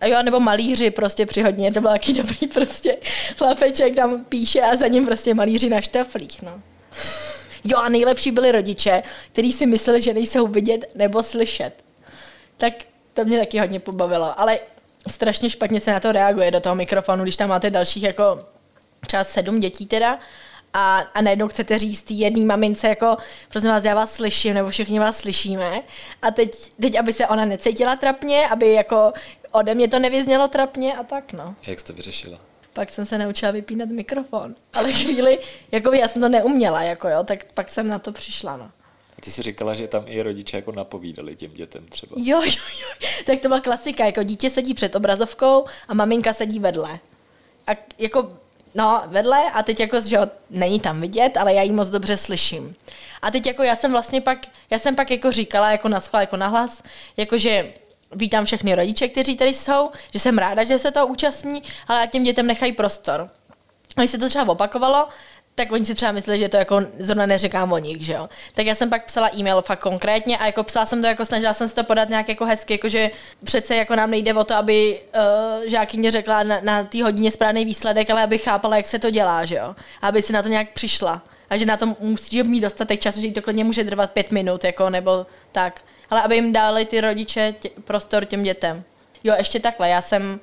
A 0.00 0.06
jo, 0.06 0.22
nebo 0.22 0.40
malíři 0.40 0.90
prostě 0.90 1.26
při 1.26 1.42
hodině, 1.42 1.72
to 1.72 1.80
byl 1.80 1.90
taky 1.90 2.12
dobrý 2.12 2.46
prostě. 2.46 2.96
Chlapeček 3.38 3.94
tam 3.94 4.24
píše 4.24 4.60
a 4.60 4.76
za 4.76 4.86
ním 4.86 5.06
prostě 5.06 5.34
malíři 5.34 5.68
na 5.68 5.80
štaflích, 5.80 6.42
no. 6.42 6.60
Jo 7.64 7.78
a 7.78 7.88
nejlepší 7.88 8.30
byli 8.30 8.52
rodiče, 8.52 9.02
kteří 9.32 9.52
si 9.52 9.66
mysleli, 9.66 10.02
že 10.02 10.14
nejsou 10.14 10.46
vidět 10.46 10.90
nebo 10.94 11.22
slyšet. 11.22 11.72
Tak 12.56 12.72
to 13.14 13.24
mě 13.24 13.38
taky 13.38 13.58
hodně 13.58 13.80
pobavilo. 13.80 14.40
Ale 14.40 14.58
strašně 15.08 15.50
špatně 15.50 15.80
se 15.80 15.92
na 15.92 16.00
to 16.00 16.12
reaguje 16.12 16.50
do 16.50 16.60
toho 16.60 16.74
mikrofonu, 16.74 17.22
když 17.22 17.36
tam 17.36 17.48
máte 17.48 17.70
dalších 17.70 18.02
jako 18.02 18.46
třeba 19.06 19.24
sedm 19.24 19.60
dětí 19.60 19.86
teda 19.86 20.18
a, 20.74 20.98
a 20.98 21.22
najednou 21.22 21.48
chcete 21.48 21.78
říct 21.78 22.10
jedný 22.10 22.44
mamince 22.44 22.88
jako, 22.88 23.16
prosím 23.48 23.70
vás, 23.70 23.84
já 23.84 23.94
vás 23.94 24.12
slyším, 24.12 24.54
nebo 24.54 24.70
všichni 24.70 25.00
vás 25.00 25.18
slyšíme 25.18 25.82
a 26.22 26.30
teď, 26.30 26.72
teď 26.80 26.98
aby 26.98 27.12
se 27.12 27.26
ona 27.26 27.44
necítila 27.44 27.96
trapně, 27.96 28.48
aby 28.48 28.72
jako 28.72 29.12
ode 29.52 29.74
mě 29.74 29.88
to 29.88 29.98
nevyznělo 29.98 30.48
trapně 30.48 30.94
a 30.94 31.02
tak, 31.02 31.32
no. 31.32 31.54
Jak 31.66 31.80
jste 31.80 31.92
to 31.92 31.96
vyřešila? 31.96 32.38
Pak 32.72 32.90
jsem 32.90 33.06
se 33.06 33.18
naučila 33.18 33.50
vypínat 33.50 33.88
mikrofon, 33.88 34.54
ale 34.72 34.92
chvíli, 34.92 35.38
jako 35.72 35.92
já 35.92 36.08
jsem 36.08 36.22
to 36.22 36.28
neuměla, 36.28 36.82
jako 36.82 37.08
jo, 37.08 37.24
tak 37.24 37.52
pak 37.54 37.70
jsem 37.70 37.88
na 37.88 37.98
to 37.98 38.12
přišla, 38.12 38.56
no. 38.56 38.70
Ty 39.24 39.30
jsi 39.30 39.42
říkala, 39.42 39.74
že 39.74 39.88
tam 39.88 40.04
i 40.06 40.22
rodiče 40.22 40.56
jako 40.56 40.72
napovídali 40.72 41.36
těm 41.36 41.54
dětem 41.54 41.86
třeba. 41.88 42.16
Jo, 42.18 42.42
jo, 42.42 42.62
jo. 42.80 43.08
Tak 43.26 43.40
to 43.40 43.48
byla 43.48 43.60
klasika, 43.60 44.04
jako 44.04 44.22
dítě 44.22 44.50
sedí 44.50 44.74
před 44.74 44.96
obrazovkou 44.96 45.64
a 45.88 45.94
maminka 45.94 46.32
sedí 46.32 46.58
vedle. 46.58 46.98
A 47.66 47.70
jako 47.98 48.30
no, 48.74 49.02
vedle 49.06 49.50
a 49.50 49.62
teď 49.62 49.80
jako, 49.80 50.00
že 50.00 50.18
ho 50.18 50.28
není 50.50 50.80
tam 50.80 51.00
vidět, 51.00 51.36
ale 51.36 51.54
já 51.54 51.62
ji 51.62 51.72
moc 51.72 51.88
dobře 51.88 52.16
slyším. 52.16 52.74
A 53.22 53.30
teď 53.30 53.46
jako 53.46 53.62
já 53.62 53.76
jsem 53.76 53.92
vlastně 53.92 54.20
pak, 54.20 54.38
já 54.70 54.78
jsem 54.78 54.96
pak 54.96 55.10
jako 55.10 55.32
říkala 55.32 55.70
jako 55.70 55.88
na 55.88 56.00
schvál, 56.00 56.22
jako 56.22 56.36
nahlas, 56.36 56.82
jako 57.16 57.38
že 57.38 57.74
vítám 58.12 58.44
všechny 58.44 58.74
rodiče, 58.74 59.08
kteří 59.08 59.36
tady 59.36 59.54
jsou, 59.54 59.90
že 60.12 60.18
jsem 60.18 60.38
ráda, 60.38 60.64
že 60.64 60.78
se 60.78 60.90
to 60.90 61.06
účastní, 61.06 61.62
ale 61.88 62.02
a 62.02 62.06
těm 62.06 62.24
dětem 62.24 62.46
nechají 62.46 62.72
prostor. 62.72 63.30
Když 63.96 64.10
se 64.10 64.18
to 64.18 64.28
třeba 64.28 64.48
opakovalo, 64.48 65.08
tak 65.54 65.72
oni 65.72 65.84
si 65.84 65.94
třeba 65.94 66.12
mysleli, 66.12 66.38
že 66.38 66.48
to 66.48 66.56
jako 66.56 66.82
zrovna 66.98 67.26
neříkám 67.26 67.72
o 67.72 67.78
nich, 67.78 68.06
že 68.06 68.12
jo. 68.12 68.28
Tak 68.54 68.66
já 68.66 68.74
jsem 68.74 68.90
pak 68.90 69.04
psala 69.04 69.30
e-mail 69.36 69.62
fakt 69.62 69.78
konkrétně 69.78 70.38
a 70.38 70.46
jako 70.46 70.62
psala 70.62 70.86
jsem 70.86 71.02
to 71.02 71.06
jako 71.06 71.24
snažila 71.24 71.52
jsem 71.52 71.68
se 71.68 71.74
to 71.74 71.84
podat 71.84 72.08
nějak 72.08 72.28
jako 72.28 72.44
hezky, 72.44 72.74
jakože 72.74 73.10
přece 73.44 73.76
jako 73.76 73.96
nám 73.96 74.10
nejde 74.10 74.34
o 74.34 74.44
to, 74.44 74.54
aby 74.54 75.00
uh, 75.14 75.66
žákyně 75.66 76.10
řekla 76.10 76.42
na, 76.42 76.60
na 76.60 76.84
té 76.84 77.02
hodině 77.02 77.30
správný 77.30 77.64
výsledek, 77.64 78.10
ale 78.10 78.22
aby 78.22 78.38
chápala, 78.38 78.76
jak 78.76 78.86
se 78.86 78.98
to 78.98 79.10
dělá, 79.10 79.44
že 79.44 79.54
jo. 79.54 79.74
Aby 80.02 80.22
si 80.22 80.32
na 80.32 80.42
to 80.42 80.48
nějak 80.48 80.68
přišla. 80.72 81.22
A 81.50 81.56
že 81.56 81.66
na 81.66 81.76
to 81.76 81.96
musí 82.00 82.42
mít 82.42 82.60
dostatek 82.60 83.00
času, 83.00 83.20
že 83.20 83.26
jí 83.26 83.32
to 83.32 83.42
klidně 83.42 83.64
může 83.64 83.84
trvat 83.84 84.12
pět 84.12 84.30
minut, 84.30 84.64
jako, 84.64 84.90
nebo 84.90 85.26
tak. 85.52 85.80
Ale 86.10 86.22
aby 86.22 86.34
jim 86.34 86.52
dali 86.52 86.84
ty 86.84 87.00
rodiče 87.00 87.54
tě, 87.58 87.70
prostor 87.84 88.24
těm 88.24 88.42
dětem. 88.42 88.84
Jo, 89.24 89.34
ještě 89.38 89.60
takhle, 89.60 89.88
já 89.88 90.02
jsem 90.02 90.40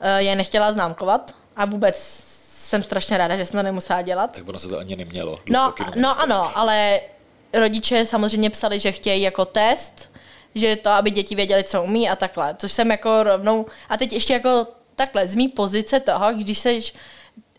uh, 0.00 0.08
je 0.18 0.36
nechtěla 0.36 0.72
známkovat 0.72 1.34
a 1.56 1.64
vůbec 1.64 2.33
jsem 2.64 2.82
strašně 2.82 3.18
ráda, 3.18 3.36
že 3.36 3.46
jsem 3.46 3.58
to 3.58 3.62
nemusela 3.62 4.02
dělat. 4.02 4.32
Tak 4.32 4.48
ono 4.48 4.58
se 4.58 4.68
to 4.68 4.78
ani 4.78 4.96
nemělo. 4.96 5.38
No, 5.50 5.74
no 5.96 6.20
ano, 6.20 6.58
ale 6.58 7.00
rodiče 7.52 8.06
samozřejmě 8.06 8.50
psali, 8.50 8.80
že 8.80 8.92
chtějí 8.92 9.22
jako 9.22 9.44
test, 9.44 10.10
že 10.54 10.76
to, 10.76 10.90
aby 10.90 11.10
děti 11.10 11.34
věděli, 11.34 11.64
co 11.64 11.82
umí 11.82 12.08
a 12.08 12.16
takhle. 12.16 12.54
Což 12.58 12.72
jsem 12.72 12.90
jako 12.90 13.22
rovnou... 13.22 13.66
A 13.88 13.96
teď 13.96 14.12
ještě 14.12 14.32
jako 14.32 14.66
takhle, 14.94 15.26
z 15.26 15.34
mý 15.34 15.48
pozice 15.48 16.00
toho, 16.00 16.32
když 16.32 16.58
seš 16.58 16.94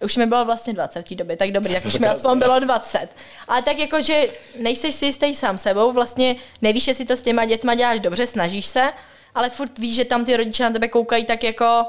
už 0.03 0.17
mi 0.17 0.25
bylo 0.25 0.45
vlastně 0.45 0.73
20 0.73 1.01
v 1.01 1.09
té 1.09 1.15
době, 1.15 1.37
tak 1.37 1.51
dobrý, 1.51 1.73
tak 1.73 1.85
už 1.85 1.99
mi 1.99 2.07
aspoň 2.13 2.39
bylo 2.39 2.59
20. 2.59 3.09
Ale 3.47 3.61
tak 3.61 3.79
jako, 3.79 4.01
že 4.01 4.27
nejseš 4.59 4.95
si 4.95 5.05
jistý 5.05 5.35
sám 5.35 5.57
sebou, 5.57 5.91
vlastně 5.91 6.35
nevíš, 6.61 6.87
jestli 6.87 7.05
to 7.05 7.17
s 7.17 7.21
těma 7.21 7.45
dětma 7.45 7.75
děláš 7.75 7.99
dobře, 7.99 8.27
snažíš 8.27 8.65
se, 8.65 8.93
ale 9.35 9.49
furt 9.49 9.79
víš, 9.79 9.95
že 9.95 10.05
tam 10.05 10.25
ty 10.25 10.37
rodiče 10.37 10.63
na 10.63 10.69
tebe 10.69 10.87
koukají 10.87 11.25
tak 11.25 11.43
jako, 11.43 11.85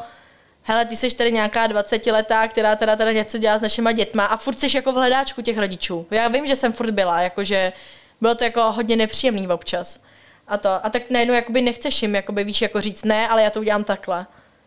hele, 0.66 0.84
ty 0.84 0.96
jsi 0.96 1.10
tady 1.10 1.32
nějaká 1.32 1.66
20 1.66 2.06
letá, 2.06 2.48
která 2.48 2.76
teda, 2.76 2.96
teda 2.96 3.12
něco 3.12 3.38
dělá 3.38 3.58
s 3.58 3.62
našima 3.62 3.92
dětma 3.92 4.24
a 4.24 4.36
furt 4.36 4.60
jsi 4.60 4.76
jako 4.76 4.92
v 4.92 4.94
hledáčku 4.94 5.42
těch 5.42 5.58
rodičů. 5.58 6.06
Já 6.10 6.28
vím, 6.28 6.46
že 6.46 6.56
jsem 6.56 6.72
furt 6.72 6.90
byla, 6.90 7.20
jakože 7.20 7.72
bylo 8.20 8.34
to 8.34 8.44
jako 8.44 8.72
hodně 8.72 8.96
nepříjemný 8.96 9.48
občas. 9.48 10.00
A 10.48 10.56
to, 10.56 10.68
a 10.68 10.90
tak 10.90 11.10
najednou 11.10 11.34
jakoby 11.34 11.62
nechceš 11.62 12.02
jim, 12.02 12.14
jakoby 12.14 12.44
víš, 12.44 12.62
jako 12.62 12.80
říct 12.80 13.04
ne, 13.04 13.28
ale 13.28 13.42
já 13.42 13.50
to 13.50 13.60
udělám 13.60 13.84
takhle. 13.84 14.26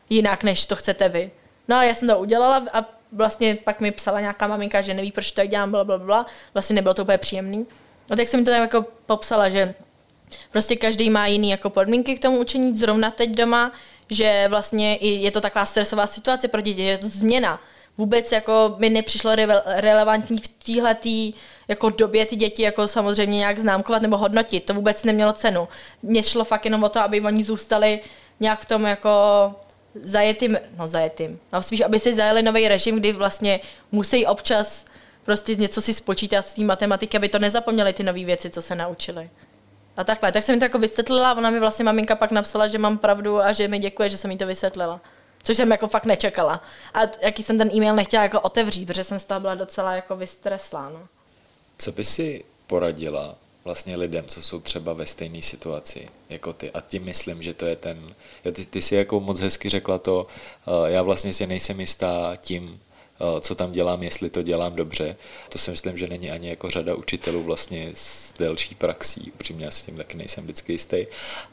Jinak, 0.10 0.44
než 0.44 0.66
to 0.66 0.76
chcete 0.76 1.10
vy. 1.10 1.32
No 1.68 1.76
a 1.76 1.84
já 1.84 1.96
jsem 1.96 2.08
to 2.08 2.20
udělala 2.20 2.64
a 2.74 2.86
vlastně 3.12 3.58
pak 3.64 3.80
mi 3.80 3.92
psala 3.92 4.20
nějaká 4.20 4.48
maminka, 4.48 4.82
že 4.82 4.94
neví, 4.94 5.12
proč 5.12 5.32
to 5.32 5.46
dělám, 5.46 5.72
bla, 5.72 5.84
bla, 5.84 5.98
bla. 5.98 6.26
Vlastně 6.54 6.76
nebylo 6.76 6.94
to 6.94 7.02
úplně 7.02 7.18
příjemný. 7.18 7.68
A 8.10 8.16
tak 8.16 8.28
jsem 8.28 8.46
to 8.46 8.52
tam 8.52 8.62
jako 8.62 8.86
popsala, 9.06 9.50
že 9.50 9.74
prostě 10.52 10.76
každý 10.76 11.10
má 11.10 11.28
jiný 11.28 11.50
jako 11.50 11.70
podmínky 11.70 12.16
k 12.16 12.22
tomu 12.22 12.40
učení, 12.40 12.78
zrovna 12.78 13.12
teď 13.12 13.30
doma, 13.30 13.72
že 14.10 14.46
vlastně 14.50 14.96
je 15.02 15.32
to 15.32 15.42
taková 15.42 15.66
stresová 15.66 16.08
situace 16.08 16.48
pro 16.48 16.62
děti, 16.62 16.82
je 16.82 16.98
to 16.98 17.10
změna. 17.10 17.62
Vůbec 17.98 18.32
jako 18.32 18.76
mi 18.78 18.90
nepřišlo 18.90 19.36
re- 19.36 19.62
relevantní 19.66 20.38
v 20.38 20.48
téhle 20.48 20.98
jako 21.68 21.90
době 21.90 22.26
ty 22.26 22.36
děti 22.36 22.62
jako 22.62 22.88
samozřejmě 22.88 23.38
nějak 23.38 23.60
známkovat 23.60 24.02
nebo 24.02 24.18
hodnotit. 24.18 24.66
To 24.66 24.74
vůbec 24.74 25.04
nemělo 25.04 25.34
cenu. 25.34 25.68
Mně 26.04 26.24
šlo 26.24 26.44
fakt 26.44 26.66
jenom 26.66 26.84
o 26.84 26.90
to, 26.90 27.00
aby 27.00 27.22
oni 27.22 27.44
zůstali 27.44 28.00
nějak 28.40 28.60
v 28.60 28.66
tom 28.66 28.86
jako 28.86 29.10
zajetým, 30.04 30.58
no 30.78 30.88
zajetým, 30.88 31.40
no 31.54 31.64
spíš, 31.64 31.82
aby 31.82 32.00
si 32.00 32.14
zajeli 32.14 32.44
nový 32.44 32.68
režim, 32.68 33.00
kdy 33.00 33.14
vlastně 33.14 33.60
musí 33.92 34.26
občas 34.26 34.86
prostě 35.26 35.56
něco 35.56 35.82
si 35.82 35.94
spočítat 35.94 36.46
s 36.46 36.54
tím 36.54 36.68
matematiky, 36.68 37.18
aby 37.18 37.30
to 37.30 37.40
nezapomněli 37.40 37.94
ty 37.94 38.04
nové 38.04 38.26
věci, 38.26 38.50
co 38.50 38.62
se 38.62 38.76
naučili. 38.76 39.30
A 40.00 40.04
takhle, 40.04 40.32
tak 40.32 40.44
jsem 40.44 40.56
mi 40.56 40.60
to 40.60 40.66
jako 40.66 40.80
vysvětlila 40.80 41.32
a 41.32 41.38
ona 41.38 41.50
mi 41.50 41.60
vlastně 41.60 41.86
maminka 41.86 42.16
pak 42.16 42.32
napsala, 42.32 42.68
že 42.68 42.78
mám 42.78 42.98
pravdu 42.98 43.40
a 43.40 43.54
že 43.54 43.68
mi 43.68 43.80
děkuje, 43.80 44.10
že 44.10 44.18
jsem 44.18 44.30
mi 44.30 44.38
to 44.38 44.46
vysvětlila. 44.46 45.02
Což 45.44 45.58
jsem 45.58 45.72
jako 45.72 45.88
fakt 45.88 46.06
nečekala. 46.06 46.64
A 46.94 47.00
jaký 47.22 47.44
jsem 47.44 47.58
ten 47.58 47.72
e-mail 47.74 47.96
nechtěla 47.96 48.24
jako 48.24 48.42
otevřít, 48.42 48.86
protože 48.86 49.04
jsem 49.04 49.20
z 49.20 49.26
toho 49.26 49.40
byla 49.40 49.56
docela 49.56 49.96
jako 49.96 50.16
vystreslá. 50.16 50.90
No. 50.90 51.08
Co 51.78 51.92
by 51.92 52.06
si 52.06 52.46
poradila 52.68 53.36
vlastně 53.66 53.96
lidem, 53.96 54.26
co 54.28 54.42
jsou 54.42 54.60
třeba 54.60 54.94
ve 54.94 55.06
stejné 55.06 55.42
situaci 55.42 56.10
jako 56.30 56.54
ty. 56.54 56.72
A 56.72 56.82
tím 56.82 57.04
myslím, 57.04 57.44
že 57.44 57.54
to 57.54 57.66
je 57.66 57.76
ten, 57.76 58.16
ty, 58.54 58.66
ty 58.66 58.82
si 58.82 58.96
jako 58.96 59.20
moc 59.20 59.40
hezky 59.40 59.70
řekla 59.70 59.98
to, 59.98 60.28
uh, 60.68 60.86
já 60.86 61.02
vlastně 61.02 61.34
si 61.34 61.48
nejsem 61.48 61.80
jistá 61.80 62.36
tím, 62.42 62.80
Eh, 62.89 62.89
co 63.42 63.56
tam 63.56 63.72
dělám, 63.72 64.04
jestli 64.04 64.30
to 64.30 64.42
dělám 64.42 64.76
dobře. 64.76 65.16
To 65.50 65.58
si 65.58 65.72
myslím, 65.72 65.98
že 65.98 66.08
není 66.08 66.32
ani 66.32 66.50
jako 66.50 66.70
řada 66.70 66.96
učitelů 66.96 67.44
vlastně 67.44 67.92
s 67.94 68.34
delší 68.40 68.76
praxí. 68.76 69.32
Upřímně 69.36 69.66
já 69.66 69.72
si 69.72 69.86
tím 69.86 69.98
taky 69.98 70.18
nejsem 70.18 70.44
vždycky 70.44 70.72
jistý. 70.72 71.06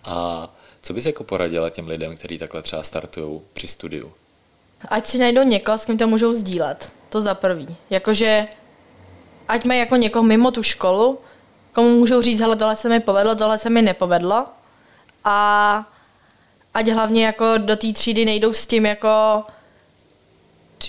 A 0.04 0.48
co 0.82 0.92
bys 0.92 1.06
jako 1.06 1.24
poradila 1.24 1.70
těm 1.70 1.88
lidem, 1.88 2.16
kteří 2.16 2.38
takhle 2.38 2.62
třeba 2.62 2.82
startují 2.82 3.40
při 3.52 3.68
studiu? 3.68 4.12
Ať 4.88 5.06
si 5.06 5.18
najdou 5.18 5.42
někoho, 5.42 5.78
s 5.78 5.84
kým 5.84 5.98
to 5.98 6.06
můžou 6.06 6.32
sdílet. 6.32 6.92
To 7.08 7.20
za 7.20 7.34
prvý. 7.34 7.76
Jakože 7.90 8.46
ať 9.48 9.64
mají 9.64 9.80
jako 9.80 9.96
někoho 9.96 10.22
mimo 10.22 10.50
tu 10.50 10.62
školu, 10.62 11.18
komu 11.72 11.98
můžou 11.98 12.22
říct, 12.22 12.40
hele, 12.40 12.56
tohle 12.56 12.76
se 12.76 12.88
mi 12.88 13.00
povedlo, 13.00 13.34
tohle 13.34 13.58
se 13.58 13.70
mi 13.70 13.82
nepovedlo. 13.82 14.46
A 15.24 15.88
ať 16.74 16.88
hlavně 16.88 17.26
jako 17.26 17.44
do 17.56 17.76
té 17.76 17.92
třídy 17.92 18.24
nejdou 18.24 18.52
s 18.52 18.66
tím 18.66 18.86
jako 18.86 19.44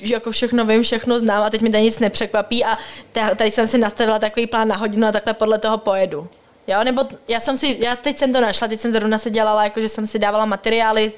jako 0.02 0.32
všechno 0.32 0.66
vím, 0.66 0.84
všechno 0.84 1.20
znám 1.20 1.44
a 1.44 1.50
teď 1.50 1.62
mi 1.62 1.70
to 1.70 1.78
nic 1.78 2.00
nepřekvapí 2.00 2.66
a 2.66 2.78
tady 3.12 3.52
jsem 3.52 3.68
si 3.68 3.78
nastavila 3.78 4.20
takový 4.20 4.48
plán 4.48 4.68
na 4.68 4.76
hodinu 4.76 5.08
a 5.08 5.12
takhle 5.12 5.34
podle 5.34 5.58
toho 5.58 5.78
pojedu. 5.78 6.28
Jo, 6.68 6.84
nebo 6.84 7.06
já 7.28 7.40
jsem 7.40 7.58
si, 7.58 7.78
já 7.80 7.96
teď 7.96 8.18
jsem 8.18 8.34
to 8.34 8.42
našla, 8.42 8.68
teď 8.68 8.80
jsem 8.80 8.92
zrovna 8.92 9.18
se 9.18 9.30
dělala, 9.30 9.64
jako 9.64 9.82
že 9.82 9.90
jsem 9.90 10.08
si 10.08 10.20
dávala 10.20 10.46
materiály 10.46 11.12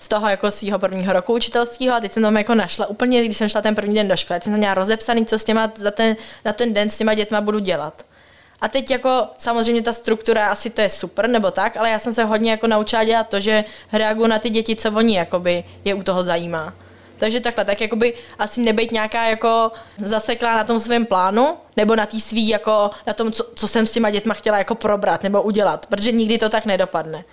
z 0.00 0.08
toho 0.08 0.28
jako 0.28 0.50
svého 0.50 0.78
prvního 0.78 1.12
roku 1.12 1.34
učitelského 1.34 1.96
a 1.96 2.00
teď 2.00 2.12
jsem 2.12 2.22
tam 2.22 2.36
jako 2.36 2.54
našla 2.54 2.86
úplně, 2.86 3.24
když 3.24 3.36
jsem 3.36 3.48
šla 3.48 3.62
ten 3.62 3.74
první 3.74 3.94
den 3.94 4.08
do 4.08 4.16
školy, 4.16 4.36
teď 4.36 4.44
jsem 4.44 4.52
tam 4.52 4.58
měla 4.58 4.74
rozepsaný, 4.74 5.26
co 5.26 5.38
s 5.38 5.44
těma 5.44 5.72
za 5.74 5.90
ten, 5.90 6.16
na 6.44 6.52
ten 6.52 6.74
den 6.74 6.90
s 6.90 6.98
těma 6.98 7.14
dětma 7.14 7.40
budu 7.40 7.58
dělat. 7.58 8.06
A 8.60 8.68
teď 8.68 8.90
jako 8.90 9.26
samozřejmě 9.38 9.82
ta 9.82 9.92
struktura, 9.92 10.48
asi 10.48 10.70
to 10.70 10.80
je 10.80 10.88
super 10.88 11.28
nebo 11.28 11.50
tak, 11.50 11.76
ale 11.76 11.90
já 11.90 11.98
jsem 11.98 12.14
se 12.14 12.24
hodně 12.24 12.50
jako 12.50 12.66
naučila 12.66 13.04
dělat 13.04 13.28
to, 13.28 13.40
že 13.40 13.64
reaguju 13.92 14.26
na 14.26 14.38
ty 14.38 14.50
děti, 14.50 14.76
co 14.76 14.92
oni 14.92 15.16
jakoby 15.16 15.64
je 15.84 15.94
u 15.94 16.02
toho 16.02 16.24
zajímá. 16.24 16.72
Takže 17.18 17.40
takhle, 17.40 17.64
tak 17.64 17.80
jakoby 17.80 18.14
asi 18.38 18.60
nebejt 18.60 18.92
nějaká 18.92 19.24
jako 19.24 19.72
zaseklá 19.98 20.56
na 20.56 20.64
tom 20.64 20.80
svém 20.80 21.06
plánu, 21.06 21.56
nebo 21.76 21.96
na 21.96 22.06
tý 22.06 22.20
svý 22.20 22.48
jako, 22.48 22.90
na 23.06 23.12
tom, 23.12 23.32
co, 23.32 23.44
co 23.54 23.68
jsem 23.68 23.86
s 23.86 23.92
těma 23.92 24.10
dětma 24.10 24.34
chtěla 24.34 24.58
jako 24.58 24.74
probrat 24.74 25.22
nebo 25.22 25.42
udělat, 25.42 25.86
protože 25.86 26.12
nikdy 26.12 26.38
to 26.38 26.48
tak 26.48 26.64
nedopadne. 26.64 27.24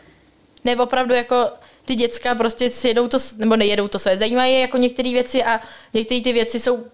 Ne, 0.64 0.76
opravdu 0.76 1.14
jako 1.14 1.48
ty 1.86 1.96
děcka 1.96 2.36
prostě 2.36 2.70
si 2.70 2.88
jedou 2.88 3.08
to, 3.08 3.18
nebo 3.38 3.56
nejedou 3.56 3.88
to 3.88 4.00
své, 4.00 4.18
zajímají 4.18 4.60
jako 4.60 4.78
některé 4.78 5.12
věci 5.12 5.44
a 5.44 5.60
některé 5.94 6.22
ty 6.22 6.34
věci 6.34 6.60
jsou 6.60 6.86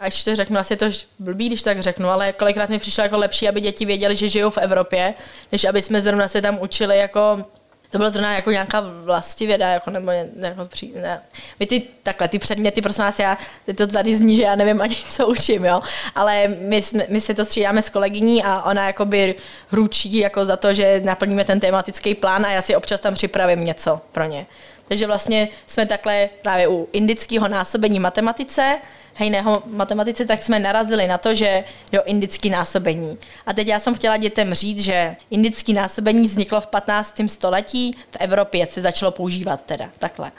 až 0.00 0.24
to 0.24 0.36
řeknu, 0.36 0.58
asi 0.58 0.72
je 0.72 0.76
to 0.76 0.86
blbý, 1.18 1.46
když 1.46 1.62
tak 1.62 1.80
řeknu, 1.80 2.08
ale 2.08 2.32
kolikrát 2.32 2.70
mi 2.70 2.78
přišlo 2.78 3.02
jako 3.02 3.18
lepší, 3.18 3.48
aby 3.48 3.60
děti 3.60 3.84
věděli, 3.84 4.16
že 4.16 4.28
žijou 4.28 4.50
v 4.50 4.58
Evropě, 4.58 5.14
než 5.52 5.64
aby 5.64 5.82
jsme 5.82 6.00
zrovna 6.00 6.28
se 6.28 6.42
tam 6.42 6.58
učili 6.60 6.98
jako 6.98 7.44
to 7.90 7.98
bylo 7.98 8.10
zrovna 8.10 8.34
jako 8.34 8.50
nějaká 8.50 8.80
vlastivěda, 9.04 9.68
jako, 9.68 9.90
nebo 9.90 10.10
jako, 10.10 10.68
ne. 11.00 11.20
My 11.60 11.66
ty, 11.66 11.82
takhle, 12.02 12.28
ty 12.28 12.38
předměty, 12.38 12.82
prosím 12.82 13.04
vás, 13.04 13.18
já, 13.18 13.38
ty 13.66 13.74
to 13.74 13.86
tady 13.86 14.16
zní, 14.16 14.36
že 14.36 14.42
já 14.42 14.54
nevím 14.54 14.80
ani, 14.80 14.96
co 15.10 15.26
učím, 15.26 15.64
jo, 15.64 15.82
ale 16.14 16.48
my, 16.48 16.82
my 17.08 17.20
si 17.20 17.34
to 17.34 17.44
střídáme 17.44 17.82
s 17.82 17.90
kolegyní 17.90 18.44
a 18.44 18.62
ona 18.62 18.86
jakoby 18.86 19.34
hručí 19.68 20.16
jako 20.18 20.44
za 20.44 20.56
to, 20.56 20.74
že 20.74 21.00
naplníme 21.04 21.44
ten 21.44 21.60
tematický 21.60 22.14
plán 22.14 22.46
a 22.46 22.50
já 22.50 22.62
si 22.62 22.76
občas 22.76 23.00
tam 23.00 23.14
připravím 23.14 23.64
něco 23.64 24.00
pro 24.12 24.24
ně. 24.24 24.46
Takže 24.90 25.06
vlastně 25.06 25.48
jsme 25.66 25.86
takhle 25.86 26.28
právě 26.42 26.68
u 26.68 26.88
indického 26.92 27.48
násobení 27.48 28.00
matematice, 28.00 28.78
hejného 29.14 29.62
matematice, 29.66 30.24
tak 30.24 30.42
jsme 30.42 30.58
narazili 30.58 31.08
na 31.08 31.18
to, 31.18 31.34
že 31.34 31.64
jo, 31.92 32.02
indický 32.04 32.50
násobení. 32.50 33.18
A 33.46 33.52
teď 33.52 33.66
já 33.66 33.78
jsem 33.78 33.94
chtěla 33.94 34.16
dětem 34.16 34.54
říct, 34.54 34.80
že 34.80 35.16
indický 35.30 35.72
násobení 35.72 36.22
vzniklo 36.22 36.60
v 36.60 36.66
15. 36.66 37.20
století, 37.26 37.96
v 38.10 38.16
Evropě 38.20 38.66
se 38.66 38.80
začalo 38.80 39.12
používat 39.12 39.62
teda, 39.62 39.90
takhle. 39.98 40.32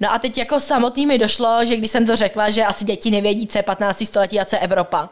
No 0.00 0.12
a 0.12 0.18
teď 0.18 0.38
jako 0.38 0.60
samotný 0.60 1.06
mi 1.06 1.18
došlo, 1.18 1.66
že 1.66 1.76
když 1.76 1.90
jsem 1.90 2.06
to 2.06 2.16
řekla, 2.16 2.50
že 2.50 2.64
asi 2.64 2.84
děti 2.84 3.10
nevědí, 3.10 3.46
co 3.46 3.58
je 3.58 3.62
15. 3.62 4.04
století 4.06 4.40
a 4.40 4.44
co 4.44 4.56
je 4.56 4.60
Evropa. 4.60 5.10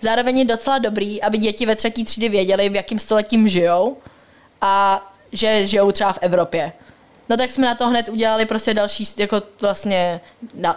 Zároveň 0.00 0.38
je 0.38 0.44
docela 0.44 0.78
dobrý, 0.78 1.22
aby 1.22 1.38
děti 1.38 1.66
ve 1.66 1.76
třetí 1.76 2.04
třídy 2.04 2.28
věděli, 2.28 2.68
v 2.68 2.74
jakém 2.74 2.98
stoletím 2.98 3.48
žijou 3.48 3.96
a 4.60 5.02
že 5.32 5.66
žijou 5.66 5.92
třeba 5.92 6.12
v 6.12 6.18
Evropě. 6.20 6.72
No 7.28 7.36
tak 7.36 7.50
jsme 7.50 7.66
na 7.66 7.74
to 7.74 7.88
hned 7.88 8.08
udělali 8.08 8.46
prostě 8.46 8.74
další, 8.74 9.04
jako 9.16 9.42
vlastně 9.60 10.20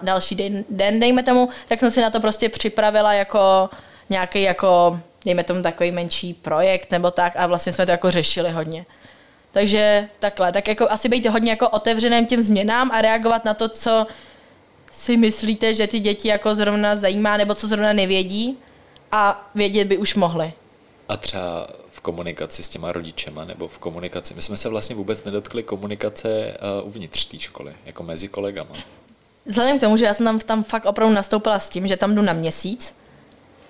další 0.02 0.36
den, 0.36 0.64
den, 0.70 1.00
dejme 1.00 1.24
tomu, 1.24 1.50
tak 1.68 1.80
jsem 1.80 1.92
si 1.92 2.02
na 2.02 2.10
to 2.10 2.20
prostě 2.20 2.50
připravila 2.50 3.14
jako 3.14 3.70
nějaký 4.10 4.42
jako, 4.42 5.00
dejme 5.26 5.44
tomu 5.44 5.62
takový 5.62 5.92
menší 5.92 6.34
projekt 6.34 6.92
nebo 6.92 7.12
tak 7.12 7.34
a 7.36 7.48
vlastně 7.48 7.74
jsme 7.74 7.86
to 7.86 7.92
jako 7.92 8.12
řešili 8.12 8.52
hodně. 8.52 8.86
Takže 9.52 10.10
takhle, 10.20 10.52
tak 10.52 10.68
jako 10.68 10.92
asi 10.92 11.10
být 11.10 11.26
hodně 11.26 11.50
jako 11.50 11.70
otevřeným 11.70 12.26
těm 12.26 12.42
změnám 12.42 12.92
a 12.92 13.02
reagovat 13.02 13.46
na 13.46 13.54
to, 13.54 13.70
co 13.70 14.08
si 14.92 15.18
myslíte, 15.18 15.74
že 15.74 15.88
ty 15.88 16.00
děti 16.00 16.28
jako 16.28 16.56
zrovna 16.56 16.96
zajímá, 16.96 17.38
nebo 17.38 17.56
co 17.56 17.68
zrovna 17.68 17.94
nevědí 17.94 18.58
a 19.12 19.50
vědět 19.56 19.86
by 19.86 19.98
už 19.98 20.16
mohli. 20.16 20.54
A 21.10 21.18
třeba 21.18 21.68
v 22.00 22.02
komunikaci 22.02 22.64
s 22.64 22.70
těma 22.70 22.92
rodičema 22.92 23.46
nebo 23.46 23.68
v 23.68 23.80
komunikaci. 23.80 24.34
My 24.34 24.42
jsme 24.42 24.58
se 24.58 24.70
vlastně 24.70 24.96
vůbec 24.96 25.24
nedotkli 25.24 25.64
komunikace 25.64 26.58
uh, 26.80 26.88
uvnitř 26.88 27.26
té 27.26 27.40
školy, 27.40 27.74
jako 27.86 28.04
mezi 28.04 28.28
kolegama. 28.28 28.76
Vzhledem 29.46 29.78
k 29.78 29.82
tomu, 29.82 29.98
že 29.98 30.06
já 30.06 30.14
jsem 30.14 30.26
tam, 30.26 30.40
tam 30.40 30.64
fakt 30.64 30.86
opravdu 30.86 31.16
nastoupila 31.16 31.60
s 31.60 31.70
tím, 31.70 31.88
že 31.88 31.98
tam 31.98 32.16
jdu 32.16 32.22
na 32.22 32.34
měsíc, 32.34 32.96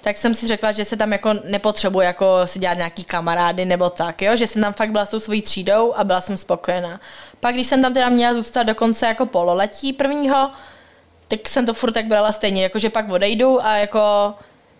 tak 0.01 0.17
jsem 0.17 0.35
si 0.35 0.47
řekla, 0.47 0.71
že 0.71 0.85
se 0.85 0.97
tam 0.97 1.11
jako 1.11 1.33
nepotřebuji 1.43 2.01
jako 2.01 2.25
si 2.45 2.59
dělat 2.59 2.77
nějaký 2.77 3.03
kamarády 3.03 3.65
nebo 3.65 3.89
tak, 3.89 4.21
jo? 4.21 4.35
že 4.35 4.47
jsem 4.47 4.61
tam 4.61 4.73
fakt 4.73 4.91
byla 4.91 5.05
s 5.05 5.09
tou 5.09 5.19
svojí 5.19 5.41
třídou 5.41 5.93
a 5.93 6.03
byla 6.03 6.21
jsem 6.21 6.37
spokojená. 6.37 6.99
Pak 7.39 7.53
když 7.53 7.67
jsem 7.67 7.81
tam 7.81 7.93
teda 7.93 8.09
měla 8.09 8.33
zůstat 8.33 8.63
dokonce 8.63 9.05
jako 9.05 9.25
pololetí 9.25 9.93
prvního, 9.93 10.51
tak 11.27 11.49
jsem 11.49 11.65
to 11.65 11.73
furt 11.73 11.91
tak 11.91 12.05
brala 12.05 12.31
stejně, 12.31 12.63
jakože 12.63 12.89
pak 12.89 13.09
odejdu 13.09 13.65
a 13.65 13.77
jako 13.77 14.33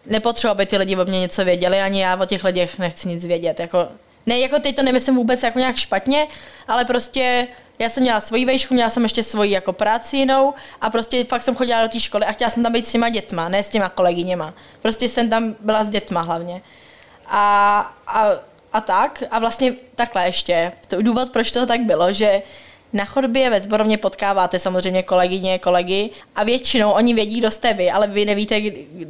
nepotřebuji, 0.10 0.52
aby 0.52 0.66
ty 0.66 0.78
lidi 0.78 0.96
o 0.96 1.06
mě 1.06 1.20
něco 1.20 1.46
věděli, 1.46 1.82
ani 1.82 2.02
já 2.02 2.16
o 2.22 2.26
těch 2.26 2.44
lidech 2.44 2.80
nechci 2.80 3.08
nic 3.08 3.26
vědět. 3.26 3.60
Jako, 3.60 3.88
ne, 4.26 4.40
jako 4.40 4.60
teď 4.60 4.76
to 4.76 4.84
nemyslím 4.84 5.16
vůbec 5.16 5.44
jako 5.44 5.60
nějak 5.60 5.76
špatně, 5.76 6.28
ale 6.68 6.86
prostě 6.86 7.48
já 7.80 7.90
jsem 7.90 8.04
měla 8.04 8.20
svoji 8.20 8.46
vejšku, 8.46 8.74
měla 8.74 8.90
jsem 8.90 9.04
ještě 9.04 9.24
svoji 9.24 9.52
jako 9.52 9.74
práci 9.74 10.18
jinou 10.18 10.54
a 10.82 10.90
prostě 10.90 11.24
fakt 11.24 11.44
jsem 11.44 11.56
chodila 11.56 11.82
do 11.82 11.90
té 11.90 12.00
školy 12.00 12.26
a 12.26 12.32
chtěla 12.32 12.50
jsem 12.50 12.64
tam 12.64 12.74
být 12.74 12.88
s 12.88 12.92
těma 12.92 13.10
dětma, 13.10 13.50
ne 13.50 13.64
s 13.64 13.70
těma 13.70 13.90
kolegyněma. 13.90 14.54
Prostě 14.82 15.10
jsem 15.10 15.30
tam 15.30 15.56
byla 15.60 15.84
s 15.84 15.90
dětma 15.90 16.22
hlavně. 16.22 16.62
A, 17.28 17.80
a, 18.08 18.26
a 18.74 18.82
tak, 18.82 19.24
a 19.32 19.40
vlastně 19.40 19.74
takhle 19.96 20.26
ještě. 20.26 20.72
To 20.88 21.02
důvod, 21.02 21.30
proč 21.30 21.52
to 21.52 21.66
tak 21.66 21.82
bylo, 21.82 22.14
že 22.14 22.42
na 22.94 23.06
chodbě 23.06 23.50
ve 23.50 23.62
zborovně 23.62 23.98
potkáváte 23.98 24.60
samozřejmě 24.60 25.04
kolegyně, 25.04 25.60
kolegy 25.60 26.10
a 26.36 26.44
většinou 26.44 26.92
oni 26.92 27.14
vědí, 27.14 27.40
kdo 27.40 27.52
jste 27.52 27.74
vy, 27.74 27.92
ale 27.92 28.08
vy 28.08 28.26
nevíte, 28.26 28.62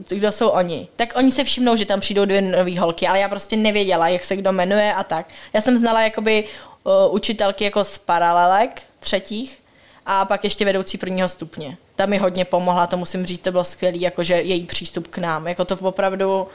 kdo 0.09 0.31
jsou 0.31 0.47
oni. 0.49 0.87
Tak 0.95 1.13
oni 1.15 1.31
se 1.31 1.43
všimnou, 1.43 1.75
že 1.75 1.85
tam 1.85 1.99
přijdou 1.99 2.25
dvě 2.25 2.41
nové 2.41 2.79
holky, 2.79 3.07
ale 3.07 3.19
já 3.19 3.29
prostě 3.29 3.55
nevěděla, 3.55 4.07
jak 4.07 4.25
se 4.25 4.35
kdo 4.35 4.51
jmenuje 4.51 4.93
a 4.93 5.03
tak. 5.03 5.25
Já 5.53 5.61
jsem 5.61 5.77
znala 5.77 6.01
jakoby 6.01 6.43
uh, 6.83 7.15
učitelky 7.15 7.63
jako 7.63 7.83
z 7.83 7.97
paralelek 7.97 8.81
třetích 8.99 9.59
a 10.05 10.25
pak 10.25 10.43
ještě 10.43 10.65
vedoucí 10.65 10.97
prvního 10.97 11.29
stupně. 11.29 11.77
Ta 11.95 12.05
mi 12.05 12.17
hodně 12.17 12.45
pomohla, 12.45 12.87
to 12.87 12.97
musím 12.97 13.25
říct, 13.25 13.41
to 13.41 13.51
bylo 13.51 13.63
skvělý, 13.63 14.01
jakože 14.01 14.33
její 14.33 14.65
přístup 14.65 15.07
k 15.07 15.17
nám. 15.17 15.47
Jako 15.47 15.65
to 15.65 15.77
opravdu, 15.81 16.47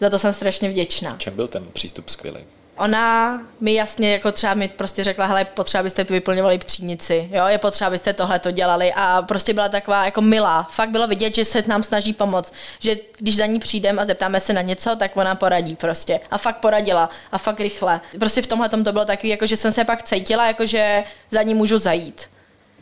za 0.00 0.10
to 0.10 0.18
jsem 0.18 0.32
strašně 0.32 0.68
vděčná. 0.68 1.14
V 1.14 1.18
čem 1.18 1.36
byl 1.36 1.48
ten 1.48 1.66
přístup 1.72 2.08
skvělý? 2.08 2.40
Ona 2.76 3.40
mi 3.60 3.74
jasně 3.74 4.12
jako 4.12 4.32
třeba 4.32 4.54
mi 4.54 4.68
prostě 4.68 5.04
řekla, 5.04 5.26
hele, 5.26 5.44
potřeba 5.44 5.82
byste 5.82 6.04
vyplňovali 6.04 6.58
třídnici, 6.58 7.28
jo, 7.32 7.46
je 7.46 7.58
potřeba 7.58 7.90
byste 7.90 8.12
tohle 8.12 8.38
to 8.38 8.50
dělali 8.50 8.92
a 8.96 9.22
prostě 9.22 9.54
byla 9.54 9.68
taková 9.68 10.04
jako 10.04 10.20
milá. 10.20 10.68
Fakt 10.70 10.90
bylo 10.90 11.06
vidět, 11.06 11.34
že 11.34 11.44
se 11.44 11.64
nám 11.66 11.82
snaží 11.82 12.12
pomoct, 12.12 12.52
že 12.78 12.96
když 13.18 13.36
za 13.36 13.46
ní 13.46 13.58
přijdeme 13.58 14.02
a 14.02 14.04
zeptáme 14.04 14.40
se 14.40 14.52
na 14.52 14.62
něco, 14.62 14.96
tak 14.96 15.16
ona 15.16 15.34
poradí 15.34 15.76
prostě. 15.76 16.20
A 16.30 16.38
fakt 16.38 16.56
poradila 16.56 17.10
a 17.32 17.38
fakt 17.38 17.60
rychle. 17.60 18.00
Prostě 18.18 18.42
v 18.42 18.46
tomhle 18.46 18.68
to 18.68 18.92
bylo 18.92 19.04
takový, 19.04 19.28
jako 19.28 19.46
že 19.46 19.56
jsem 19.56 19.72
se 19.72 19.84
pak 19.84 20.02
cítila, 20.02 20.46
jako 20.46 20.66
že 20.66 21.04
za 21.30 21.42
ní 21.42 21.54
můžu 21.54 21.78
zajít. 21.78 22.22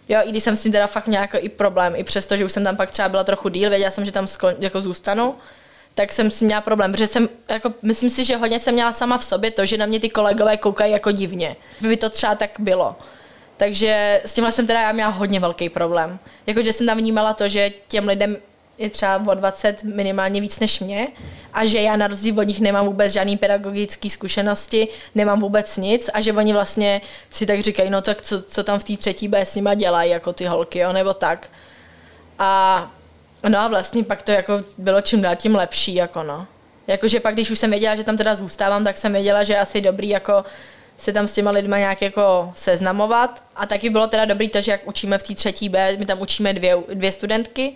Jo, 0.09 0.21
i 0.25 0.31
když 0.31 0.43
jsem 0.45 0.57
s 0.57 0.63
tím 0.63 0.73
teda 0.73 0.87
fakt 0.87 1.07
měla 1.07 1.23
jako 1.23 1.39
i 1.41 1.49
problém, 1.49 1.95
i 1.97 2.05
přesto, 2.05 2.37
že 2.37 2.45
už 2.45 2.53
jsem 2.53 2.65
tam 2.65 2.77
pak 2.77 2.91
třeba 2.91 3.09
byla 3.09 3.25
trochu 3.25 3.49
díl, 3.49 3.71
věděla 3.71 3.91
jsem, 3.91 4.05
že 4.05 4.13
tam 4.13 4.27
skon, 4.27 4.55
jako 4.59 4.83
zůstanu, 4.83 5.35
tak 6.01 6.13
jsem 6.13 6.31
si 6.31 6.45
měla 6.45 6.61
problém, 6.61 6.93
protože 6.93 7.07
jsem, 7.07 7.29
jako, 7.49 7.73
myslím 7.83 8.11
si, 8.11 8.25
že 8.25 8.37
hodně 8.37 8.59
jsem 8.61 8.75
měla 8.75 8.93
sama 8.93 9.19
v 9.19 9.25
sobě 9.25 9.51
to, 9.51 9.67
že 9.67 9.77
na 9.77 9.87
mě 9.87 10.01
ty 10.01 10.09
kolegové 10.09 10.57
koukají 10.57 10.93
jako 10.93 11.13
divně. 11.13 11.57
By 11.81 11.97
to 11.97 12.11
třeba 12.11 12.35
tak 12.35 12.51
bylo. 12.59 12.97
Takže 13.57 14.21
s 14.25 14.35
tímhle 14.35 14.53
jsem 14.53 14.67
teda 14.67 14.81
já 14.81 14.93
měla 14.93 15.11
hodně 15.11 15.41
velký 15.41 15.69
problém. 15.69 16.19
Jakože 16.47 16.73
jsem 16.73 16.87
tam 16.87 16.99
vnímala 16.99 17.35
to, 17.35 17.49
že 17.49 17.73
těm 17.89 18.09
lidem 18.09 18.37
je 18.79 18.91
třeba 18.91 19.23
o 19.27 19.35
20 19.35 19.85
minimálně 19.85 20.41
víc 20.41 20.61
než 20.61 20.81
mě 20.81 21.09
a 21.53 21.65
že 21.65 21.81
já 21.81 21.97
na 21.97 22.07
rozdíl 22.07 22.41
od 22.41 22.43
nich 22.43 22.61
nemám 22.61 22.87
vůbec 22.87 23.13
žádný 23.13 23.37
pedagogické 23.37 24.11
zkušenosti, 24.11 24.89
nemám 25.15 25.41
vůbec 25.41 25.77
nic 25.77 26.11
a 26.15 26.21
že 26.21 26.33
oni 26.33 26.53
vlastně 26.53 27.01
si 27.31 27.47
tak 27.47 27.61
říkají, 27.61 27.91
no 27.91 28.01
tak 28.01 28.23
co, 28.23 28.43
co 28.43 28.65
tam 28.65 28.79
v 28.79 28.85
té 28.85 28.97
třetí 28.97 29.29
B 29.29 29.47
s 29.47 29.55
nima 29.55 29.75
dělají, 29.75 30.11
jako 30.11 30.33
ty 30.33 30.45
holky, 30.45 30.79
jo, 30.79 30.93
nebo 30.93 31.15
tak. 31.15 31.49
A 32.39 32.91
No 33.49 33.59
a 33.59 33.69
vlastně 33.69 34.05
pak 34.05 34.23
to 34.23 34.31
jako 34.31 34.53
bylo 34.79 35.01
čím 35.01 35.23
dál 35.23 35.37
tím 35.37 35.55
lepší, 35.55 35.95
jako 35.95 36.23
no. 36.23 36.47
Jakože 36.87 37.21
pak, 37.21 37.35
když 37.35 37.51
už 37.51 37.59
jsem 37.59 37.71
věděla, 37.71 37.95
že 37.95 38.05
tam 38.05 38.17
teda 38.17 38.37
zůstávám, 38.37 38.85
tak 38.85 38.99
jsem 38.99 39.13
věděla, 39.13 39.45
že 39.45 39.53
je 39.53 39.61
asi 39.61 39.81
dobrý 39.81 40.09
jako 40.09 40.45
se 40.99 41.13
tam 41.13 41.27
s 41.27 41.33
těma 41.33 41.51
lidma 41.51 41.79
nějak 41.79 42.03
jako 42.03 42.53
seznamovat. 42.57 43.43
A 43.57 43.67
taky 43.67 43.91
bylo 43.91 44.07
teda 44.07 44.25
dobrý 44.25 44.49
to, 44.49 44.61
že 44.61 44.71
jak 44.71 44.87
učíme 44.87 45.19
v 45.19 45.23
té 45.23 45.35
třetí 45.35 45.69
B, 45.69 45.97
my 45.97 46.07
tam 46.07 46.21
učíme 46.21 46.53
dvě, 46.53 46.77
dvě 46.95 47.13
studentky, 47.13 47.75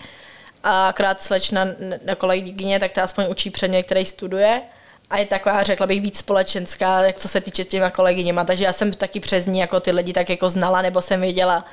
a 0.64 0.88
akorát 0.88 1.22
slečna 1.22 1.66
na 2.04 2.14
kolegyně, 2.14 2.80
tak 2.80 2.92
ta 2.92 3.02
aspoň 3.02 3.24
učí 3.28 3.50
předmět, 3.50 3.82
který 3.82 4.04
studuje. 4.04 4.62
A 5.10 5.18
je 5.18 5.26
taková, 5.26 5.62
řekla 5.62 5.86
bych, 5.86 6.00
víc 6.00 6.18
společenská, 6.18 7.00
jak 7.00 7.16
co 7.16 7.28
se 7.28 7.40
týče 7.40 7.64
těma 7.64 7.90
kolegyněma. 7.90 8.44
Takže 8.44 8.64
já 8.64 8.72
jsem 8.72 8.92
taky 8.92 9.20
přes 9.20 9.46
ní 9.46 9.58
jako 9.58 9.80
ty 9.80 9.90
lidi 9.90 10.12
tak 10.12 10.30
jako 10.30 10.50
znala, 10.50 10.82
nebo 10.82 11.02
jsem 11.02 11.20
věděla, 11.20 11.64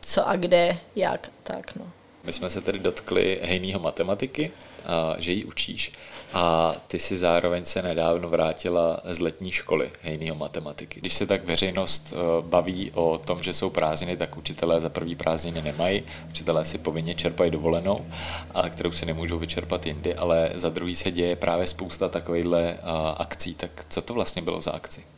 co 0.00 0.28
a 0.28 0.36
kde, 0.36 0.76
jak, 0.96 1.28
tak 1.42 1.76
no. 1.76 1.84
My 2.26 2.32
jsme 2.32 2.50
se 2.50 2.60
tedy 2.60 2.78
dotkli 2.78 3.40
hejného 3.42 3.80
matematiky, 3.80 4.50
a 4.86 5.14
že 5.18 5.32
ji 5.32 5.44
učíš. 5.44 5.92
A 6.32 6.74
ty 6.86 6.98
si 6.98 7.16
zároveň 7.16 7.64
se 7.64 7.82
nedávno 7.82 8.28
vrátila 8.28 9.00
z 9.04 9.18
letní 9.18 9.52
školy 9.52 9.90
hejného 10.02 10.36
matematiky. 10.36 11.00
Když 11.00 11.14
se 11.14 11.26
tak 11.26 11.44
veřejnost 11.44 12.12
eh, 12.12 12.16
baví 12.40 12.90
o 12.94 13.18
tom, 13.24 13.42
že 13.42 13.54
jsou 13.54 13.70
prázdniny, 13.70 14.16
tak 14.16 14.36
učitelé 14.36 14.80
za 14.80 14.88
první 14.88 15.16
prázdniny 15.16 15.62
nemají. 15.62 16.02
Učitelé 16.28 16.64
si 16.64 16.78
povinně 16.78 17.14
čerpají 17.14 17.50
dovolenou, 17.50 18.06
a 18.54 18.68
kterou 18.68 18.92
si 18.92 19.06
nemůžou 19.06 19.38
vyčerpat 19.38 19.86
jindy, 19.86 20.14
ale 20.14 20.50
za 20.54 20.68
druhý 20.68 20.96
se 20.96 21.10
děje 21.10 21.36
právě 21.36 21.66
spousta 21.66 22.08
takovýchhle 22.08 22.62
eh, 22.62 22.78
akcí. 23.16 23.54
Tak 23.54 23.70
co 23.88 24.02
to 24.02 24.14
vlastně 24.14 24.42
bylo 24.42 24.60
za 24.60 24.70
akci? 24.70 25.15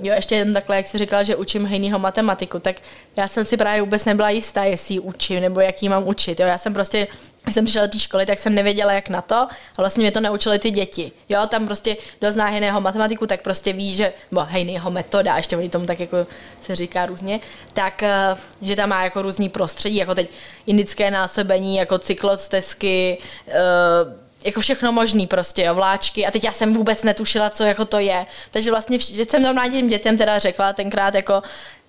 Jo, 0.00 0.14
ještě 0.14 0.34
jen 0.34 0.52
takhle, 0.52 0.76
jak 0.76 0.86
jsi 0.86 0.98
říkal, 0.98 1.24
že 1.24 1.36
učím 1.36 1.66
hejnýho 1.66 1.98
matematiku, 1.98 2.58
tak 2.58 2.76
já 3.16 3.26
jsem 3.26 3.44
si 3.44 3.56
právě 3.56 3.80
vůbec 3.82 4.04
nebyla 4.04 4.30
jistá, 4.30 4.64
jestli 4.64 4.94
ji 4.94 5.00
učím 5.00 5.40
nebo 5.40 5.60
jak 5.60 5.82
ji 5.82 5.88
mám 5.88 6.08
učit. 6.08 6.40
Jo, 6.40 6.46
já 6.46 6.58
jsem 6.58 6.74
prostě, 6.74 7.08
když 7.42 7.54
jsem 7.54 7.64
přišla 7.64 7.82
do 7.82 7.88
té 7.88 7.98
školy, 7.98 8.26
tak 8.26 8.38
jsem 8.38 8.54
nevěděla, 8.54 8.92
jak 8.92 9.08
na 9.08 9.22
to 9.22 9.34
a 9.34 9.48
vlastně 9.76 10.02
mě 10.02 10.10
to 10.10 10.20
naučily 10.20 10.58
ty 10.58 10.70
děti. 10.70 11.12
Jo, 11.28 11.40
tam 11.46 11.66
prostě 11.66 11.96
kdo 12.18 12.32
zná 12.32 12.46
hejného 12.46 12.80
matematiku, 12.80 13.26
tak 13.26 13.42
prostě 13.42 13.72
ví, 13.72 13.94
že, 13.94 14.12
bo 14.32 14.40
hejného 14.40 14.90
metoda, 14.90 15.36
ještě 15.36 15.56
oni 15.56 15.68
tomu 15.68 15.86
tak 15.86 16.00
jako 16.00 16.16
se 16.60 16.74
říká 16.74 17.06
různě, 17.06 17.40
tak, 17.72 18.02
eh, 18.02 18.36
že 18.62 18.76
tam 18.76 18.88
má 18.88 19.04
jako 19.04 19.22
různý 19.22 19.48
prostředí, 19.48 19.96
jako 19.96 20.14
teď 20.14 20.28
indické 20.66 21.10
násobení, 21.10 21.76
jako 21.76 21.98
cyklostezky, 21.98 23.18
uh, 23.46 24.27
jako 24.44 24.60
všechno 24.60 24.92
možný 24.92 25.26
prostě, 25.26 25.62
jo, 25.62 25.74
vláčky 25.74 26.26
a 26.26 26.30
teď 26.30 26.44
já 26.44 26.52
jsem 26.52 26.74
vůbec 26.74 27.02
netušila, 27.02 27.50
co 27.50 27.64
jako 27.64 27.84
to 27.84 27.98
je. 27.98 28.26
Takže 28.50 28.70
vlastně 28.70 28.98
že 28.98 29.24
jsem 29.24 29.42
normálně 29.42 29.78
těm 29.78 29.88
dětem 29.88 30.16
teda 30.16 30.38
řekla 30.38 30.72
tenkrát 30.72 31.14
jako 31.14 31.42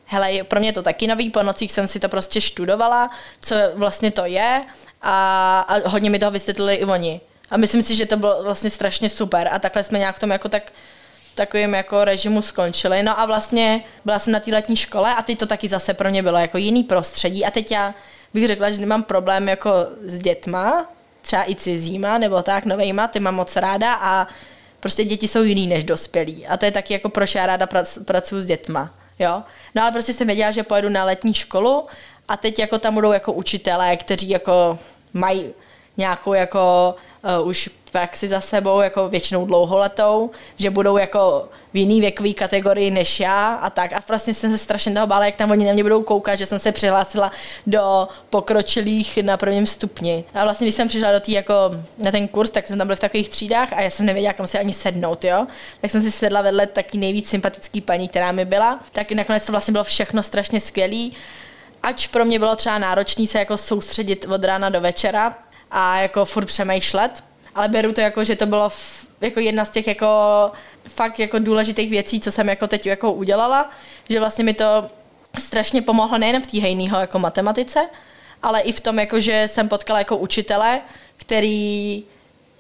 hele, 0.06 0.44
pro 0.44 0.60
mě 0.60 0.74
to 0.74 0.84
taky 0.84 1.08
nový, 1.08 1.30
po 1.30 1.44
nocích 1.44 1.72
jsem 1.72 1.88
si 1.88 2.00
to 2.00 2.10
prostě 2.10 2.42
študovala, 2.42 3.10
co 3.42 3.56
vlastně 3.76 4.12
to 4.12 4.26
je 4.26 4.62
a, 5.02 5.60
a 5.68 5.90
hodně 5.90 6.10
mi 6.10 6.20
toho 6.20 6.32
vysvětlili 6.32 6.76
i 6.76 6.86
oni. 6.86 7.22
A 7.52 7.58
myslím 7.58 7.82
si, 7.82 7.96
že 7.96 8.06
to 8.06 8.18
bylo 8.18 8.44
vlastně 8.44 8.70
strašně 8.70 9.10
super 9.10 9.50
a 9.52 9.60
takhle 9.60 9.84
jsme 9.84 10.00
nějak 10.00 10.16
v 10.16 10.20
tom 10.20 10.32
jako 10.32 10.50
tak 10.50 10.72
takovým 11.36 11.74
jako 11.74 12.04
režimu 12.04 12.42
skončili. 12.42 13.04
No 13.04 13.20
a 13.20 13.26
vlastně 13.26 13.84
byla 14.06 14.20
jsem 14.20 14.34
na 14.34 14.40
té 14.40 14.52
letní 14.52 14.76
škole 14.76 15.16
a 15.16 15.22
teď 15.22 15.40
to 15.40 15.46
taky 15.46 15.70
zase 15.70 15.94
pro 15.94 16.10
mě 16.10 16.24
bylo 16.24 16.38
jako 16.38 16.58
jiný 16.58 16.84
prostředí 16.84 17.46
a 17.46 17.52
teď 17.52 17.72
já 17.72 17.96
bych 18.34 18.48
řekla, 18.48 18.72
že 18.72 18.82
nemám 18.82 19.04
problém 19.04 19.50
jako 19.50 19.72
s 20.06 20.20
dětma, 20.20 20.90
třeba 21.22 21.50
i 21.50 21.56
cizíma 21.56 22.18
nebo 22.18 22.44
tak 22.44 22.66
novejma, 22.66 23.08
ty 23.08 23.20
mám 23.20 23.36
moc 23.36 23.56
ráda 23.56 23.94
a 23.94 24.28
prostě 24.80 25.04
děti 25.04 25.28
jsou 25.28 25.44
jiný 25.44 25.68
než 25.68 25.84
dospělí. 25.84 26.48
A 26.48 26.58
to 26.58 26.66
je 26.66 26.72
taky 26.72 26.94
jako 26.94 27.10
proč 27.10 27.36
já 27.36 27.46
ráda 27.46 27.68
pracuji 28.06 28.42
s 28.42 28.46
dětma. 28.46 28.90
Jo? 29.20 29.44
No 29.76 29.82
ale 29.82 29.92
prostě 29.92 30.14
jsem 30.14 30.28
věděla, 30.28 30.52
že 30.52 30.64
pojedu 30.64 30.90
na 30.90 31.04
letní 31.04 31.34
školu 31.34 31.86
a 32.28 32.38
teď 32.38 32.60
jako 32.60 32.78
tam 32.78 32.94
budou 32.94 33.12
jako 33.12 33.34
učitelé, 33.34 33.98
kteří 33.98 34.30
jako 34.30 34.80
mají 35.14 35.54
nějakou 35.98 36.34
jako 36.34 36.96
uh, 37.40 37.48
už 37.48 37.70
praxi 37.92 38.28
za 38.28 38.42
sebou, 38.42 38.80
jako 38.80 39.10
většinou 39.10 39.46
dlouholetou, 39.46 40.32
že 40.58 40.70
budou 40.70 40.98
jako 40.98 41.50
v 41.74 41.78
jiný 41.78 42.02
věkové 42.02 42.34
kategorii 42.34 42.92
než 42.92 43.20
já 43.20 43.54
a 43.54 43.70
tak. 43.70 43.94
A 43.94 44.04
vlastně 44.08 44.34
jsem 44.34 44.52
se 44.52 44.58
strašně 44.58 44.94
toho 44.94 45.08
bála, 45.08 45.26
jak 45.26 45.36
tam 45.36 45.52
oni 45.52 45.66
na 45.66 45.74
mě 45.74 45.84
budou 45.84 46.04
koukat, 46.04 46.40
že 46.40 46.46
jsem 46.46 46.60
se 46.60 46.72
přihlásila 46.72 47.32
do 47.68 48.08
pokročilých 48.30 49.18
na 49.18 49.38
prvním 49.38 49.68
stupni. 49.68 50.24
A 50.34 50.44
vlastně, 50.44 50.66
když 50.66 50.76
jsem 50.76 50.88
přišla 50.88 51.12
do 51.12 51.20
tý, 51.20 51.32
jako, 51.32 51.54
na 51.98 52.12
ten 52.12 52.28
kurz, 52.28 52.52
tak 52.52 52.68
jsem 52.68 52.78
tam 52.78 52.88
byl 52.88 52.96
v 52.96 53.00
takových 53.00 53.30
třídách 53.30 53.74
a 53.74 53.82
já 53.82 53.90
jsem 53.90 54.06
nevěděla, 54.06 54.34
kam 54.34 54.48
se 54.48 54.60
ani 54.60 54.74
sednout, 54.74 55.24
jo. 55.24 55.48
Tak 55.82 55.92
jsem 55.92 56.02
si 56.02 56.12
sedla 56.12 56.42
vedle 56.42 56.68
taky 56.68 56.98
nejvíc 56.98 57.30
sympatický 57.30 57.82
paní, 57.82 58.08
která 58.08 58.32
mi 58.32 58.46
byla. 58.46 58.80
Tak 58.92 59.12
nakonec 59.12 59.46
to 59.46 59.52
vlastně 59.52 59.72
bylo 59.72 59.84
všechno 59.84 60.24
strašně 60.24 60.60
skvělý. 60.60 61.14
Ač 61.84 62.08
pro 62.08 62.26
mě 62.26 62.40
bylo 62.40 62.56
třeba 62.56 62.78
náročné 62.78 63.28
se 63.28 63.40
jako 63.40 63.58
soustředit 63.58 64.26
od 64.30 64.44
rána 64.44 64.70
do 64.70 64.82
večera 64.82 65.38
a 65.72 66.00
jako 66.00 66.26
furt 66.26 66.46
přemýšlet, 66.46 67.24
ale 67.56 67.68
beru 67.68 67.94
to 67.94 68.02
jako, 68.02 68.24
že 68.24 68.36
to 68.36 68.46
bylo 68.46 68.70
jako 69.22 69.40
jedna 69.40 69.66
z 69.66 69.70
těch 69.70 69.88
jako 69.88 70.08
fakt 70.88 71.20
jako 71.20 71.40
důležitých 71.40 71.90
věcí, 71.90 72.20
co 72.20 72.32
jsem 72.32 72.50
jako 72.50 72.68
teď 72.68 72.86
jako 72.86 73.12
udělala, 73.12 73.70
že 74.10 74.20
vlastně 74.20 74.44
mi 74.44 74.54
to 74.54 74.90
strašně 75.40 75.82
pomohlo 75.82 76.18
nejen 76.18 76.42
v 76.42 76.48
té 76.48 76.60
hejného 76.60 77.00
jako 77.00 77.20
matematice, 77.20 77.88
ale 78.44 78.62
i 78.62 78.72
v 78.72 78.80
tom, 78.80 79.00
jako, 79.00 79.20
že 79.20 79.44
jsem 79.48 79.70
potkala 79.70 80.00
jako 80.00 80.18
učitele, 80.18 80.82
který 81.18 82.04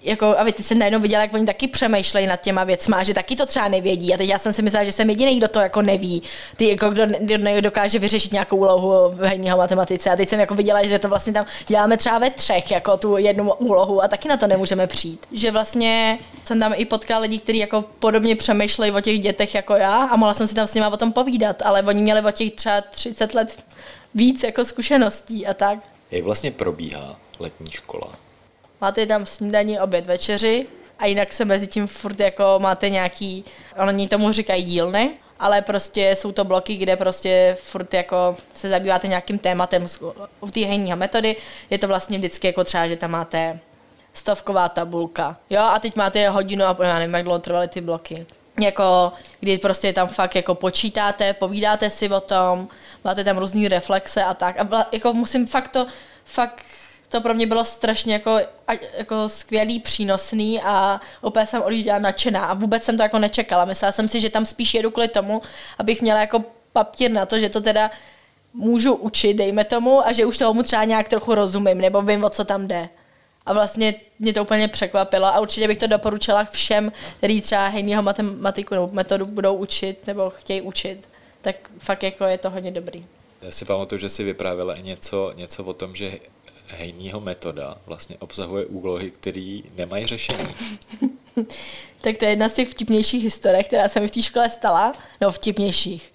jako, 0.01 0.25
a 0.25 0.51
ty 0.51 0.63
jsem 0.63 0.79
najednou 0.79 0.99
viděla, 0.99 1.21
jak 1.21 1.33
oni 1.33 1.45
taky 1.45 1.67
přemýšlejí 1.67 2.27
nad 2.27 2.41
těma 2.41 2.63
věcma 2.63 2.97
a 2.97 3.03
že 3.03 3.13
taky 3.13 3.35
to 3.35 3.45
třeba 3.45 3.67
nevědí. 3.67 4.13
A 4.13 4.17
teď 4.17 4.29
já 4.29 4.39
jsem 4.39 4.53
si 4.53 4.61
myslela, 4.61 4.83
že 4.83 4.91
jsem 4.91 5.09
jediný, 5.09 5.37
kdo 5.37 5.47
to 5.47 5.59
jako 5.59 5.81
neví. 5.81 6.23
Ty, 6.57 6.69
jako, 6.69 6.89
kdo, 6.89 7.03
kdo 7.19 7.61
dokáže 7.61 7.99
vyřešit 7.99 8.31
nějakou 8.31 8.57
úlohu 8.57 8.89
v 9.13 9.23
herního 9.23 9.57
matematice. 9.57 10.09
A 10.09 10.15
teď 10.15 10.29
jsem 10.29 10.39
jako 10.39 10.55
viděla, 10.55 10.87
že 10.87 10.99
to 10.99 11.09
vlastně 11.09 11.33
tam 11.33 11.45
děláme 11.67 11.97
třeba 11.97 12.19
ve 12.19 12.29
třech, 12.29 12.71
jako 12.71 12.97
tu 12.97 13.17
jednu 13.17 13.53
úlohu 13.53 14.03
a 14.03 14.07
taky 14.07 14.27
na 14.27 14.37
to 14.37 14.47
nemůžeme 14.47 14.87
přijít. 14.87 15.25
Že 15.31 15.51
vlastně 15.51 16.19
jsem 16.45 16.59
tam 16.59 16.73
i 16.75 16.85
potkala 16.85 17.21
lidi, 17.21 17.39
kteří 17.39 17.57
jako 17.57 17.83
podobně 17.99 18.35
přemýšlejí 18.35 18.91
o 18.91 19.01
těch 19.01 19.19
dětech 19.19 19.55
jako 19.55 19.73
já 19.73 20.03
a 20.03 20.15
mohla 20.15 20.33
jsem 20.33 20.47
si 20.47 20.55
tam 20.55 20.67
s 20.67 20.73
nimi 20.73 20.87
o 20.87 20.97
tom 20.97 21.13
povídat, 21.13 21.61
ale 21.61 21.83
oni 21.83 22.01
měli 22.01 22.21
o 22.21 22.31
těch 22.31 22.51
třeba 22.51 22.81
30 22.81 23.33
let 23.33 23.59
víc 24.15 24.43
jako 24.43 24.65
zkušeností 24.65 25.47
a 25.47 25.53
tak. 25.53 25.79
Jak 26.11 26.23
vlastně 26.23 26.51
probíhá 26.51 27.15
letní 27.39 27.71
škola? 27.71 28.28
Máte 28.81 29.05
tam 29.05 29.25
snídaní, 29.25 29.79
oběd, 29.79 30.05
večeři 30.05 30.67
a 30.99 31.05
jinak 31.05 31.33
se 31.33 31.45
mezi 31.45 31.67
tím 31.67 31.87
furt 31.87 32.19
jako 32.19 32.43
máte 32.59 32.89
nějaký, 32.89 33.45
oni 33.87 34.07
tomu 34.07 34.31
říkají 34.31 34.63
dílny, 34.63 35.11
ale 35.39 35.61
prostě 35.61 36.15
jsou 36.15 36.31
to 36.31 36.43
bloky, 36.43 36.75
kde 36.77 36.95
prostě 36.95 37.57
furt 37.59 37.93
jako 37.93 38.37
se 38.53 38.69
zabýváte 38.69 39.07
nějakým 39.07 39.39
tématem 39.39 39.85
u 40.39 40.51
té 40.51 40.59
hejního 40.59 40.97
metody. 40.97 41.35
Je 41.69 41.77
to 41.77 41.87
vlastně 41.87 42.17
vždycky 42.17 42.47
jako 42.47 42.63
třeba, 42.63 42.87
že 42.87 42.95
tam 42.95 43.11
máte 43.11 43.59
stovková 44.13 44.69
tabulka. 44.69 45.37
Jo, 45.49 45.61
a 45.61 45.79
teď 45.79 45.95
máte 45.95 46.29
hodinu 46.29 46.65
a 46.65 46.77
já 46.83 46.99
nevím, 46.99 47.13
jak 47.13 47.23
dlouho 47.23 47.39
trvaly 47.39 47.67
ty 47.67 47.81
bloky. 47.81 48.25
Jako, 48.59 49.13
kdy 49.39 49.57
prostě 49.57 49.93
tam 49.93 50.07
fakt 50.07 50.35
jako 50.35 50.55
počítáte, 50.55 51.33
povídáte 51.33 51.89
si 51.89 52.09
o 52.09 52.19
tom, 52.19 52.67
máte 53.03 53.23
tam 53.23 53.37
různé 53.37 53.69
reflexe 53.69 54.23
a 54.23 54.33
tak. 54.33 54.59
A 54.59 54.87
jako 54.91 55.13
musím 55.13 55.47
fakt 55.47 55.67
to, 55.67 55.87
fakt 56.25 56.65
to 57.09 57.21
pro 57.21 57.33
mě 57.33 57.47
bylo 57.47 57.65
strašně 57.65 58.13
jako, 58.13 58.39
jako 58.97 59.29
skvělý, 59.29 59.79
přínosný 59.79 60.61
a 60.61 61.01
úplně 61.21 61.47
jsem 61.47 61.61
odjížděla 61.61 61.99
nadšená 61.99 62.45
a 62.45 62.53
vůbec 62.53 62.83
jsem 62.83 62.97
to 62.97 63.03
jako 63.03 63.19
nečekala. 63.19 63.65
Myslela 63.65 63.91
jsem 63.91 64.07
si, 64.07 64.21
že 64.21 64.29
tam 64.29 64.45
spíš 64.45 64.73
jedu 64.73 64.91
kvůli 64.91 65.07
tomu, 65.07 65.41
abych 65.77 66.01
měla 66.01 66.19
jako 66.19 66.43
papír 66.73 67.11
na 67.11 67.25
to, 67.25 67.39
že 67.39 67.49
to 67.49 67.61
teda 67.61 67.91
můžu 68.53 68.93
učit, 68.93 69.33
dejme 69.33 69.63
tomu, 69.63 70.07
a 70.07 70.11
že 70.11 70.25
už 70.25 70.37
tomu 70.37 70.63
třeba 70.63 70.83
nějak 70.83 71.09
trochu 71.09 71.35
rozumím, 71.35 71.77
nebo 71.77 72.01
vím, 72.01 72.23
o 72.23 72.29
co 72.29 72.45
tam 72.45 72.67
jde. 72.67 72.89
A 73.45 73.53
vlastně 73.53 73.95
mě 74.19 74.33
to 74.33 74.41
úplně 74.41 74.67
překvapilo 74.67 75.25
a 75.25 75.39
určitě 75.39 75.67
bych 75.67 75.77
to 75.77 75.87
doporučila 75.87 76.43
všem, 76.43 76.91
kteří 77.17 77.41
třeba 77.41 77.67
hejnýho 77.67 78.01
matematiku 78.01 78.73
nebo 78.75 78.89
metodu 78.91 79.25
budou 79.25 79.55
učit 79.55 80.07
nebo 80.07 80.29
chtějí 80.29 80.61
učit. 80.61 81.09
Tak 81.41 81.55
fakt 81.79 82.03
jako 82.03 82.25
je 82.25 82.37
to 82.37 82.49
hodně 82.49 82.71
dobrý. 82.71 83.05
Já 83.41 83.51
si 83.51 83.65
pamatuju, 83.65 84.01
že 84.01 84.09
si 84.09 84.23
vyprávěla 84.23 84.77
něco, 84.77 85.33
něco 85.35 85.63
o 85.63 85.73
tom, 85.73 85.95
že 85.95 86.19
hejního 86.69 87.19
metoda 87.19 87.77
vlastně 87.85 88.15
obsahuje 88.19 88.65
úlohy, 88.65 89.11
které 89.11 89.59
nemají 89.77 90.05
řešení. 90.05 90.55
tak 92.01 92.17
to 92.17 92.25
je 92.25 92.31
jedna 92.31 92.49
z 92.49 92.53
těch 92.53 92.69
vtipnějších 92.69 93.23
historek, 93.23 93.67
která 93.67 93.89
se 93.89 93.99
mi 93.99 94.07
v 94.07 94.11
té 94.11 94.21
škole 94.21 94.49
stala. 94.49 94.93
No, 95.21 95.31
vtipnějších. 95.31 96.13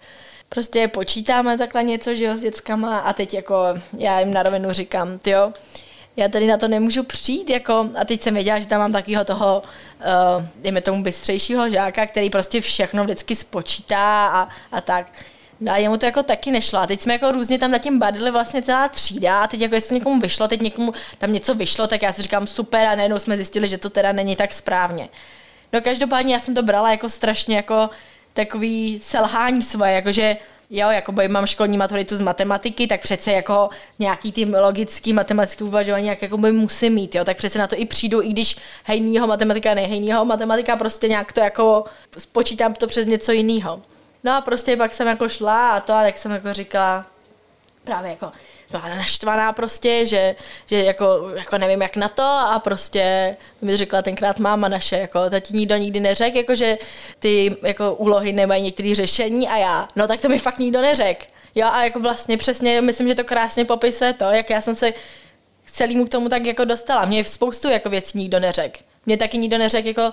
Prostě 0.48 0.88
počítáme 0.88 1.58
takhle 1.58 1.82
něco, 1.82 2.14
že 2.14 2.24
jo, 2.24 2.36
s 2.36 2.40
dětskama 2.40 2.98
a 2.98 3.12
teď 3.12 3.34
jako 3.34 3.56
já 3.98 4.20
jim 4.20 4.34
na 4.34 4.42
rovinu 4.42 4.72
říkám, 4.72 5.20
jo, 5.26 5.52
já 6.16 6.28
tady 6.28 6.46
na 6.46 6.56
to 6.56 6.68
nemůžu 6.68 7.02
přijít, 7.02 7.50
jako, 7.50 7.90
a 8.00 8.04
teď 8.04 8.22
jsem 8.22 8.34
věděla, 8.34 8.58
že 8.58 8.66
tam 8.66 8.80
mám 8.80 8.92
takového 8.92 9.24
toho, 9.24 9.62
uh, 9.62 10.44
dejme 10.56 10.80
tomu 10.80 11.02
bystřejšího 11.02 11.70
žáka, 11.70 12.06
který 12.06 12.30
prostě 12.30 12.60
všechno 12.60 13.04
vždycky 13.04 13.36
spočítá 13.36 14.26
a, 14.26 14.48
a 14.72 14.80
tak. 14.80 15.06
No 15.64 15.72
a 15.72 15.76
jemu 15.76 15.96
to 15.96 16.06
jako 16.06 16.22
taky 16.22 16.50
nešlo. 16.50 16.78
A 16.78 16.86
teď 16.86 17.00
jsme 17.00 17.12
jako 17.12 17.32
různě 17.32 17.58
tam 17.58 17.70
na 17.70 17.78
tím 17.78 17.98
badili 17.98 18.30
vlastně 18.30 18.62
celá 18.62 18.88
třída 18.88 19.42
a 19.42 19.46
teď 19.46 19.60
jako 19.60 19.74
jestli 19.74 19.94
někomu 19.94 20.20
vyšlo, 20.20 20.48
teď 20.48 20.60
někomu 20.60 20.92
tam 21.18 21.32
něco 21.32 21.54
vyšlo, 21.54 21.86
tak 21.86 22.02
já 22.02 22.12
si 22.12 22.22
říkám 22.22 22.46
super 22.46 22.86
a 22.86 22.94
najednou 22.94 23.18
jsme 23.18 23.36
zjistili, 23.36 23.68
že 23.68 23.78
to 23.78 23.90
teda 23.90 24.12
není 24.12 24.36
tak 24.36 24.54
správně. 24.54 25.08
No 25.72 25.80
každopádně 25.80 26.34
já 26.34 26.40
jsem 26.40 26.54
to 26.54 26.62
brala 26.62 26.90
jako 26.90 27.08
strašně 27.08 27.56
jako 27.56 27.90
takový 28.32 29.00
selhání 29.02 29.62
svoje, 29.62 29.92
jakože 29.92 30.36
jo, 30.70 30.90
jako 30.90 31.14
mám 31.28 31.46
školní 31.46 31.78
maturitu 31.78 32.16
z 32.16 32.20
matematiky, 32.20 32.86
tak 32.86 33.00
přece 33.00 33.32
jako 33.32 33.68
nějaký 33.98 34.32
ty 34.32 34.44
logický 34.44 35.12
matematický 35.12 35.64
uvažování 35.64 36.06
jak 36.06 36.22
jako 36.22 36.38
by 36.38 36.52
musím 36.52 36.94
mít, 36.94 37.14
jo, 37.14 37.24
tak 37.24 37.36
přece 37.36 37.58
na 37.58 37.66
to 37.66 37.76
i 37.78 37.86
přijdu, 37.86 38.22
i 38.22 38.28
když 38.28 38.56
hejnýho 38.84 39.26
matematika, 39.26 39.74
nehejnýho 39.74 40.24
matematika, 40.24 40.76
prostě 40.76 41.08
nějak 41.08 41.32
to 41.32 41.40
jako 41.40 41.84
spočítám 42.18 42.74
to 42.74 42.86
přes 42.86 43.06
něco 43.06 43.32
jiného. 43.32 43.82
No 44.24 44.32
a 44.32 44.40
prostě 44.40 44.76
pak 44.76 44.94
jsem 44.94 45.06
jako 45.06 45.28
šla 45.28 45.70
a 45.70 45.80
to, 45.80 45.92
a 45.92 46.02
tak 46.02 46.18
jsem 46.18 46.32
jako 46.32 46.52
říkala, 46.52 47.06
právě 47.84 48.10
jako 48.10 48.32
byla 48.70 48.88
naštvaná 48.88 49.52
prostě, 49.52 50.06
že, 50.06 50.36
že 50.66 50.84
jako, 50.84 51.30
jako 51.34 51.58
nevím 51.58 51.82
jak 51.82 51.96
na 51.96 52.08
to 52.08 52.22
a 52.22 52.60
prostě 52.64 53.36
mi 53.62 53.76
řekla 53.76 54.02
tenkrát 54.02 54.38
máma 54.38 54.68
naše, 54.68 54.96
jako 54.96 55.30
to 55.30 55.40
ti 55.40 55.54
nikdo 55.56 55.76
nikdy 55.76 56.00
neřekl, 56.00 56.36
jako 56.36 56.54
že 56.54 56.78
ty 57.18 57.56
jako 57.62 57.94
úlohy 57.94 58.32
nemají 58.32 58.62
některé 58.62 58.94
řešení 58.94 59.48
a 59.48 59.56
já, 59.56 59.88
no 59.96 60.08
tak 60.08 60.20
to 60.20 60.28
mi 60.28 60.38
fakt 60.38 60.58
nikdo 60.58 60.80
neřekl. 60.80 61.24
Jo 61.54 61.66
a 61.66 61.84
jako 61.84 62.00
vlastně 62.00 62.36
přesně, 62.36 62.80
myslím, 62.80 63.08
že 63.08 63.14
to 63.14 63.24
krásně 63.24 63.64
popisuje 63.64 64.12
to, 64.12 64.24
jak 64.24 64.50
já 64.50 64.60
jsem 64.60 64.74
se 64.74 64.92
k 65.64 65.70
celému 65.70 66.04
k 66.06 66.08
tomu 66.08 66.28
tak 66.28 66.46
jako 66.46 66.64
dostala. 66.64 67.04
Mě 67.04 67.24
spoustu 67.24 67.68
jako 67.68 67.90
věcí 67.90 68.18
nikdo 68.18 68.40
neřekl. 68.40 68.80
Mě 69.06 69.16
taky 69.16 69.38
nikdo 69.38 69.58
neřekl, 69.58 69.88
jako 69.88 70.12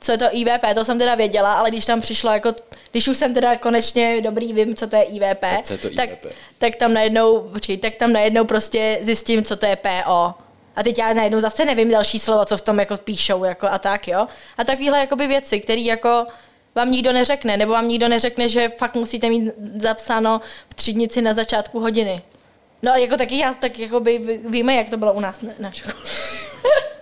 co 0.00 0.12
je 0.12 0.18
to 0.18 0.24
IVP, 0.30 0.74
to 0.74 0.84
jsem 0.84 0.98
teda 0.98 1.14
věděla, 1.14 1.52
ale 1.52 1.70
když 1.70 1.86
tam 1.86 2.00
přišlo 2.00 2.30
jako, 2.30 2.54
když 2.90 3.08
už 3.08 3.16
jsem 3.16 3.34
teda 3.34 3.56
konečně 3.56 4.20
dobrý, 4.20 4.52
vím, 4.52 4.74
co 4.74 4.86
to 4.86 4.96
je 4.96 5.02
IVP, 5.02 5.40
tak, 5.40 5.62
co 5.62 5.72
je 5.72 5.78
to 5.78 5.88
IVP? 5.88 5.96
tak, 5.96 6.10
tak 6.58 6.76
tam 6.76 6.94
najednou, 6.94 7.40
počkej, 7.40 7.76
tak 7.76 7.94
tam 7.94 8.12
najednou 8.12 8.44
prostě 8.44 8.98
zjistím, 9.02 9.44
co 9.44 9.56
to 9.56 9.66
je 9.66 9.76
PO. 9.76 10.34
A 10.76 10.82
teď 10.82 10.98
já 10.98 11.12
najednou 11.12 11.40
zase 11.40 11.64
nevím 11.64 11.90
další 11.90 12.18
slovo, 12.18 12.44
co 12.44 12.56
v 12.56 12.60
tom 12.60 12.78
jako 12.78 12.96
píšou 12.96 13.44
jako 13.44 13.66
a 13.66 13.78
tak, 13.78 14.08
jo. 14.08 14.26
A 14.58 14.64
takovéhle 14.64 14.98
jakoby 14.98 15.26
věci, 15.26 15.60
které 15.60 15.80
jako 15.80 16.26
vám 16.74 16.90
nikdo 16.90 17.12
neřekne, 17.12 17.56
nebo 17.56 17.72
vám 17.72 17.88
nikdo 17.88 18.08
neřekne, 18.08 18.48
že 18.48 18.68
fakt 18.68 18.94
musíte 18.94 19.28
mít 19.28 19.52
zapsáno 19.74 20.40
v 20.70 20.74
třídnici 20.74 21.22
na 21.22 21.34
začátku 21.34 21.80
hodiny. 21.80 22.22
No 22.82 22.92
jako 22.92 23.16
taky 23.16 23.38
já, 23.38 23.54
tak 23.54 23.78
jako 23.78 24.00
by, 24.00 24.40
víme, 24.44 24.74
jak 24.74 24.88
to 24.88 24.96
bylo 24.96 25.12
u 25.12 25.20
nás 25.20 25.40
na, 25.40 25.52
na 25.58 25.70
škole. 25.70 25.94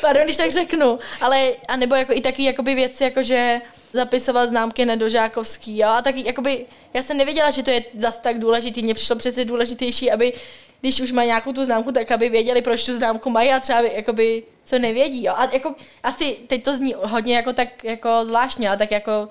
Pardon, 0.00 0.24
když 0.24 0.36
tak 0.36 0.52
řeknu. 0.52 0.98
Ale, 1.20 1.52
a 1.68 1.76
nebo 1.76 1.94
jako 1.94 2.12
i 2.12 2.20
taky 2.20 2.44
jakoby 2.44 2.74
věci, 2.74 3.04
jako 3.04 3.22
že 3.22 3.60
zapisovat 3.92 4.48
známky 4.48 4.86
nedožákovský, 4.86 5.78
jo, 5.78 5.88
a 5.88 6.02
taky 6.02 6.26
jakoby, 6.26 6.66
já 6.94 7.02
jsem 7.02 7.16
nevěděla, 7.16 7.50
že 7.50 7.62
to 7.62 7.70
je 7.70 7.84
zas 7.98 8.18
tak 8.18 8.38
důležitý, 8.38 8.82
mně 8.82 8.94
přišlo 8.94 9.16
přece 9.16 9.44
důležitější, 9.44 10.10
aby 10.10 10.32
když 10.80 11.00
už 11.00 11.12
má 11.12 11.24
nějakou 11.24 11.52
tu 11.52 11.64
známku, 11.64 11.92
tak 11.92 12.10
aby 12.10 12.28
věděli, 12.28 12.62
proč 12.62 12.86
tu 12.86 12.96
známku 12.96 13.30
mají 13.30 13.50
a 13.50 13.60
třeba 13.60 13.80
jakoby, 13.80 14.42
co 14.64 14.78
nevědí, 14.78 15.24
jo. 15.24 15.32
A 15.36 15.48
jako, 15.52 15.74
asi 16.02 16.36
teď 16.46 16.64
to 16.64 16.76
zní 16.76 16.94
hodně 17.02 17.36
jako 17.36 17.52
tak 17.52 17.84
jako 17.84 18.08
zvláštně, 18.24 18.68
ale 18.68 18.78
tak 18.78 18.90
jako 18.90 19.28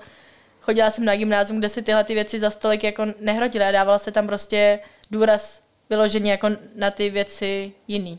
chodila 0.60 0.90
jsem 0.90 1.04
na 1.04 1.16
gymnázium, 1.16 1.58
kde 1.58 1.68
si 1.68 1.82
tyhle 1.82 2.04
ty 2.04 2.14
věci 2.14 2.40
za 2.40 2.50
stolik 2.50 2.84
jako 2.84 3.06
nehrotily 3.20 3.64
a 3.64 3.70
dávala 3.72 3.98
se 3.98 4.12
tam 4.12 4.26
prostě 4.26 4.78
důraz 5.10 5.62
vyloženě 5.90 6.30
jako 6.30 6.48
na 6.74 6.90
ty 6.90 7.10
věci 7.10 7.72
jiný. 7.88 8.18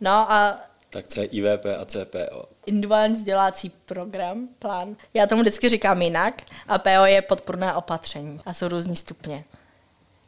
No 0.00 0.10
a 0.10 0.60
tak 0.90 1.08
co 1.08 1.20
je 1.20 1.26
IVP 1.26 1.66
a 1.80 1.84
CPO? 1.84 2.44
Individuální 2.66 3.14
vzdělávací 3.14 3.70
program, 3.70 4.48
plán. 4.58 4.96
Já 5.14 5.26
tomu 5.26 5.42
vždycky 5.42 5.68
říkám 5.68 6.02
jinak 6.02 6.42
a 6.68 6.78
PO 6.78 7.04
je 7.04 7.22
podporné 7.22 7.74
opatření 7.74 8.40
a 8.46 8.54
jsou 8.54 8.68
různý 8.68 8.96
stupně. 8.96 9.44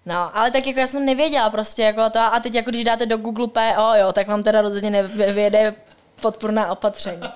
No, 0.07 0.37
ale 0.39 0.51
tak 0.51 0.67
jako 0.67 0.81
já 0.81 0.87
jsem 0.87 1.05
nevěděla 1.05 1.51
prostě 1.51 1.83
jako 1.83 2.11
to 2.11 2.19
a 2.19 2.41
teď 2.41 2.55
jako 2.55 2.71
když 2.71 2.85
dáte 2.85 3.07
do 3.07 3.17
Google 3.17 3.47
PO, 3.47 3.95
jo, 3.95 4.13
tak 4.13 4.29
vám 4.29 4.43
teda 4.43 4.61
rozhodně 4.61 4.91
nevyjede 4.91 5.75
podporná 6.21 6.73
opatření. 6.73 7.23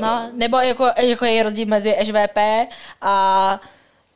No, 0.00 0.30
nebo 0.32 0.56
jako, 0.56 0.90
jako 1.02 1.24
je 1.24 1.42
rozdíl 1.42 1.66
mezi 1.66 1.96
SVP 2.04 2.38
a 3.00 3.60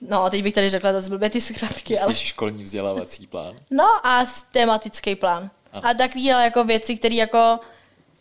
No, 0.00 0.30
teď 0.30 0.42
bych 0.42 0.54
tady 0.54 0.70
řekla 0.70 0.92
to 0.92 1.08
blbě 1.08 1.30
ty 1.30 1.40
zkratky. 1.40 1.98
ale... 1.98 2.14
školní 2.14 2.64
vzdělávací 2.64 3.26
plán? 3.26 3.56
No 3.70 4.06
a 4.06 4.24
tematický 4.50 5.14
plán. 5.14 5.50
A 5.72 5.94
takovýhle 5.94 6.44
jako 6.44 6.64
věci, 6.64 6.96
které 6.96 7.14
jako 7.14 7.58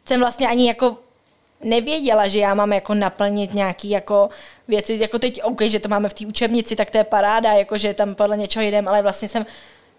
jsem 0.05 0.19
vlastně 0.19 0.47
ani 0.47 0.67
jako 0.67 0.97
nevěděla, 1.63 2.27
že 2.27 2.39
já 2.39 2.53
mám 2.53 2.73
jako 2.73 2.93
naplnit 2.93 3.53
nějaký 3.53 3.89
jako 3.89 4.29
věci, 4.67 4.97
jako 5.01 5.19
teď, 5.19 5.43
OK, 5.43 5.61
že 5.61 5.79
to 5.79 5.89
máme 5.89 6.09
v 6.09 6.13
té 6.13 6.25
učebnici, 6.25 6.75
tak 6.75 6.89
to 6.89 6.97
je 6.97 7.03
paráda, 7.03 7.51
jako 7.53 7.77
že 7.77 7.93
tam 7.93 8.15
podle 8.15 8.37
něčeho 8.37 8.65
jdem, 8.65 8.87
ale 8.87 9.01
vlastně 9.01 9.29
jsem 9.29 9.45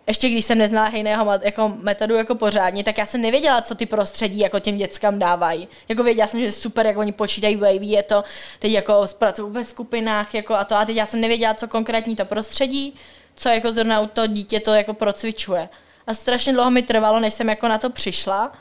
ještě 0.06 0.28
když 0.28 0.44
jsem 0.44 0.58
neznala 0.58 0.88
hejného 0.88 1.32
jako 1.42 1.72
metodu 1.82 2.14
jako 2.14 2.34
pořádně, 2.34 2.84
tak 2.84 2.98
já 2.98 3.06
jsem 3.06 3.20
nevěděla, 3.20 3.62
co 3.62 3.74
ty 3.74 3.86
prostředí 3.86 4.38
jako 4.38 4.58
těm 4.58 4.76
dětskám 4.76 5.18
dávají. 5.18 5.68
Jako 5.88 6.02
věděla 6.02 6.26
jsem, 6.26 6.40
že 6.40 6.52
super, 6.52 6.86
jak 6.86 6.96
oni 6.96 7.12
počítají, 7.12 7.56
wavy, 7.56 7.86
je 7.86 8.02
to, 8.02 8.24
teď 8.58 8.72
jako 8.72 9.06
zpracují 9.06 9.52
ve 9.52 9.64
skupinách 9.64 10.34
jako 10.34 10.54
a 10.54 10.64
to, 10.64 10.76
a 10.76 10.84
teď 10.84 10.96
já 10.96 11.06
jsem 11.06 11.20
nevěděla, 11.20 11.54
co 11.54 11.68
konkrétní 11.68 12.16
to 12.16 12.24
prostředí, 12.24 12.94
co 13.34 13.48
jako 13.48 13.72
zrovna 13.72 14.00
u 14.00 14.06
toho 14.06 14.26
dítě 14.26 14.60
to 14.60 14.74
jako 14.74 14.94
procvičuje. 14.94 15.68
A 16.10 16.14
strašně 16.14 16.52
dlouho 16.52 16.70
mi 16.70 16.82
trvalo, 16.82 17.20
než 17.20 17.34
jsem 17.34 17.48
jako 17.48 17.68
na 17.68 17.78
to 17.78 17.90
přišla. 17.90 18.52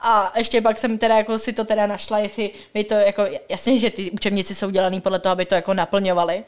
A 0.00 0.32
ještě 0.36 0.60
pak 0.60 0.78
jsem 0.78 0.98
teda 0.98 1.16
jako 1.16 1.38
si 1.38 1.52
to 1.52 1.64
teda 1.64 1.86
našla, 1.86 2.18
jestli 2.18 2.50
mi 2.74 2.84
to 2.84 2.94
jako, 2.94 3.24
jasně, 3.48 3.78
že 3.78 3.90
ty 3.90 4.10
učebnice 4.10 4.54
jsou 4.54 4.70
dělané 4.70 5.00
podle 5.00 5.18
toho, 5.18 5.32
aby 5.32 5.44
to 5.44 5.54
jako 5.54 5.74
naplňovaly. 5.74 6.44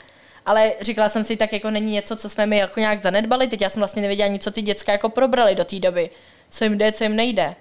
ale 0.46 0.72
říkala 0.80 1.08
jsem 1.08 1.24
si, 1.24 1.36
tak 1.36 1.52
jako 1.52 1.70
není 1.70 1.92
něco, 1.92 2.16
co 2.16 2.28
jsme 2.28 2.46
mi 2.46 2.56
jako 2.56 2.80
nějak 2.80 3.02
zanedbali, 3.02 3.46
teď 3.46 3.60
já 3.60 3.70
jsem 3.70 3.80
vlastně 3.80 4.02
nevěděla 4.02 4.28
nic, 4.28 4.44
co 4.44 4.50
ty 4.50 4.62
děcka 4.62 4.92
jako 4.92 5.08
probrali 5.08 5.54
do 5.54 5.64
té 5.64 5.78
doby, 5.78 6.10
co 6.50 6.64
jim 6.64 6.78
jde, 6.78 6.92
co 6.92 7.04
jim 7.04 7.16
nejde. 7.16 7.54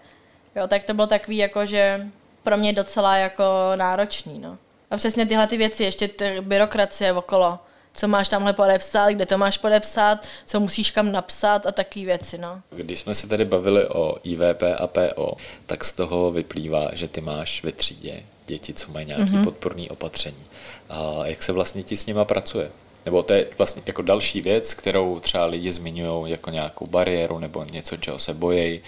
Jo, 0.55 0.67
tak 0.67 0.83
to 0.83 0.93
bylo 0.93 1.07
takový 1.07 1.37
jako, 1.37 1.65
že 1.65 2.07
pro 2.43 2.57
mě 2.57 2.73
docela 2.73 3.17
jako 3.17 3.43
náročný, 3.75 4.39
no. 4.39 4.57
A 4.91 4.97
přesně 4.97 5.25
tyhle 5.25 5.47
ty 5.47 5.57
věci, 5.57 5.83
ještě 5.83 6.07
ty 6.07 6.41
byrokracie 6.41 7.13
okolo, 7.13 7.59
co 7.99 8.07
máš 8.07 8.29
tamhle 8.29 8.53
podepsat, 8.53 9.09
kde 9.09 9.25
to 9.25 9.37
máš 9.37 9.57
podepsat, 9.57 10.27
co 10.45 10.59
musíš 10.59 10.91
kam 10.91 11.11
napsat 11.11 11.65
a 11.65 11.71
takové 11.71 12.05
věci, 12.05 12.37
no. 12.37 12.61
Když 12.69 12.99
jsme 12.99 13.15
se 13.15 13.27
tady 13.27 13.45
bavili 13.45 13.87
o 13.87 14.17
IVP 14.23 14.63
a 14.77 14.87
PO, 14.87 15.33
tak 15.65 15.85
z 15.85 15.93
toho 15.93 16.31
vyplývá, 16.31 16.89
že 16.93 17.07
ty 17.07 17.21
máš 17.21 17.63
ve 17.63 17.71
třídě 17.71 18.23
děti, 18.47 18.73
co 18.73 18.91
mají 18.91 19.05
nějaké 19.05 19.25
mm-hmm. 19.25 19.43
podporné 19.43 19.83
opatření. 19.89 20.43
A 20.89 21.21
jak 21.23 21.43
se 21.43 21.51
vlastně 21.51 21.83
ti 21.83 21.97
s 21.97 22.05
nima 22.05 22.25
pracuje? 22.25 22.71
Nebo 23.05 23.23
to 23.23 23.33
je 23.33 23.47
vlastně 23.57 23.81
jako 23.85 24.01
další 24.01 24.41
věc, 24.41 24.73
kterou 24.73 25.19
třeba 25.19 25.45
lidi 25.45 25.71
zmiňují 25.71 26.31
jako 26.31 26.49
nějakou 26.49 26.87
bariéru 26.87 27.39
nebo 27.39 27.63
něco, 27.63 27.97
čeho 27.97 28.19
se 28.19 28.33
bojejí, 28.33 28.81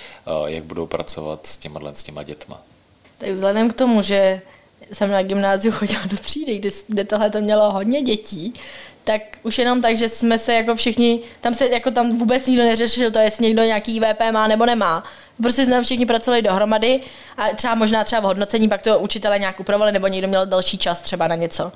jak 0.45 0.63
budou 0.63 0.87
pracovat 0.87 1.47
s 1.47 1.57
těma, 1.57 1.79
s 1.93 2.03
těma 2.03 2.23
dětma. 2.23 2.61
Tak 3.17 3.29
vzhledem 3.29 3.69
k 3.69 3.73
tomu, 3.73 4.01
že 4.01 4.41
jsem 4.93 5.11
na 5.11 5.21
gymnáziu 5.21 5.71
chodila 5.71 6.05
do 6.05 6.17
třídy, 6.17 6.59
kde, 6.59 6.69
kde 6.87 7.03
tohle 7.03 7.29
to 7.29 7.41
mělo 7.41 7.71
hodně 7.71 8.01
dětí, 8.01 8.53
tak 9.03 9.21
už 9.43 9.57
jenom 9.57 9.81
tak, 9.81 9.97
že 9.97 10.09
jsme 10.09 10.37
se 10.37 10.53
jako 10.53 10.75
všichni, 10.75 11.19
tam 11.41 11.53
se 11.53 11.69
jako 11.69 11.91
tam 11.91 12.17
vůbec 12.17 12.47
nikdo 12.47 12.63
neřešil 12.63 13.11
to, 13.11 13.19
jestli 13.19 13.45
někdo 13.45 13.63
nějaký 13.63 13.99
VP 13.99 14.31
má 14.31 14.47
nebo 14.47 14.65
nemá. 14.65 15.03
Prostě 15.41 15.65
jsme 15.65 15.83
všichni 15.83 16.05
pracovali 16.05 16.41
dohromady 16.41 16.99
a 17.37 17.47
třeba 17.55 17.75
možná 17.75 18.03
třeba 18.03 18.19
v 18.21 18.25
hodnocení 18.25 18.69
pak 18.69 18.81
to 18.81 18.99
učitele 18.99 19.39
nějak 19.39 19.59
upravovali 19.59 19.91
nebo 19.91 20.07
někdo 20.07 20.27
měl 20.27 20.45
další 20.45 20.77
čas 20.77 21.01
třeba 21.01 21.27
na 21.27 21.35
něco. 21.35 21.71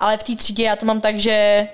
Ale 0.00 0.16
v 0.16 0.22
té 0.22 0.36
třídě 0.36 0.64
já 0.64 0.76
to 0.76 0.86
mám 0.86 1.00
tak, 1.00 1.18
že 1.18 1.68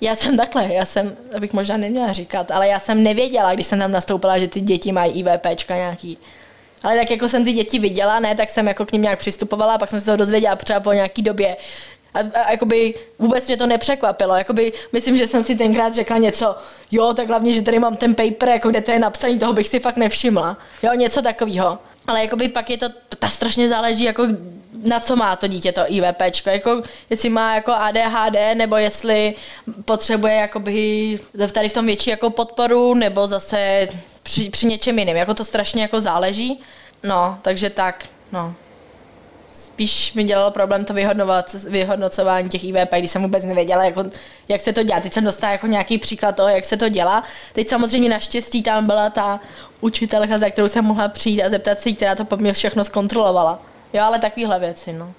já 0.00 0.14
jsem 0.14 0.36
takhle, 0.36 0.72
já 0.72 0.84
jsem, 0.84 1.16
abych 1.36 1.52
možná 1.52 1.76
neměla 1.76 2.12
říkat, 2.12 2.50
ale 2.50 2.68
já 2.68 2.80
jsem 2.80 3.02
nevěděla, 3.02 3.54
když 3.54 3.66
jsem 3.66 3.78
tam 3.78 3.92
nastoupila, 3.92 4.38
že 4.38 4.48
ty 4.48 4.60
děti 4.60 4.92
mají 4.92 5.12
IVPčka 5.12 5.76
nějaký. 5.76 6.18
Ale 6.82 6.96
tak 6.96 7.10
jako 7.10 7.28
jsem 7.28 7.44
ty 7.44 7.52
děti 7.52 7.78
viděla, 7.78 8.20
ne, 8.20 8.34
tak 8.34 8.50
jsem 8.50 8.68
jako 8.68 8.86
k 8.86 8.92
ním 8.92 9.02
nějak 9.02 9.18
přistupovala 9.18 9.74
a 9.74 9.78
pak 9.78 9.90
jsem 9.90 10.00
se 10.00 10.06
to 10.06 10.16
dozvěděla 10.16 10.56
třeba 10.56 10.80
po 10.80 10.92
nějaký 10.92 11.22
době, 11.22 11.56
a, 12.14 12.18
a 12.18 12.50
jakoby 12.50 12.94
vůbec 13.18 13.46
mě 13.46 13.56
to 13.56 13.66
nepřekvapilo. 13.66 14.34
Jakoby, 14.36 14.72
myslím, 14.92 15.16
že 15.16 15.26
jsem 15.26 15.44
si 15.44 15.54
tenkrát 15.54 15.94
řekla 15.94 16.18
něco, 16.18 16.56
jo, 16.90 17.14
tak 17.14 17.28
hlavně, 17.28 17.52
že 17.52 17.62
tady 17.62 17.78
mám 17.78 17.96
ten 17.96 18.14
paper, 18.14 18.48
jako 18.48 18.68
kde 18.68 18.80
to 18.80 18.90
je 18.90 18.98
napsaný, 18.98 19.38
toho 19.38 19.52
bych 19.52 19.68
si 19.68 19.80
fakt 19.80 19.96
nevšimla. 19.96 20.56
Jo, 20.82 20.90
něco 20.94 21.22
takového. 21.22 21.78
Ale 22.06 22.22
jakoby 22.22 22.48
pak 22.48 22.70
je 22.70 22.78
to, 22.78 22.86
ta 23.18 23.28
strašně 23.28 23.68
záleží, 23.68 24.04
jako 24.04 24.26
na 24.84 25.00
co 25.00 25.16
má 25.16 25.36
to 25.36 25.46
dítě 25.46 25.72
to 25.72 25.80
IVP, 25.86 26.22
jako 26.46 26.82
jestli 27.10 27.30
má 27.30 27.54
jako 27.54 27.72
ADHD, 27.72 28.36
nebo 28.54 28.76
jestli 28.76 29.34
potřebuje 29.84 30.34
jakoby 30.34 31.18
tady 31.52 31.68
v 31.68 31.72
tom 31.72 31.86
větší 31.86 32.10
jako 32.10 32.30
podporu, 32.30 32.94
nebo 32.94 33.26
zase 33.26 33.88
při, 34.22 34.50
při 34.50 34.66
něčem 34.66 34.98
jiném. 34.98 35.16
Jako 35.16 35.34
to 35.34 35.44
strašně 35.44 35.82
jako 35.82 36.00
záleží. 36.00 36.60
No, 37.02 37.38
takže 37.42 37.70
tak, 37.70 38.04
no 38.32 38.54
spíš 39.74 40.12
mi 40.12 40.24
dělalo 40.24 40.50
problém 40.50 40.84
to 40.84 40.94
vyhodnocování 41.68 42.48
těch 42.48 42.64
IVP, 42.64 42.94
když 42.98 43.10
jsem 43.10 43.22
vůbec 43.22 43.44
nevěděla, 43.44 43.84
jako, 43.84 44.04
jak 44.48 44.60
se 44.60 44.72
to 44.72 44.82
dělá. 44.82 45.00
Teď 45.00 45.12
jsem 45.12 45.24
dostala 45.24 45.52
jako 45.52 45.66
nějaký 45.66 45.98
příklad 45.98 46.36
toho, 46.36 46.48
jak 46.48 46.64
se 46.64 46.76
to 46.76 46.88
dělá. 46.88 47.24
Teď 47.52 47.68
samozřejmě 47.68 48.08
naštěstí 48.08 48.62
tam 48.62 48.86
byla 48.86 49.10
ta 49.10 49.40
učitelka, 49.80 50.38
za 50.38 50.50
kterou 50.50 50.68
jsem 50.68 50.84
mohla 50.84 51.08
přijít 51.08 51.42
a 51.42 51.50
zeptat 51.50 51.80
se 51.80 51.92
která 51.92 52.14
to 52.14 52.24
po 52.24 52.36
mě 52.36 52.52
všechno 52.52 52.84
zkontrolovala. 52.84 53.62
Jo, 53.92 54.02
ale 54.02 54.18
takovéhle 54.18 54.58
věci, 54.58 54.92
no. 54.92 55.12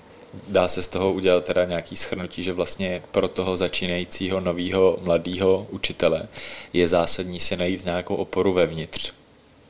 Dá 0.47 0.68
se 0.68 0.84
z 0.84 0.88
toho 0.88 1.14
udělat 1.14 1.43
teda 1.43 1.66
nějaký 1.66 1.95
schrnutí, 1.95 2.43
že 2.43 2.53
vlastně 2.53 3.01
pro 3.12 3.28
toho 3.28 3.58
začínajícího 3.58 4.39
nového 4.39 4.97
mladého 5.01 5.68
učitele 5.72 6.28
je 6.74 6.88
zásadní 6.88 7.39
si 7.39 7.58
najít 7.58 7.86
nějakou 7.86 8.16
oporu 8.16 8.53
vevnitř 8.53 9.14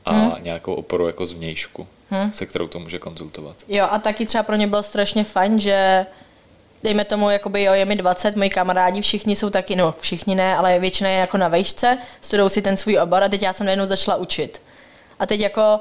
a 0.04 0.12
hmm. 0.12 0.32
nějakou 0.42 0.74
oporu 0.74 1.06
jako 1.06 1.26
zvnějšku 1.26 1.86
hmm. 2.10 2.32
se 2.32 2.46
kterou 2.46 2.68
to 2.68 2.78
může 2.78 2.98
konzultovat. 2.98 3.56
Jo, 3.68 3.86
a 3.90 3.98
taky 3.98 4.26
třeba 4.26 4.42
pro 4.42 4.56
ně 4.56 4.66
bylo 4.66 4.82
strašně 4.82 5.24
fajn, 5.24 5.58
že 5.58 6.06
dejme 6.82 7.04
tomu, 7.04 7.30
jakoby 7.30 7.62
jo, 7.62 7.72
je 7.72 7.84
mi 7.84 7.96
20, 7.96 8.36
moji 8.36 8.50
kamarádi 8.50 9.00
všichni 9.00 9.36
jsou 9.36 9.50
taky, 9.50 9.76
no 9.76 9.94
všichni 10.00 10.34
ne, 10.34 10.56
ale 10.56 10.78
většina 10.78 11.10
je 11.10 11.18
jako 11.18 11.36
na 11.36 11.48
vejšce, 11.48 11.98
studují 12.20 12.50
si 12.50 12.62
ten 12.62 12.76
svůj 12.76 12.98
obor 12.98 13.22
a 13.22 13.28
teď 13.28 13.42
já 13.42 13.52
jsem 13.52 13.66
najednou 13.66 13.86
začala 13.86 14.16
učit. 14.16 14.62
A 15.18 15.26
teď 15.26 15.40
jako 15.40 15.80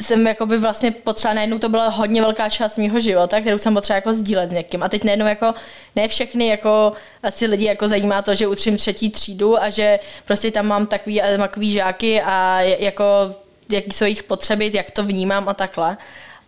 jsem 0.00 0.26
jako 0.26 0.46
by 0.46 0.58
vlastně 0.58 0.90
potřeba, 0.90 1.34
najednou 1.34 1.58
to 1.58 1.68
byla 1.68 1.88
hodně 1.88 2.22
velká 2.22 2.48
část 2.48 2.78
mého 2.78 3.00
života, 3.00 3.40
kterou 3.40 3.58
jsem 3.58 3.74
potřeba 3.74 3.94
jako 3.94 4.12
sdílet 4.12 4.50
s 4.50 4.52
někým. 4.52 4.82
A 4.82 4.88
teď 4.88 5.04
najednou 5.04 5.26
jako 5.26 5.54
ne 5.96 6.08
všechny 6.08 6.46
jako 6.46 6.92
asi 7.22 7.46
lidi 7.46 7.64
jako 7.64 7.88
zajímá 7.88 8.22
to, 8.22 8.34
že 8.34 8.46
učím 8.46 8.76
třetí 8.76 9.10
třídu 9.10 9.62
a 9.62 9.70
že 9.70 9.98
prostě 10.24 10.50
tam 10.50 10.66
mám 10.66 10.86
takový, 10.86 11.22
takový 11.38 11.72
žáky 11.72 12.22
a 12.22 12.60
jako 12.60 13.04
jaký 13.68 13.90
jsou 13.90 14.04
jejich 14.04 14.22
potřeby, 14.22 14.70
jak 14.74 14.90
to 14.90 15.04
vnímám 15.04 15.48
a 15.48 15.54
takhle. 15.54 15.96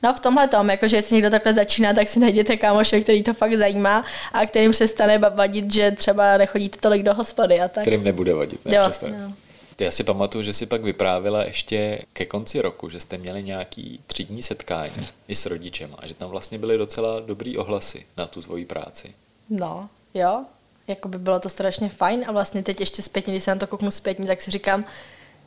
No 0.03 0.15
v 0.15 0.21
tomhle 0.21 0.49
tom, 0.49 0.71
jakože 0.71 0.97
jestli 0.97 1.15
někdo 1.15 1.31
takhle 1.31 1.55
začíná, 1.55 1.93
tak 1.93 2.09
si 2.09 2.21
najděte 2.21 2.57
kámoše, 2.57 3.01
který 3.01 3.23
to 3.23 3.35
fakt 3.35 3.55
zajímá 3.55 4.05
a 4.33 4.47
kterým 4.47 4.71
přestane 4.71 5.19
vadit, 5.19 5.73
že 5.73 5.91
třeba 5.91 6.37
nechodíte 6.37 6.79
tolik 6.79 7.03
do 7.03 7.15
hospody 7.15 7.61
a 7.61 7.69
tak. 7.69 7.83
Kterým 7.83 8.05
nebude 8.05 8.35
vadit, 8.35 8.65
ne, 8.65 8.77
jo, 8.77 8.83
jo. 9.03 9.33
Já 9.79 9.91
si 9.91 10.05
pamatuju, 10.05 10.45
že 10.45 10.53
si 10.53 10.67
pak 10.67 10.83
vyprávila 10.83 11.45
ještě 11.45 11.99
ke 12.13 12.25
konci 12.25 12.61
roku, 12.61 12.89
že 12.89 13.01
jste 13.01 13.19
měli 13.19 13.45
nějaký 13.45 14.01
třídní 14.07 14.43
setkání 14.43 15.09
i 15.29 15.35
s 15.35 15.47
rodičem 15.47 15.95
a 15.99 16.07
že 16.07 16.15
tam 16.15 16.31
vlastně 16.31 16.59
byly 16.59 16.79
docela 16.79 17.21
dobrý 17.21 17.57
ohlasy 17.57 18.07
na 18.17 18.27
tu 18.27 18.43
tvoji 18.43 18.65
práci. 18.65 19.15
No, 19.51 19.89
jo, 20.15 20.45
jako 20.89 21.09
by 21.09 21.19
bylo 21.19 21.41
to 21.41 21.49
strašně 21.49 21.89
fajn 21.89 22.25
a 22.27 22.33
vlastně 22.33 22.63
teď 22.63 22.81
ještě 22.81 23.03
zpětně, 23.03 23.33
když 23.33 23.45
se 23.45 23.51
na 23.51 23.61
to 23.61 23.67
kouknu 23.67 23.91
zpětně, 23.91 24.27
tak 24.27 24.43
si 24.43 24.51
říkám, 24.51 24.85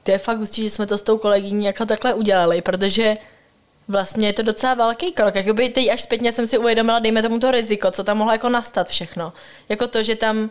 to 0.09 0.13
je 0.13 0.19
fakt 0.19 0.37
hustý, 0.37 0.63
že 0.63 0.69
jsme 0.69 0.87
to 0.87 0.97
s 0.97 1.01
tou 1.01 1.17
kolegyní 1.17 1.65
jako 1.65 1.85
takhle 1.85 2.13
udělali, 2.13 2.61
protože 2.61 3.13
vlastně 3.87 4.27
je 4.27 4.33
to 4.33 4.41
docela 4.41 4.73
velký 4.73 5.11
krok. 5.11 5.35
Jakoby 5.35 5.69
teď 5.69 5.89
až 5.89 6.01
zpětně 6.01 6.33
jsem 6.33 6.47
si 6.47 6.57
uvědomila, 6.57 6.99
dejme 6.99 7.21
tomu 7.21 7.39
to 7.39 7.51
riziko, 7.51 7.91
co 7.91 8.03
tam 8.03 8.17
mohlo 8.17 8.33
jako 8.33 8.49
nastat 8.49 8.89
všechno. 8.89 9.33
Jako 9.69 9.87
to, 9.87 10.03
že 10.03 10.15
tam 10.15 10.49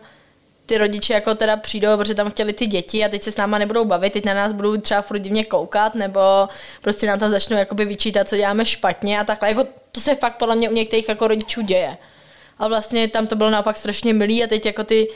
ty 0.65 0.77
rodiče 0.77 1.13
jako 1.13 1.35
teda 1.35 1.57
přijdou, 1.57 1.97
protože 1.97 2.15
tam 2.15 2.31
chtěli 2.31 2.53
ty 2.53 2.67
děti 2.67 3.05
a 3.05 3.09
teď 3.09 3.21
se 3.21 3.31
s 3.31 3.37
náma 3.37 3.57
nebudou 3.57 3.85
bavit, 3.85 4.13
teď 4.13 4.25
na 4.25 4.33
nás 4.33 4.53
budou 4.53 4.77
třeba 4.77 5.01
furt 5.01 5.19
divně 5.19 5.45
koukat, 5.45 5.95
nebo 5.95 6.19
prostě 6.81 7.07
nám 7.07 7.19
tam 7.19 7.29
začnou 7.29 7.57
jakoby 7.57 7.85
vyčítat, 7.85 8.27
co 8.27 8.37
děláme 8.37 8.65
špatně 8.65 9.19
a 9.19 9.23
takhle. 9.23 9.49
Jako, 9.49 9.67
to 9.91 10.01
se 10.01 10.15
fakt 10.15 10.37
podle 10.37 10.55
mě 10.55 10.69
u 10.69 10.73
některých 10.73 11.09
jako 11.09 11.27
rodičů 11.27 11.61
děje. 11.61 11.97
A 12.59 12.67
vlastně 12.67 13.07
tam 13.07 13.27
to 13.27 13.35
bylo 13.35 13.49
naopak 13.49 13.77
strašně 13.77 14.13
milý 14.13 14.43
a 14.43 14.47
teď 14.47 14.65
jako 14.65 14.83
ty 14.83 15.07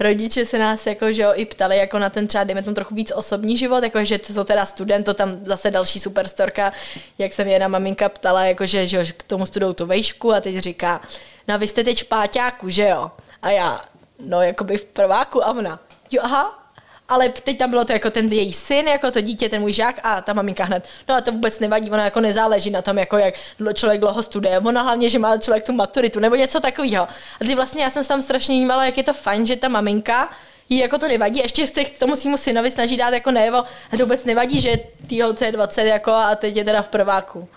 rodiče 0.00 0.46
se 0.46 0.58
nás 0.58 0.86
jako, 0.86 1.12
že 1.12 1.22
jo, 1.22 1.32
i 1.34 1.44
ptali 1.44 1.76
jako 1.76 1.98
na 1.98 2.10
ten 2.10 2.26
třeba, 2.26 2.44
dejme 2.44 2.62
tomu 2.62 2.74
trochu 2.74 2.94
víc 2.94 3.12
osobní 3.14 3.56
život, 3.56 3.84
jako 3.84 4.04
že 4.04 4.18
to 4.18 4.44
teda 4.44 4.66
student, 4.66 5.06
to 5.06 5.14
tam 5.14 5.44
zase 5.44 5.70
další 5.70 6.00
superstorka, 6.00 6.72
jak 7.18 7.32
se 7.32 7.44
mě 7.44 7.52
jedna 7.52 7.68
maminka 7.68 8.08
ptala, 8.08 8.44
jako 8.44 8.66
že, 8.66 8.86
že 8.86 8.96
jo, 8.96 9.04
k 9.16 9.22
tomu 9.22 9.46
studou 9.46 9.72
tu 9.72 9.86
vejšku 9.86 10.32
a 10.32 10.40
teď 10.40 10.58
říká, 10.58 11.00
no 11.48 11.58
vy 11.58 11.68
jste 11.68 11.84
teď 11.84 12.02
v 12.02 12.08
páťáku, 12.08 12.68
že 12.68 12.88
jo? 12.88 13.10
A 13.42 13.50
já, 13.50 13.84
no 14.20 14.42
jakoby 14.42 14.78
v 14.78 14.84
prváku 14.84 15.46
a 15.46 15.50
ona, 15.50 15.80
jo 16.10 16.22
aha, 16.24 16.63
ale 17.08 17.28
teď 17.28 17.58
tam 17.58 17.70
bylo 17.70 17.84
to 17.84 17.92
jako 17.92 18.10
ten 18.10 18.26
její 18.26 18.52
syn, 18.52 18.88
jako 18.88 19.10
to 19.10 19.20
dítě, 19.20 19.48
ten 19.48 19.60
můj 19.60 19.72
žák 19.72 20.00
a 20.02 20.20
ta 20.20 20.32
maminka 20.32 20.64
hned, 20.64 20.84
no 21.08 21.14
a 21.14 21.20
to 21.20 21.32
vůbec 21.32 21.60
nevadí, 21.60 21.90
ona 21.90 22.04
jako 22.04 22.20
nezáleží 22.20 22.70
na 22.70 22.82
tom, 22.82 22.98
jako 22.98 23.16
jak 23.18 23.34
člověk 23.74 24.00
dlouho 24.00 24.22
studuje, 24.22 24.58
ona 24.58 24.82
hlavně, 24.82 25.08
že 25.08 25.18
má 25.18 25.38
člověk 25.38 25.66
tu 25.66 25.72
maturitu 25.72 26.20
nebo 26.20 26.36
něco 26.36 26.60
takového. 26.60 27.04
A 27.40 27.44
ty 27.46 27.54
vlastně 27.54 27.82
já 27.82 27.90
jsem 27.90 28.02
se 28.02 28.08
tam 28.08 28.22
strašně 28.22 28.54
vnímala, 28.54 28.84
jak 28.84 28.96
je 28.96 29.02
to 29.02 29.12
fajn, 29.12 29.46
že 29.46 29.56
ta 29.56 29.68
maminka 29.68 30.30
jí 30.68 30.78
jako 30.78 30.98
to 30.98 31.08
nevadí, 31.08 31.38
ještě 31.38 31.66
se 31.66 31.84
k 31.84 31.98
tomu 31.98 32.16
svýmu 32.16 32.36
synovi 32.36 32.70
snaží 32.70 32.96
dát 32.96 33.14
jako 33.14 33.30
nevo 33.30 33.58
a 33.92 33.96
to 33.96 34.02
vůbec 34.02 34.24
nevadí, 34.24 34.60
že 34.60 34.76
tý 35.06 35.22
holce 35.22 35.46
je 35.46 35.52
20 35.52 35.82
jako 35.82 36.12
a 36.12 36.34
teď 36.34 36.56
je 36.56 36.64
teda 36.64 36.82
v 36.82 36.88
prváku. 36.88 37.48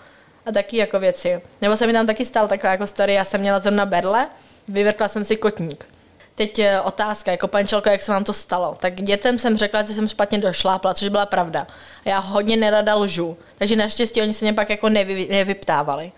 A 0.46 0.52
taky 0.52 0.76
jako 0.76 1.00
věci. 1.00 1.42
Nebo 1.60 1.76
se 1.76 1.86
mi 1.86 1.92
tam 1.92 2.06
taky 2.06 2.24
stal 2.24 2.48
taková 2.48 2.72
jako 2.72 2.86
story, 2.86 3.14
já 3.14 3.24
jsem 3.24 3.40
měla 3.40 3.58
zrovna 3.58 3.86
berle, 3.86 4.26
vyvrkla 4.68 5.08
jsem 5.08 5.24
si 5.24 5.36
kotník 5.36 5.97
Teď 6.38 6.60
otázka, 6.84 7.30
jako 7.30 7.48
pančelko, 7.48 7.88
jak 7.88 8.02
se 8.02 8.12
vám 8.12 8.24
to 8.24 8.32
stalo. 8.32 8.76
Tak 8.80 8.94
dětem 8.94 9.38
jsem 9.38 9.58
řekla, 9.58 9.82
že 9.82 9.94
jsem 9.94 10.08
špatně 10.08 10.38
došlápla, 10.38 10.94
což 10.94 11.08
byla 11.08 11.26
pravda. 11.26 11.66
A 12.06 12.08
já 12.08 12.18
hodně 12.18 12.56
nerada 12.56 12.94
lžu, 12.94 13.36
takže 13.58 13.76
naštěstí 13.76 14.22
oni 14.22 14.34
se 14.34 14.44
mě 14.44 14.52
pak 14.52 14.70
jako 14.70 14.88
nevy, 14.88 15.26
nevyptávali. 15.30 16.12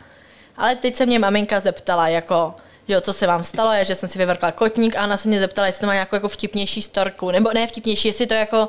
Ale 0.57 0.75
teď 0.75 0.97
se 0.97 1.07
mě 1.07 1.19
maminka 1.19 1.61
zeptala, 1.61 2.09
jako, 2.09 2.55
jo, 2.89 3.01
co 3.01 3.13
se 3.13 3.27
vám 3.27 3.45
stalo, 3.45 3.73
je, 3.73 3.85
že 3.85 3.95
jsem 3.95 4.09
si 4.09 4.19
vyvrkla 4.19 4.53
kotník 4.53 4.97
a 4.97 5.05
ona 5.05 5.17
se 5.17 5.29
mě 5.29 5.41
zeptala, 5.41 5.67
jestli 5.67 5.81
to 5.81 5.87
má 5.87 5.93
nějakou 5.93 6.17
jako 6.17 6.29
vtipnější 6.29 6.83
storku, 6.83 7.31
nebo 7.31 7.51
ne 7.55 7.67
vtipnější, 7.67 8.09
jestli 8.09 8.27
to 8.27 8.35
jako 8.35 8.69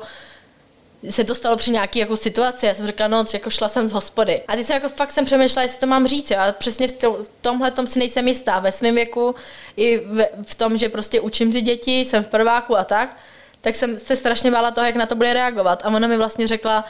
se 1.10 1.24
to 1.24 1.34
stalo 1.34 1.56
při 1.56 1.70
nějaké 1.70 1.98
jako 1.98 2.16
situaci. 2.16 2.66
Já 2.66 2.74
jsem 2.74 2.86
řekla, 2.86 3.08
no, 3.08 3.24
jako 3.32 3.50
šla 3.50 3.68
jsem 3.68 3.88
z 3.88 3.92
hospody. 3.92 4.42
A 4.48 4.56
ty 4.56 4.64
jsem 4.64 4.74
jako 4.74 4.88
fakt 4.88 5.12
jsem 5.12 5.24
přemýšlela, 5.24 5.62
jestli 5.62 5.80
to 5.80 5.86
mám 5.86 6.06
říct. 6.06 6.30
Jo. 6.30 6.38
A 6.40 6.52
přesně 6.52 6.88
v 6.88 7.30
tomhle 7.40 7.70
tom 7.70 7.86
si 7.86 7.98
nejsem 7.98 8.28
jistá. 8.28 8.58
Ve 8.58 8.72
svém 8.72 8.94
věku 8.94 9.34
i 9.76 9.98
v, 9.98 10.26
v, 10.42 10.54
tom, 10.54 10.76
že 10.76 10.88
prostě 10.88 11.20
učím 11.20 11.52
ty 11.52 11.60
děti, 11.60 12.00
jsem 12.00 12.24
v 12.24 12.28
prváku 12.28 12.76
a 12.78 12.84
tak, 12.84 13.16
tak 13.60 13.76
jsem 13.76 13.98
se 13.98 14.16
strašně 14.16 14.50
bála 14.50 14.70
toho, 14.70 14.86
jak 14.86 14.96
na 14.96 15.06
to 15.06 15.14
bude 15.14 15.32
reagovat. 15.32 15.82
A 15.84 15.88
ona 15.88 16.08
mi 16.08 16.16
vlastně 16.16 16.48
řekla, 16.48 16.84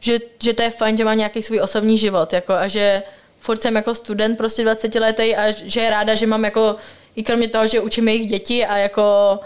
že, 0.00 0.18
že 0.42 0.52
to 0.52 0.62
je 0.62 0.70
fajn, 0.70 0.96
že 0.96 1.04
má 1.04 1.14
nějaký 1.14 1.42
svůj 1.42 1.60
osobní 1.60 1.98
život. 1.98 2.32
Jako, 2.32 2.52
a 2.52 2.68
že 2.68 3.02
furt 3.40 3.62
jsem 3.62 3.76
jako 3.76 3.94
student 3.94 4.38
prostě 4.38 4.62
20 4.62 4.94
letý 4.94 5.36
a 5.36 5.50
že 5.50 5.80
je 5.80 5.90
ráda, 5.90 6.14
že 6.14 6.26
mám 6.26 6.44
jako 6.44 6.76
i 7.16 7.22
kromě 7.22 7.48
toho, 7.48 7.66
že 7.66 7.80
učím 7.80 8.08
jejich 8.08 8.26
děti 8.26 8.66
a 8.66 8.76
jako 8.76 9.38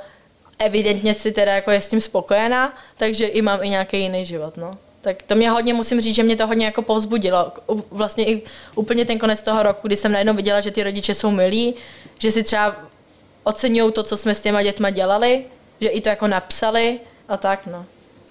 evidentně 0.61 1.14
si 1.14 1.32
teda 1.32 1.54
jako 1.54 1.70
je 1.70 1.80
s 1.80 1.88
tím 1.88 2.00
spokojená, 2.00 2.78
takže 2.96 3.26
i 3.26 3.42
mám 3.42 3.62
i 3.62 3.68
nějaký 3.68 4.00
jiný 4.00 4.26
život, 4.26 4.56
no. 4.56 4.70
Tak 5.00 5.22
to 5.22 5.34
mě 5.34 5.50
hodně, 5.50 5.74
musím 5.74 6.00
říct, 6.00 6.14
že 6.14 6.22
mě 6.22 6.36
to 6.36 6.46
hodně 6.46 6.64
jako 6.64 6.82
povzbudilo. 6.82 7.52
Vlastně 7.90 8.24
i 8.24 8.42
úplně 8.74 9.04
ten 9.04 9.18
konec 9.18 9.42
toho 9.42 9.62
roku, 9.62 9.86
kdy 9.86 9.96
jsem 9.96 10.12
najednou 10.12 10.34
viděla, 10.34 10.61
že 10.61 10.70
ty 10.70 10.82
rodiče 10.82 11.14
jsou 11.14 11.30
milí, 11.30 11.74
že 12.18 12.30
si 12.30 12.42
třeba 12.42 12.76
oceňují 13.44 13.92
to, 13.92 14.02
co 14.02 14.16
jsme 14.16 14.34
s 14.34 14.40
těma 14.40 14.62
dětma 14.62 14.90
dělali, 14.90 15.44
že 15.80 15.88
i 15.88 16.00
to 16.00 16.08
jako 16.08 16.26
napsali 16.26 17.00
a 17.28 17.36
tak, 17.36 17.66
no. 17.66 17.86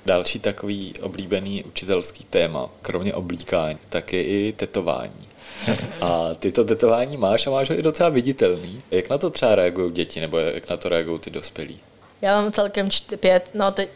Další 0.05 0.39
takový 0.39 0.93
oblíbený 1.01 1.63
učitelský 1.63 2.23
téma, 2.23 2.69
kromě 2.81 3.13
oblíkání, 3.13 3.77
tak 3.89 4.13
je 4.13 4.23
i 4.23 4.53
tetování. 4.57 5.29
A 6.01 6.33
ty 6.39 6.51
to 6.51 6.65
tetování 6.65 7.17
máš 7.17 7.47
a 7.47 7.49
máš 7.49 7.69
ho 7.69 7.79
i 7.79 7.81
docela 7.81 8.09
viditelný. 8.09 8.81
Jak 8.91 9.09
na 9.09 9.17
to 9.17 9.29
třeba 9.29 9.55
reagují 9.55 9.91
děti, 9.91 10.19
nebo 10.19 10.37
jak 10.37 10.69
na 10.69 10.77
to 10.77 10.89
reagují 10.89 11.19
ty 11.19 11.29
dospělí? 11.29 11.79
Já 12.21 12.41
mám 12.41 12.51
celkem 12.51 12.91
čty, 12.91 13.17
pět, 13.17 13.49
no, 13.53 13.71
teď, 13.71 13.89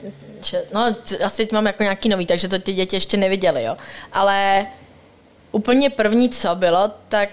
no 0.73 0.95
asi 1.23 1.47
mám 1.51 1.65
jako 1.65 1.83
nějaký 1.83 2.09
nový, 2.09 2.25
takže 2.25 2.47
to 2.47 2.59
ty 2.59 2.73
děti 2.73 2.95
ještě 2.95 3.17
neviděli, 3.17 3.63
jo. 3.63 3.77
Ale 4.13 4.65
úplně 5.51 5.89
první, 5.89 6.29
co 6.29 6.55
bylo, 6.55 6.91
tak 7.09 7.29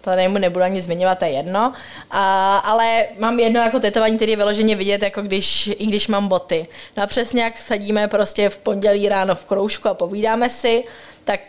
to 0.00 0.10
nejmu 0.10 0.38
nebudu 0.38 0.64
ani 0.64 0.80
zmiňovat, 0.80 1.18
to 1.18 1.24
je 1.24 1.30
jedno. 1.30 1.72
A, 2.10 2.56
ale 2.56 3.06
mám 3.18 3.40
jedno 3.40 3.60
jako 3.60 3.80
tetování, 3.80 4.16
který 4.16 4.30
je 4.32 4.36
vyloženě 4.36 4.76
vidět, 4.76 5.02
jako 5.02 5.22
když, 5.22 5.66
i 5.66 5.86
když 5.86 6.08
mám 6.08 6.28
boty. 6.28 6.66
No 6.96 7.02
a 7.02 7.06
přesně 7.06 7.42
jak 7.42 7.58
sedíme 7.58 8.08
prostě 8.08 8.48
v 8.48 8.58
pondělí 8.58 9.08
ráno 9.08 9.34
v 9.34 9.44
kroužku 9.44 9.88
a 9.88 9.94
povídáme 9.94 10.50
si, 10.50 10.84
tak 11.24 11.40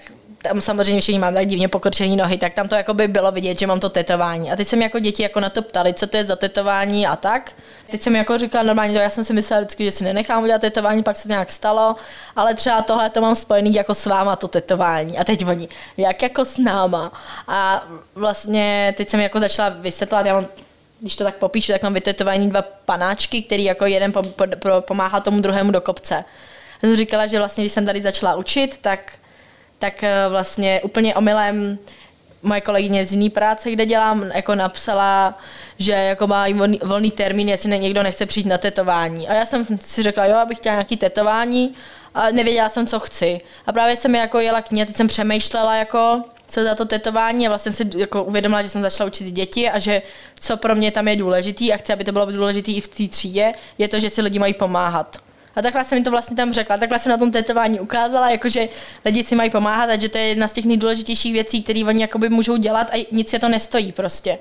tam 0.41 0.61
samozřejmě 0.61 1.01
všichni 1.01 1.19
mám 1.19 1.33
tak 1.33 1.45
divně 1.45 1.67
pokrčený 1.67 2.15
nohy, 2.15 2.37
tak 2.37 2.53
tam 2.53 2.67
to 2.67 2.75
jako 2.75 2.93
by 2.93 3.07
bylo 3.07 3.31
vidět, 3.31 3.59
že 3.59 3.67
mám 3.67 3.79
to 3.79 3.89
tetování. 3.89 4.51
A 4.51 4.55
teď 4.55 4.67
jsem 4.67 4.81
jako 4.81 4.99
děti 4.99 5.23
jako 5.23 5.39
na 5.39 5.49
to 5.49 5.61
ptali, 5.61 5.93
co 5.93 6.07
to 6.07 6.17
je 6.17 6.25
za 6.25 6.35
tetování 6.35 7.07
a 7.07 7.15
tak. 7.15 7.51
Teď 7.91 8.01
jsem 8.01 8.15
jako 8.15 8.37
říkala 8.37 8.63
normálně, 8.63 8.93
to 8.93 8.99
já 8.99 9.09
jsem 9.09 9.23
si 9.23 9.33
myslela 9.33 9.61
vždycky, 9.61 9.85
že 9.85 9.91
si 9.91 10.03
nenechám 10.03 10.43
udělat 10.43 10.61
tetování, 10.61 11.03
pak 11.03 11.17
se 11.17 11.23
to 11.23 11.29
nějak 11.29 11.51
stalo, 11.51 11.95
ale 12.35 12.53
třeba 12.53 12.81
tohle 12.81 13.09
to 13.09 13.21
mám 13.21 13.35
spojený 13.35 13.73
jako 13.73 13.95
s 13.95 14.05
váma 14.05 14.35
to 14.35 14.47
tetování. 14.47 15.17
A 15.17 15.23
teď 15.23 15.45
oni, 15.45 15.67
jak 15.97 16.21
jako 16.21 16.45
s 16.45 16.57
náma. 16.57 17.11
A 17.47 17.87
vlastně 18.15 18.93
teď 18.97 19.09
jsem 19.09 19.19
jako 19.19 19.39
začala 19.39 19.69
vysvětlovat, 19.69 20.25
já 20.25 20.33
mám 20.33 20.47
když 20.99 21.15
to 21.15 21.23
tak 21.23 21.35
popíšu, 21.35 21.71
tak 21.71 21.83
mám 21.83 21.93
vytetování 21.93 22.49
dva 22.49 22.61
panáčky, 22.61 23.41
který 23.41 23.63
jako 23.63 23.85
jeden 23.85 24.11
po, 24.11 24.23
po, 24.23 24.43
po, 24.59 24.69
pomáhá 24.81 25.19
tomu 25.19 25.41
druhému 25.41 25.71
do 25.71 25.81
kopce. 25.81 26.15
Já 26.83 26.89
jsem 26.89 26.95
říkala, 26.95 27.27
že 27.27 27.39
vlastně, 27.39 27.63
když 27.63 27.71
jsem 27.71 27.85
tady 27.85 28.01
začala 28.01 28.35
učit, 28.35 28.77
tak 28.81 29.13
tak 29.81 30.03
eh, 30.03 30.25
vlastně 30.29 30.81
úplně 30.83 31.15
omylem 31.15 31.79
moje 32.43 32.61
kolegyně 32.61 33.05
z 33.05 33.13
jiné 33.13 33.29
práce, 33.29 33.71
kde 33.71 33.85
dělám, 33.85 34.31
jako 34.33 34.55
napsala, 34.55 35.37
že 35.77 35.91
jako 35.91 36.27
má 36.27 36.45
volný, 36.53 36.79
volný 36.83 37.11
termín, 37.11 37.49
jestli 37.49 37.79
někdo 37.79 38.03
nechce 38.03 38.25
přijít 38.25 38.47
na 38.47 38.57
tetování. 38.57 39.27
A 39.27 39.33
já 39.33 39.45
jsem 39.45 39.65
si 39.81 40.03
řekla, 40.03 40.25
jo, 40.25 40.35
abych 40.35 40.57
chtěla 40.57 40.75
nějaký 40.75 40.97
tetování 40.97 41.75
a 42.13 42.31
nevěděla 42.31 42.69
jsem, 42.69 42.87
co 42.87 42.99
chci. 42.99 43.39
A 43.65 43.71
právě 43.71 43.97
jsem 43.97 44.15
jako 44.15 44.39
jela 44.39 44.61
k 44.61 44.71
ní, 44.71 44.85
teď 44.85 44.95
jsem 44.95 45.07
přemýšlela, 45.07 45.75
jako, 45.75 46.23
co 46.47 46.63
za 46.63 46.75
to 46.75 46.85
tetování 46.85 47.47
a 47.47 47.49
vlastně 47.49 47.71
si 47.71 47.89
jako 47.97 48.23
uvědomila, 48.23 48.61
že 48.61 48.69
jsem 48.69 48.81
začala 48.81 49.07
učit 49.07 49.31
děti 49.31 49.69
a 49.69 49.79
že 49.79 50.01
co 50.39 50.57
pro 50.57 50.75
mě 50.75 50.91
tam 50.91 51.07
je 51.07 51.15
důležitý 51.15 51.73
a 51.73 51.77
chci, 51.77 51.93
aby 51.93 52.03
to 52.03 52.11
bylo 52.11 52.25
důležité 52.25 52.71
i 52.71 52.81
v 52.81 52.87
té 52.87 53.07
třídě, 53.07 53.51
je 53.77 53.87
to, 53.87 53.99
že 53.99 54.09
si 54.09 54.21
lidi 54.21 54.39
mají 54.39 54.53
pomáhat. 54.53 55.17
A 55.55 55.61
takhle 55.61 55.85
jsem 55.85 55.97
mi 55.97 56.03
to 56.03 56.11
vlastně 56.11 56.37
tam 56.37 56.53
řekla, 56.53 56.77
takhle 56.77 56.99
jsem 56.99 57.09
na 57.09 57.17
tom 57.17 57.31
tetování 57.31 57.79
ukázala, 57.79 58.29
jakože 58.29 58.69
lidi 59.05 59.23
si 59.23 59.35
mají 59.35 59.49
pomáhat 59.49 59.89
a 59.89 59.99
že 59.99 60.09
to 60.09 60.17
je 60.17 60.23
jedna 60.23 60.47
z 60.47 60.53
těch 60.53 60.65
nejdůležitějších 60.65 61.33
věcí, 61.33 61.63
které 61.63 61.83
oni 61.87 62.01
jakoby 62.01 62.29
můžou 62.29 62.57
dělat 62.57 62.89
a 62.93 63.07
nic 63.11 63.33
je 63.33 63.39
to 63.39 63.49
nestojí 63.49 63.91
prostě. 63.91 64.39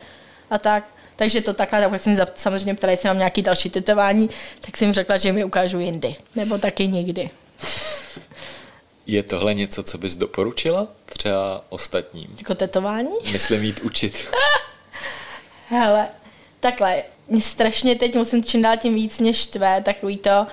A 0.51 0.59
tak. 0.59 0.85
Takže 1.17 1.41
to 1.41 1.55
takhle, 1.55 1.91
tak 1.91 2.01
jsem 2.01 2.17
samozřejmě 2.35 2.75
ptala, 2.75 2.91
jestli 2.91 3.09
mám 3.09 3.19
nějaký 3.19 3.43
další 3.43 3.71
tetování, 3.71 4.31
tak 4.61 4.77
jsem 4.77 4.93
řekla, 4.93 5.19
že 5.19 5.33
mi 5.33 5.45
ukážu 5.45 5.79
jindy. 5.79 6.15
Nebo 6.35 6.59
taky 6.59 6.89
nikdy. 6.89 7.31
Je 9.07 9.23
tohle 9.23 9.55
něco, 9.55 9.83
co 9.83 9.99
bys 9.99 10.17
doporučila 10.17 10.89
třeba 11.07 11.65
ostatním? 11.69 12.35
Jako 12.39 12.55
tetování? 12.55 13.11
Myslím 13.33 13.65
jít 13.65 13.81
učit. 13.81 14.29
Hele, 15.69 16.09
takhle, 16.61 17.03
mě 17.29 17.43
strašně 17.43 17.95
teď 17.95 18.15
musím 18.15 18.45
čím 18.45 18.63
dál 18.63 18.77
tím 18.77 18.95
víc 18.95 19.21
než 19.21 19.47
tvé, 19.47 19.83
takový 19.83 20.17
to, 20.17 20.47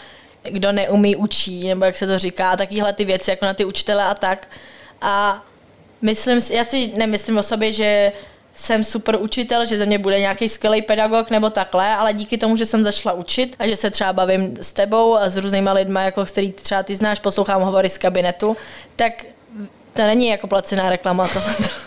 kdo 0.51 0.71
neumí, 0.71 1.15
učí, 1.15 1.67
nebo 1.67 1.85
jak 1.85 1.97
se 1.97 2.07
to 2.07 2.19
říká, 2.19 2.57
takovéhle 2.57 2.93
ty 2.93 3.05
věci, 3.05 3.29
jako 3.29 3.45
na 3.45 3.53
ty 3.53 3.65
učitele 3.65 4.03
a 4.03 4.13
tak. 4.13 4.47
A 5.01 5.43
myslím 6.01 6.39
já 6.51 6.63
si 6.63 6.91
nemyslím 6.95 7.37
o 7.37 7.43
sobě, 7.43 7.73
že 7.73 8.11
jsem 8.53 8.83
super 8.83 9.15
učitel, 9.15 9.65
že 9.65 9.77
ze 9.77 9.85
mě 9.85 9.99
bude 9.99 10.19
nějaký 10.19 10.49
skvělý 10.49 10.81
pedagog 10.81 11.29
nebo 11.29 11.49
takhle, 11.49 11.95
ale 11.95 12.13
díky 12.13 12.37
tomu, 12.37 12.57
že 12.57 12.65
jsem 12.65 12.83
začala 12.83 13.15
učit 13.15 13.55
a 13.59 13.67
že 13.67 13.77
se 13.77 13.89
třeba 13.89 14.13
bavím 14.13 14.57
s 14.61 14.73
tebou 14.73 15.15
a 15.15 15.29
s 15.29 15.35
různýma 15.35 15.73
lidmi, 15.73 15.99
jako 16.03 16.25
který 16.25 16.51
třeba 16.51 16.83
ty 16.83 16.95
znáš, 16.95 17.19
poslouchám 17.19 17.61
hovory 17.61 17.89
z 17.89 17.97
kabinetu, 17.97 18.57
tak 18.95 19.25
to 19.93 20.01
není 20.01 20.27
jako 20.27 20.47
placená 20.47 20.89
reklama. 20.89 21.27
To, 21.27 21.39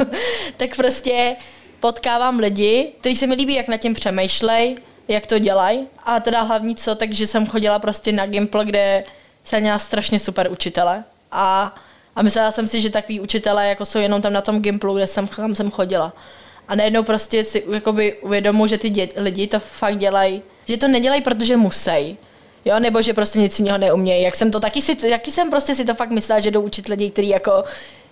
tak 0.57 0.77
prostě 0.77 1.37
potkávám 1.81 2.39
lidi, 2.39 2.93
kteří 3.01 3.17
se 3.17 3.27
mi 3.27 3.35
líbí, 3.35 3.55
jak 3.55 3.69
na 3.69 3.77
tím 3.77 3.95
přemýšlej, 3.95 4.77
jak 5.11 5.27
to 5.27 5.39
dělají. 5.39 5.87
A 6.05 6.21
teda 6.21 6.41
hlavní 6.41 6.75
co, 6.75 6.95
takže 6.95 7.27
jsem 7.27 7.47
chodila 7.47 7.79
prostě 7.79 8.13
na 8.13 8.27
Gimple, 8.27 8.65
kde 8.65 9.05
se 9.45 9.61
měla 9.61 9.79
strašně 9.79 10.19
super 10.19 10.51
učitele. 10.51 11.05
A, 11.33 11.75
a 12.17 12.23
myslela 12.23 12.53
jsem 12.53 12.69
si, 12.69 12.81
že 12.81 12.91
takový 12.91 13.21
učitele 13.21 13.69
jako 13.69 13.85
jsou 13.85 13.99
jenom 13.99 14.23
tam 14.23 14.33
na 14.33 14.41
tom 14.41 14.61
Gimplu, 14.61 14.95
kde 14.95 15.07
jsem, 15.07 15.29
kam 15.29 15.55
jsem 15.55 15.71
chodila. 15.71 16.13
A 16.69 16.75
najednou 16.75 17.03
prostě 17.03 17.45
si 17.45 17.65
jakoby 17.73 18.15
uvědomu, 18.15 18.67
že 18.67 18.79
ty 18.79 18.91
dě- 18.91 19.09
lidi 19.17 19.47
to 19.47 19.61
fakt 19.61 19.99
dělají, 19.99 20.43
že 20.65 20.77
to 20.77 20.89
nedělají, 20.89 21.23
protože 21.23 21.57
musí. 21.57 22.19
Jo, 22.65 22.79
nebo 22.81 23.03
že 23.03 23.15
prostě 23.15 23.39
nic 23.39 23.59
jiného 23.59 23.79
neumějí. 23.79 24.23
Jak 24.23 24.35
jsem 24.35 24.51
to 24.51 24.61
taky 24.61 24.83
si, 24.83 24.97
jaký 25.07 25.31
jsem 25.31 25.51
prostě 25.51 25.75
si 25.75 25.85
to 25.85 25.95
fakt 25.95 26.11
myslela, 26.11 26.41
že 26.41 26.51
jdou 26.51 26.61
učit 26.61 26.89
lidi, 26.89 27.11
kteří 27.11 27.29
jako 27.29 27.65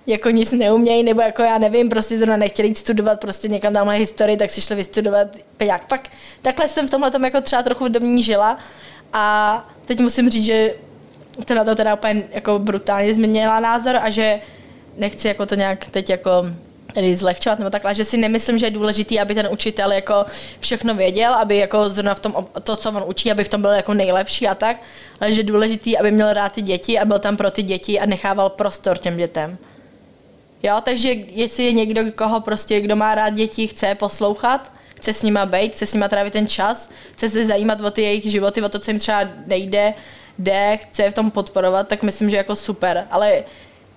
jako 0.09 0.31
nic 0.31 0.53
neumějí, 0.53 1.03
nebo 1.03 1.21
jako 1.21 1.43
já 1.43 1.59
nevím, 1.59 1.89
prostě 1.89 2.19
zrovna 2.19 2.37
nechtěli 2.37 2.69
jít 2.69 2.79
studovat 2.79 3.21
prostě 3.21 3.49
někam 3.49 3.73
tamhle 3.73 3.95
historii, 3.95 4.37
tak 4.37 4.51
si 4.51 4.61
šli 4.61 4.77
vystudovat 4.77 5.29
jak 5.61 5.87
Pak 5.87 6.09
takhle 6.43 6.69
jsem 6.69 6.89
v 6.89 6.91
tomhle 6.91 7.11
tom 7.11 7.25
jako 7.25 7.41
třeba 7.41 7.63
trochu 7.63 7.89
ní 7.99 8.23
žila 8.23 8.59
a 9.13 9.69
teď 9.85 10.01
musím 10.01 10.31
říct, 10.31 10.45
že 10.45 10.75
to 11.45 11.55
na 11.55 11.65
to 11.65 11.75
teda 11.75 11.95
úplně 11.95 12.23
jako 12.31 12.59
brutálně 12.59 13.15
změnila 13.15 13.61
názor 13.61 13.97
a 13.97 14.11
že 14.11 14.41
nechci 14.97 15.29
jako 15.29 15.47
to 15.47 15.55
nějak 15.55 15.87
teď 15.87 16.11
jako 16.11 16.31
tedy 16.95 17.17
zlehčovat 17.17 17.59
nebo 17.59 17.71
takhle, 17.71 17.95
že 17.95 18.05
si 18.05 18.17
nemyslím, 18.17 18.59
že 18.59 18.67
je 18.67 18.71
důležitý, 18.71 19.21
aby 19.21 19.35
ten 19.35 19.49
učitel 19.51 19.93
jako 19.93 20.25
všechno 20.61 20.95
věděl, 20.95 21.35
aby 21.35 21.57
jako 21.57 21.91
zrovna 21.91 22.15
v 22.15 22.21
tom, 22.21 22.47
to, 22.63 22.77
co 22.77 22.89
on 22.91 23.05
učí, 23.07 23.31
aby 23.31 23.45
v 23.45 23.49
tom 23.49 23.63
byl 23.63 23.71
jako 23.71 23.95
nejlepší 23.95 24.49
a 24.49 24.55
tak, 24.55 24.77
ale 25.21 25.33
že 25.33 25.41
je 25.41 25.45
důležitý, 25.45 25.99
aby 25.99 26.11
měl 26.11 26.33
rád 26.33 26.53
ty 26.53 26.63
děti 26.63 26.99
a 26.99 27.05
byl 27.05 27.19
tam 27.19 27.37
pro 27.37 27.51
ty 27.51 27.63
děti 27.63 28.01
a 28.01 28.07
nechával 28.07 28.49
prostor 28.49 28.99
těm 28.99 29.17
dětem. 29.17 29.59
Jo, 30.63 30.81
takže 30.85 31.09
jestli 31.13 31.65
je 31.65 31.73
někdo, 31.73 32.13
koho 32.13 32.41
prostě, 32.41 32.81
kdo 32.81 32.97
má 32.97 33.15
rád 33.15 33.31
děti, 33.31 33.67
chce 33.67 33.95
poslouchat, 33.95 34.73
chce 34.97 35.13
s 35.13 35.23
nima 35.23 35.47
být, 35.47 35.73
chce 35.73 35.87
s 35.87 35.95
nima 35.95 36.09
trávit 36.09 36.33
ten 36.33 36.47
čas, 36.47 36.91
chce 37.13 37.29
se 37.29 37.47
zajímat 37.47 37.81
o 37.81 37.91
ty 37.91 38.03
jejich 38.03 38.31
životy, 38.31 38.63
o 38.63 38.69
to, 38.69 38.79
co 38.79 38.91
jim 38.91 38.99
třeba 38.99 39.21
nejde, 39.47 39.95
jde, 40.39 40.79
chce 40.83 41.03
je 41.03 41.11
v 41.11 41.15
tom 41.15 41.31
podporovat, 41.31 41.89
tak 41.89 42.03
myslím, 42.03 42.31
že 42.31 42.37
jako 42.37 42.57
super. 42.57 43.07
Ale 43.11 43.45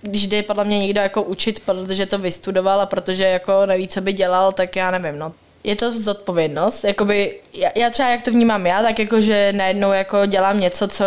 když 0.01 0.27
jde 0.27 0.43
podle 0.43 0.65
mě 0.65 0.79
někdo 0.79 1.01
jako 1.01 1.23
učit, 1.23 1.59
protože 1.65 2.05
to 2.05 2.17
vystudoval 2.17 2.81
a 2.81 2.85
protože 2.85 3.23
jako 3.23 3.65
neví, 3.65 3.87
co 3.87 4.01
by 4.01 4.13
dělal, 4.13 4.51
tak 4.51 4.75
já 4.75 4.91
nevím, 4.91 5.19
no. 5.19 5.33
Je 5.63 5.75
to 5.75 5.93
zodpovědnost, 5.93 6.83
jakoby, 6.83 7.39
já, 7.53 7.69
já 7.75 7.89
třeba 7.89 8.09
jak 8.09 8.21
to 8.21 8.31
vnímám 8.31 8.65
já, 8.65 8.81
tak 8.81 8.99
jako, 8.99 9.21
že 9.21 9.53
najednou 9.55 9.91
jako 9.91 10.25
dělám 10.25 10.59
něco, 10.59 10.87
co, 10.87 11.05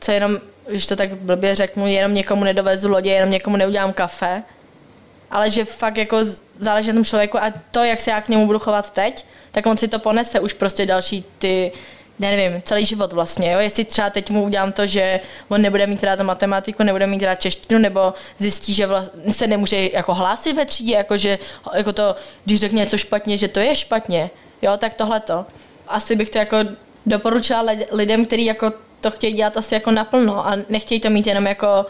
co 0.00 0.12
jenom, 0.12 0.38
když 0.68 0.86
to 0.86 0.96
tak 0.96 1.14
blbě 1.14 1.54
řeknu, 1.54 1.86
jenom 1.86 2.14
někomu 2.14 2.44
nedovezu 2.44 2.88
lodě, 2.88 3.10
jenom 3.10 3.30
někomu 3.30 3.56
neudělám 3.56 3.92
kafe, 3.92 4.42
ale 5.34 5.50
že 5.50 5.64
fakt 5.64 5.96
jako 5.96 6.18
záleží 6.58 6.88
na 6.88 6.94
tom 6.94 7.04
člověku 7.04 7.38
a 7.38 7.52
to, 7.70 7.84
jak 7.84 8.00
se 8.00 8.10
já 8.10 8.20
k 8.20 8.28
němu 8.28 8.46
budu 8.46 8.58
chovat 8.58 8.90
teď, 8.90 9.26
tak 9.52 9.66
on 9.66 9.76
si 9.76 9.88
to 9.88 9.98
ponese 9.98 10.40
už 10.40 10.52
prostě 10.52 10.86
další 10.86 11.24
ty, 11.38 11.72
nevím, 12.18 12.62
celý 12.62 12.84
život 12.84 13.12
vlastně, 13.12 13.52
jo? 13.52 13.58
jestli 13.58 13.84
třeba 13.84 14.10
teď 14.10 14.30
mu 14.30 14.44
udělám 14.44 14.72
to, 14.72 14.86
že 14.86 15.20
on 15.48 15.62
nebude 15.62 15.86
mít 15.86 16.04
rád 16.04 16.20
matematiku, 16.20 16.82
nebude 16.82 17.06
mít 17.06 17.22
rád 17.22 17.34
češtinu, 17.34 17.80
nebo 17.80 18.14
zjistí, 18.38 18.74
že 18.74 18.86
vlastně 18.86 19.34
se 19.34 19.46
nemůže 19.46 19.88
jako 19.92 20.14
hlásit 20.14 20.52
ve 20.52 20.64
třídě, 20.64 20.94
jako 20.94 21.18
že 21.18 21.38
jako 21.74 21.92
to, 21.92 22.16
když 22.44 22.60
řekne 22.60 22.78
něco 22.80 22.98
špatně, 22.98 23.38
že 23.38 23.48
to 23.48 23.60
je 23.60 23.74
špatně, 23.74 24.30
jo, 24.62 24.76
tak 24.76 24.94
tohle 24.94 25.20
to. 25.20 25.46
Asi 25.88 26.16
bych 26.16 26.30
to 26.30 26.38
jako 26.38 26.56
doporučila 27.06 27.64
lidem, 27.90 28.26
kteří 28.26 28.44
jako 28.44 28.72
to 29.00 29.10
chtějí 29.10 29.34
dělat 29.34 29.56
asi 29.56 29.74
jako 29.74 29.90
naplno 29.90 30.46
a 30.46 30.52
nechtějí 30.68 31.00
to 31.00 31.10
mít 31.10 31.26
jenom 31.26 31.46
jako 31.46 31.86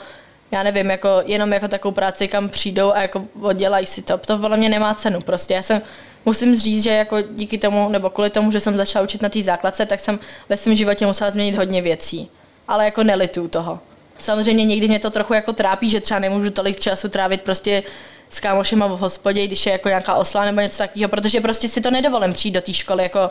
já 0.55 0.63
nevím, 0.63 0.91
jako, 0.91 1.09
jenom 1.25 1.53
jako 1.53 1.69
takovou 1.69 1.93
práci, 1.93 2.29
kam 2.29 2.49
přijdou 2.49 2.93
a 2.93 3.03
jako 3.03 3.25
oddělají 3.41 3.87
si 3.87 4.03
to. 4.03 4.19
To 4.19 4.39
podle 4.39 4.57
mě 4.57 4.69
nemá 4.69 4.95
cenu 4.95 5.21
prostě. 5.21 5.55
Já 5.55 5.63
jsem, 5.63 5.83
musím 6.25 6.57
říct, 6.57 6.83
že 6.83 6.91
jako 6.91 7.21
díky 7.21 7.59
tomu, 7.59 7.89
nebo 7.89 8.11
kvůli 8.11 8.31
tomu, 8.31 8.53
že 8.53 8.61
jsem 8.61 8.77
začala 8.77 9.03
učit 9.03 9.23
na 9.23 9.29
té 9.29 9.43
základce, 9.43 9.87
tak 9.87 10.01
jsem 10.01 10.19
ve 10.49 10.57
svém 10.57 10.75
životě 10.75 11.07
musela 11.07 11.31
změnit 11.31 11.57
hodně 11.57 11.83
věcí. 11.83 12.29
Ale 12.69 12.85
jako 12.85 13.03
nelitu 13.03 13.49
toho. 13.49 13.79
Samozřejmě 14.19 14.65
někdy 14.65 14.89
mě 14.89 14.99
to 14.99 15.11
trochu 15.11 15.35
jako 15.35 15.53
trápí, 15.53 15.91
že 15.91 16.01
třeba 16.01 16.21
nemůžu 16.21 16.51
tolik 16.51 16.81
času 16.81 17.09
trávit 17.09 17.43
prostě 17.43 17.83
s 18.31 18.41
kámošema 18.41 18.87
v 18.87 18.99
hospodě, 18.99 19.47
když 19.47 19.67
je 19.67 19.73
jako 19.73 19.89
nějaká 19.89 20.15
osla 20.15 20.45
nebo 20.45 20.61
něco 20.61 20.79
takového, 20.79 21.09
protože 21.09 21.41
prostě 21.41 21.69
si 21.69 21.81
to 21.81 21.91
nedovolím 21.91 22.33
přijít 22.33 22.53
do 22.53 22.61
té 22.61 22.73
školy, 22.73 23.03
jako 23.03 23.31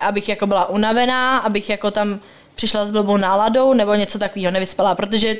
abych 0.00 0.28
jako 0.28 0.46
byla 0.46 0.68
unavená, 0.68 1.38
abych 1.38 1.70
jako 1.70 1.90
tam 1.90 2.20
přišla 2.54 2.86
s 2.86 2.90
blbou 2.90 3.16
náladou 3.16 3.72
nebo 3.72 3.94
něco 3.94 4.18
takového 4.18 4.52
nevyspala, 4.52 4.94
protože 4.94 5.36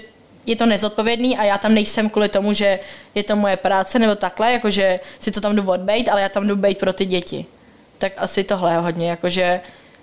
je 0.47 0.57
to 0.57 0.67
nezodpovědný 0.67 1.39
a 1.39 1.45
já 1.45 1.59
tam 1.59 1.75
nejsem 1.75 2.11
kvůli 2.11 2.29
tomu, 2.29 2.53
že 2.53 2.79
je 3.15 3.23
to 3.23 3.37
moje 3.37 3.57
práce 3.57 3.99
nebo 3.99 4.15
takhle, 4.15 4.53
jakože 4.53 5.01
si 5.21 5.31
to 5.31 5.41
tam 5.41 5.57
jdu 5.57 5.71
odbejt, 5.71 6.09
ale 6.09 6.23
já 6.23 6.29
tam 6.29 6.47
jdu 6.47 6.57
bejt 6.57 6.79
pro 6.79 6.93
ty 6.93 7.07
děti. 7.07 7.47
Tak 7.99 8.13
asi 8.17 8.45
tohle 8.45 8.73
je 8.73 8.79
hodně, 8.79 9.11
jakože 9.11 9.61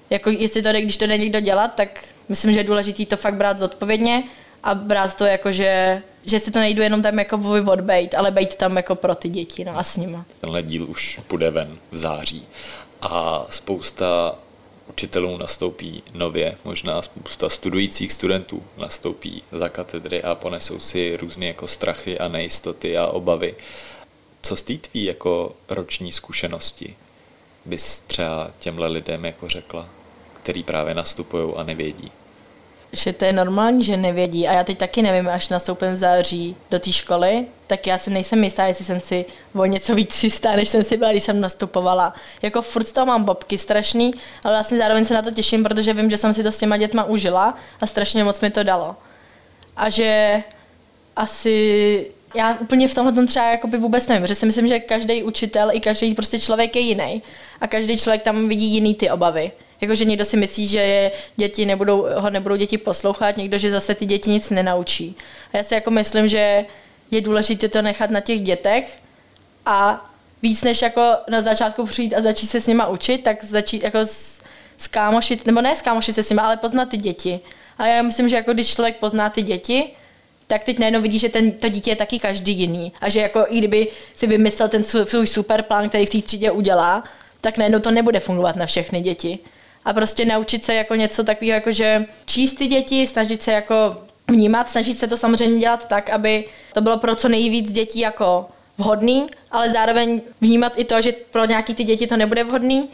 jako 0.10 0.30
jestli 0.30 0.62
to 0.62 0.72
jde, 0.72 0.82
když 0.82 0.98
to 0.98 1.08
jde 1.08 1.18
někdo 1.18 1.40
dělat, 1.40 1.68
tak 1.76 2.04
myslím, 2.30 2.54
že 2.54 2.60
je 2.60 2.64
důležité 2.64 3.06
to 3.06 3.18
fakt 3.18 3.34
brát 3.36 3.60
zodpovědně 3.60 4.24
a 4.64 4.76
brát 4.76 5.16
to 5.16 5.26
jako, 5.26 5.52
že, 5.52 6.02
že 6.26 6.40
si 6.40 6.52
to 6.52 6.60
nejdu 6.60 6.82
jenom 6.82 7.02
tam 7.02 7.20
jako 7.20 7.40
odbejt, 7.66 8.16
ale 8.16 8.32
bejt 8.32 8.56
tam 8.56 8.78
jako 8.78 8.96
pro 8.96 9.16
ty 9.16 9.30
děti 9.30 9.66
no 9.66 9.78
a 9.78 9.84
s 9.84 9.98
nima. 9.98 10.26
Tenhle 10.42 10.64
díl 10.64 10.90
už 10.90 11.20
půjde 11.28 11.52
ven 11.52 11.78
v 11.92 11.98
září 11.98 12.46
a 13.02 13.46
spousta 13.50 14.36
učitelů 14.88 15.38
nastoupí 15.38 16.04
nově, 16.14 16.58
možná 16.66 17.02
spousta 17.02 17.50
studujících 17.50 18.14
studentů 18.14 18.64
nastoupí 18.78 19.44
za 19.52 19.70
katedry 19.70 20.24
a 20.24 20.36
ponesou 20.36 20.80
si 20.80 21.18
různé 21.18 21.46
jako 21.46 21.68
strachy 21.68 22.20
a 22.20 22.28
nejistoty 22.28 22.98
a 22.98 23.08
obavy. 23.08 23.56
Co 24.42 24.56
z 24.56 24.64
té 24.64 24.78
tvý 24.78 25.04
jako 25.04 25.56
roční 25.70 26.12
zkušenosti 26.12 26.96
bys 27.66 28.00
třeba 28.08 28.52
těmhle 28.60 28.88
lidem 28.88 29.26
jako 29.26 29.50
řekla, 29.50 29.90
který 30.34 30.64
právě 30.64 30.94
nastupují 30.94 31.54
a 31.56 31.64
nevědí? 31.64 32.12
Že 32.94 33.14
to 33.14 33.26
je 33.26 33.34
normální, 33.34 33.84
že 33.84 33.98
nevědí. 33.98 34.48
A 34.48 34.54
já 34.54 34.64
teď 34.64 34.78
taky 34.78 35.02
nevím, 35.02 35.30
až 35.30 35.50
nastoupím 35.50 35.94
v 35.94 35.98
září 35.98 36.56
do 36.72 36.80
té 36.80 36.92
školy, 36.92 37.46
tak 37.68 37.88
já 37.88 37.98
si 37.98 38.10
nejsem 38.10 38.44
jistá, 38.44 38.66
jestli 38.66 38.86
jsem 38.86 39.00
si 39.00 39.26
o 39.54 39.66
něco 39.66 39.96
víc 39.96 40.24
jistá, 40.24 40.56
než 40.56 40.70
jsem 40.70 40.84
si 40.84 40.98
byla, 40.98 41.12
když 41.12 41.24
jsem 41.24 41.42
nastupovala. 41.42 42.14
Jako 42.42 42.62
furt 42.62 42.88
z 42.88 42.92
toho 42.92 43.06
mám 43.06 43.24
bobky 43.24 43.58
strašný, 43.58 44.12
ale 44.44 44.54
vlastně 44.54 44.78
zároveň 44.78 45.06
se 45.06 45.14
na 45.14 45.22
to 45.22 45.32
těším, 45.32 45.64
protože 45.64 45.94
vím, 45.94 46.10
že 46.10 46.18
jsem 46.18 46.34
si 46.34 46.44
to 46.44 46.52
s 46.52 46.58
těma 46.58 46.78
dětma 46.78 47.04
užila 47.04 47.58
a 47.82 47.88
strašně 47.88 48.24
moc 48.24 48.42
mi 48.42 48.50
to 48.50 48.64
dalo. 48.64 48.96
A 49.78 49.90
že 49.90 50.44
asi 51.16 52.08
já 52.36 52.58
úplně 52.62 52.88
v 52.88 52.96
tomhle 52.96 53.28
třeba 53.28 53.52
jakoby 53.52 53.78
vůbec 53.78 54.08
nevím, 54.08 54.28
že 54.28 54.36
si 54.36 54.46
myslím, 54.46 54.68
že 54.68 54.80
každý 54.80 55.24
učitel 55.24 55.70
i 55.72 55.80
každý 55.80 56.16
prostě 56.16 56.40
člověk 56.40 56.76
je 56.76 56.82
jiný 56.82 57.24
a 57.62 57.68
každý 57.68 57.98
člověk 57.98 58.22
tam 58.22 58.50
vidí 58.50 58.66
jiný 58.66 58.96
ty 58.96 59.10
obavy. 59.10 59.52
Jakože 59.84 60.06
někdo 60.06 60.26
si 60.26 60.38
myslí, 60.38 60.68
že 60.68 61.12
děti 61.36 61.66
nebudou, 61.66 62.08
ho 62.16 62.30
nebudou 62.30 62.56
děti 62.56 62.78
poslouchat, 62.78 63.38
někdo, 63.38 63.58
že 63.58 63.72
zase 63.72 63.96
ty 63.96 64.06
děti 64.06 64.30
nic 64.30 64.50
nenaučí. 64.50 65.16
A 65.54 65.58
já 65.58 65.64
si 65.64 65.74
jako 65.74 65.92
myslím, 65.92 66.28
že 66.28 66.66
je 67.12 67.22
důležité 67.22 67.70
to 67.70 67.82
nechat 67.82 68.10
na 68.10 68.20
těch 68.20 68.42
dětech 68.42 68.98
a 69.66 70.10
víc 70.42 70.64
než 70.64 70.82
jako 70.82 71.12
na 71.30 71.42
začátku 71.42 71.86
přijít 71.86 72.14
a 72.14 72.22
začít 72.22 72.48
se 72.48 72.62
s 72.62 72.68
nima 72.68 72.88
učit, 72.88 73.24
tak 73.24 73.44
začít 73.44 73.84
jako 73.84 74.00
skámošit, 74.78 75.46
nebo 75.46 75.62
ne 75.62 75.76
skámošit 75.76 76.16
se 76.16 76.24
s 76.24 76.30
nima, 76.30 76.44
ale 76.44 76.58
poznat 76.58 76.90
ty 76.90 76.98
děti. 76.98 77.40
A 77.78 77.88
já 77.88 78.02
myslím, 78.02 78.30
že 78.30 78.36
jako 78.36 78.54
když 78.54 78.74
člověk 78.74 78.96
pozná 78.98 79.30
ty 79.30 79.42
děti, 79.42 79.90
tak 80.48 80.64
teď 80.64 80.80
najednou 80.80 81.02
vidí, 81.02 81.20
že 81.20 81.30
ten, 81.30 81.52
to 81.52 81.70
dítě 81.70 81.92
je 81.92 81.96
taky 81.96 82.20
každý 82.20 82.52
jiný. 82.52 82.94
A 83.02 83.10
že 83.10 83.20
jako 83.20 83.46
i 83.50 83.58
kdyby 83.58 83.88
si 84.16 84.28
vymyslel 84.28 84.70
ten 84.70 84.84
svůj 84.84 85.28
super 85.28 85.62
plán, 85.62 85.90
který 85.90 86.06
v 86.06 86.10
té 86.10 86.22
třídě 86.22 86.52
udělá, 86.52 87.04
tak 87.42 87.58
najednou 87.58 87.80
to 87.80 87.92
nebude 87.92 88.20
fungovat 88.20 88.56
na 88.56 88.66
všechny 88.66 89.02
děti 89.02 89.40
a 89.86 89.94
prostě 89.94 90.26
naučit 90.26 90.64
se 90.64 90.74
jako 90.74 90.96
něco 90.96 91.24
takového, 91.24 91.56
jako 91.56 91.72
že 91.72 92.06
číst 92.26 92.54
ty 92.54 92.68
děti, 92.68 93.08
snažit 93.08 93.44
se 93.44 93.52
jako 93.52 93.98
vnímat, 94.28 94.70
snažit 94.70 95.00
se 95.00 95.08
to 95.08 95.18
samozřejmě 95.18 95.60
dělat 95.60 95.88
tak, 95.88 96.10
aby 96.10 96.46
to 96.74 96.82
bylo 96.82 96.98
pro 96.98 97.16
co 97.16 97.30
nejvíc 97.30 97.72
dětí 97.72 98.00
jako 98.00 98.46
vhodný, 98.78 99.28
ale 99.52 99.70
zároveň 99.70 100.22
vnímat 100.42 100.74
i 100.78 100.84
to, 100.84 101.02
že 101.02 101.12
pro 101.12 101.46
nějaký 101.46 101.76
ty 101.76 101.84
děti 101.84 102.08
to 102.08 102.18
nebude 102.18 102.44
vhodný 102.44 102.90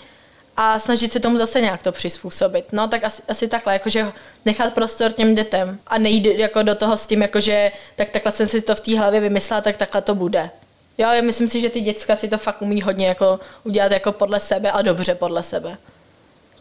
a 0.57 0.79
snažit 0.79 1.11
se 1.11 1.19
tomu 1.19 1.37
zase 1.37 1.61
nějak 1.61 1.83
to 1.83 1.91
přizpůsobit. 1.91 2.65
No 2.71 2.87
tak 2.87 3.03
asi, 3.03 3.21
asi 3.27 3.47
takhle, 3.47 3.73
jakože 3.73 4.11
nechat 4.45 4.73
prostor 4.73 5.11
těm 5.11 5.35
dětem 5.35 5.79
a 5.87 5.97
nejít 5.97 6.25
jako 6.25 6.63
do 6.63 6.75
toho 6.75 6.97
s 6.97 7.07
tím, 7.07 7.21
jakože 7.21 7.71
tak 7.95 8.09
takhle 8.09 8.31
jsem 8.31 8.47
si 8.47 8.61
to 8.61 8.75
v 8.75 8.81
té 8.81 8.99
hlavě 8.99 9.19
vymyslela, 9.19 9.61
tak 9.61 9.77
takhle 9.77 10.01
to 10.01 10.15
bude. 10.15 10.49
Jo, 10.97 11.09
já 11.11 11.21
myslím 11.21 11.49
si, 11.49 11.61
že 11.61 11.69
ty 11.69 11.81
děcka 11.81 12.15
si 12.15 12.27
to 12.27 12.37
fakt 12.37 12.61
umí 12.61 12.81
hodně 12.81 13.07
jako 13.07 13.39
udělat 13.63 13.91
jako 13.91 14.11
podle 14.11 14.39
sebe 14.39 14.71
a 14.71 14.81
dobře 14.81 15.15
podle 15.15 15.43
sebe. 15.43 15.77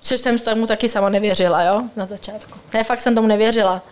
Což 0.00 0.20
jsem 0.20 0.38
tomu 0.38 0.66
taky 0.66 0.88
sama 0.88 1.08
nevěřila, 1.08 1.62
jo, 1.62 1.82
na 1.96 2.06
začátku. 2.06 2.58
Ne, 2.74 2.84
fakt 2.84 3.00
jsem 3.00 3.14
tomu 3.14 3.28
nevěřila. 3.28 3.82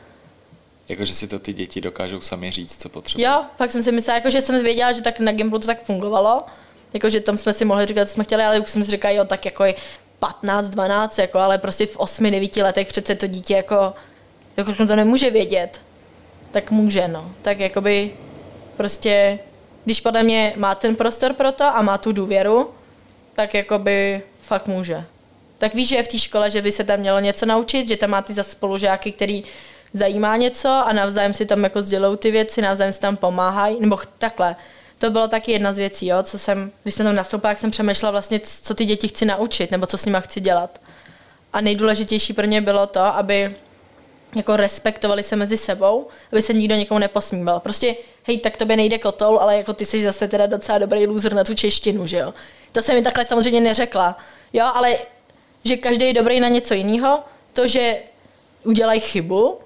Jakože 0.88 1.14
si 1.14 1.28
to 1.28 1.38
ty 1.38 1.52
děti 1.52 1.80
dokážou 1.80 2.20
sami 2.20 2.50
říct, 2.50 2.82
co 2.82 2.88
potřebují. 2.88 3.24
Jo, 3.24 3.44
fakt 3.56 3.72
jsem 3.72 3.82
si 3.82 3.92
myslela, 3.92 4.16
jako, 4.16 4.30
že 4.30 4.40
jsem 4.40 4.62
věděla, 4.62 4.92
že 4.92 5.02
tak 5.02 5.20
na 5.20 5.32
Gimplu 5.32 5.58
to 5.58 5.66
tak 5.66 5.82
fungovalo. 5.82 6.44
Jakože 6.94 7.20
tam 7.20 7.38
jsme 7.38 7.52
si 7.52 7.64
mohli 7.64 7.86
říkat, 7.86 8.08
co 8.08 8.14
jsme 8.14 8.24
chtěli, 8.24 8.42
ale 8.42 8.60
už 8.60 8.70
jsem 8.70 8.84
si 8.84 8.90
říkala, 8.90 9.14
jo, 9.14 9.24
tak 9.24 9.44
jako 9.44 9.64
15, 10.18 10.68
12, 10.68 11.18
jako, 11.18 11.38
ale 11.38 11.58
prostě 11.58 11.86
v 11.86 11.96
8, 11.96 12.30
9 12.30 12.56
letech 12.56 12.88
přece 12.88 13.14
to 13.14 13.26
dítě 13.26 13.54
jako, 13.54 13.94
jako 14.56 14.74
to 14.74 14.96
nemůže 14.96 15.30
vědět. 15.30 15.80
Tak 16.50 16.70
může, 16.70 17.08
no. 17.08 17.32
Tak 17.42 17.60
jakoby 17.60 18.14
prostě, 18.76 19.38
když 19.84 20.00
podle 20.00 20.22
mě 20.22 20.52
má 20.56 20.74
ten 20.74 20.96
prostor 20.96 21.32
pro 21.32 21.52
to 21.52 21.64
a 21.64 21.82
má 21.82 21.98
tu 21.98 22.12
důvěru, 22.12 22.70
tak 23.34 23.54
jakoby 23.54 24.22
fakt 24.40 24.66
může 24.66 25.04
tak 25.58 25.74
víš, 25.74 25.88
že 25.88 25.96
je 25.96 26.02
v 26.02 26.08
té 26.08 26.18
škole, 26.18 26.50
že 26.50 26.62
by 26.62 26.72
se 26.72 26.84
tam 26.84 27.00
mělo 27.00 27.20
něco 27.20 27.46
naučit, 27.46 27.88
že 27.88 27.96
tam 27.96 28.10
má 28.10 28.22
ty 28.22 28.32
zase 28.32 28.50
spolužáky, 28.50 29.12
který 29.12 29.44
zajímá 29.92 30.36
něco 30.36 30.68
a 30.68 30.92
navzájem 30.92 31.34
si 31.34 31.46
tam 31.46 31.64
jako 31.64 31.82
sdělou 31.82 32.16
ty 32.16 32.30
věci, 32.30 32.62
navzájem 32.62 32.92
si 32.92 33.00
tam 33.00 33.16
pomáhají, 33.16 33.76
nebo 33.80 33.98
takhle. 34.18 34.56
To 34.98 35.10
bylo 35.10 35.28
taky 35.28 35.52
jedna 35.52 35.72
z 35.72 35.78
věcí, 35.78 36.06
jo, 36.06 36.22
co 36.22 36.38
jsem, 36.38 36.70
když 36.82 36.94
jsem 36.94 37.06
tam 37.06 37.14
nastoupila, 37.14 37.50
jak 37.50 37.58
jsem 37.58 37.70
přemýšlela 37.70 38.10
vlastně, 38.10 38.40
co 38.40 38.74
ty 38.74 38.84
děti 38.84 39.08
chci 39.08 39.24
naučit, 39.24 39.70
nebo 39.70 39.86
co 39.86 39.98
s 39.98 40.04
nimi 40.04 40.18
chci 40.20 40.40
dělat. 40.40 40.80
A 41.52 41.60
nejdůležitější 41.60 42.32
pro 42.32 42.46
ně 42.46 42.60
bylo 42.60 42.86
to, 42.86 43.00
aby 43.00 43.56
jako 44.36 44.56
respektovali 44.56 45.22
se 45.22 45.36
mezi 45.36 45.56
sebou, 45.56 46.08
aby 46.32 46.42
se 46.42 46.52
nikdo 46.52 46.74
někomu 46.74 46.98
neposmíval. 46.98 47.60
Prostě, 47.60 47.94
hej, 48.26 48.38
tak 48.38 48.56
tobě 48.56 48.76
nejde 48.76 48.98
kotol, 48.98 49.38
ale 49.40 49.56
jako 49.56 49.74
ty 49.74 49.86
jsi 49.86 50.02
zase 50.02 50.28
teda 50.28 50.46
docela 50.46 50.78
dobrý 50.78 51.06
loser 51.06 51.34
na 51.34 51.44
tu 51.44 51.54
češtinu, 51.54 52.06
že 52.06 52.16
jo. 52.16 52.34
To 52.72 52.82
jsem 52.82 52.94
mi 52.94 53.02
takhle 53.02 53.24
samozřejmě 53.24 53.60
neřekla, 53.60 54.16
jo, 54.52 54.64
ale 54.74 54.96
že 55.66 55.76
každý 55.76 56.06
je 56.06 56.14
dobrý 56.14 56.40
na 56.40 56.48
něco 56.48 56.74
jiného, 56.74 57.18
to, 57.52 57.68
že 57.68 57.98
udělají 58.64 59.00
chybu, 59.00 59.58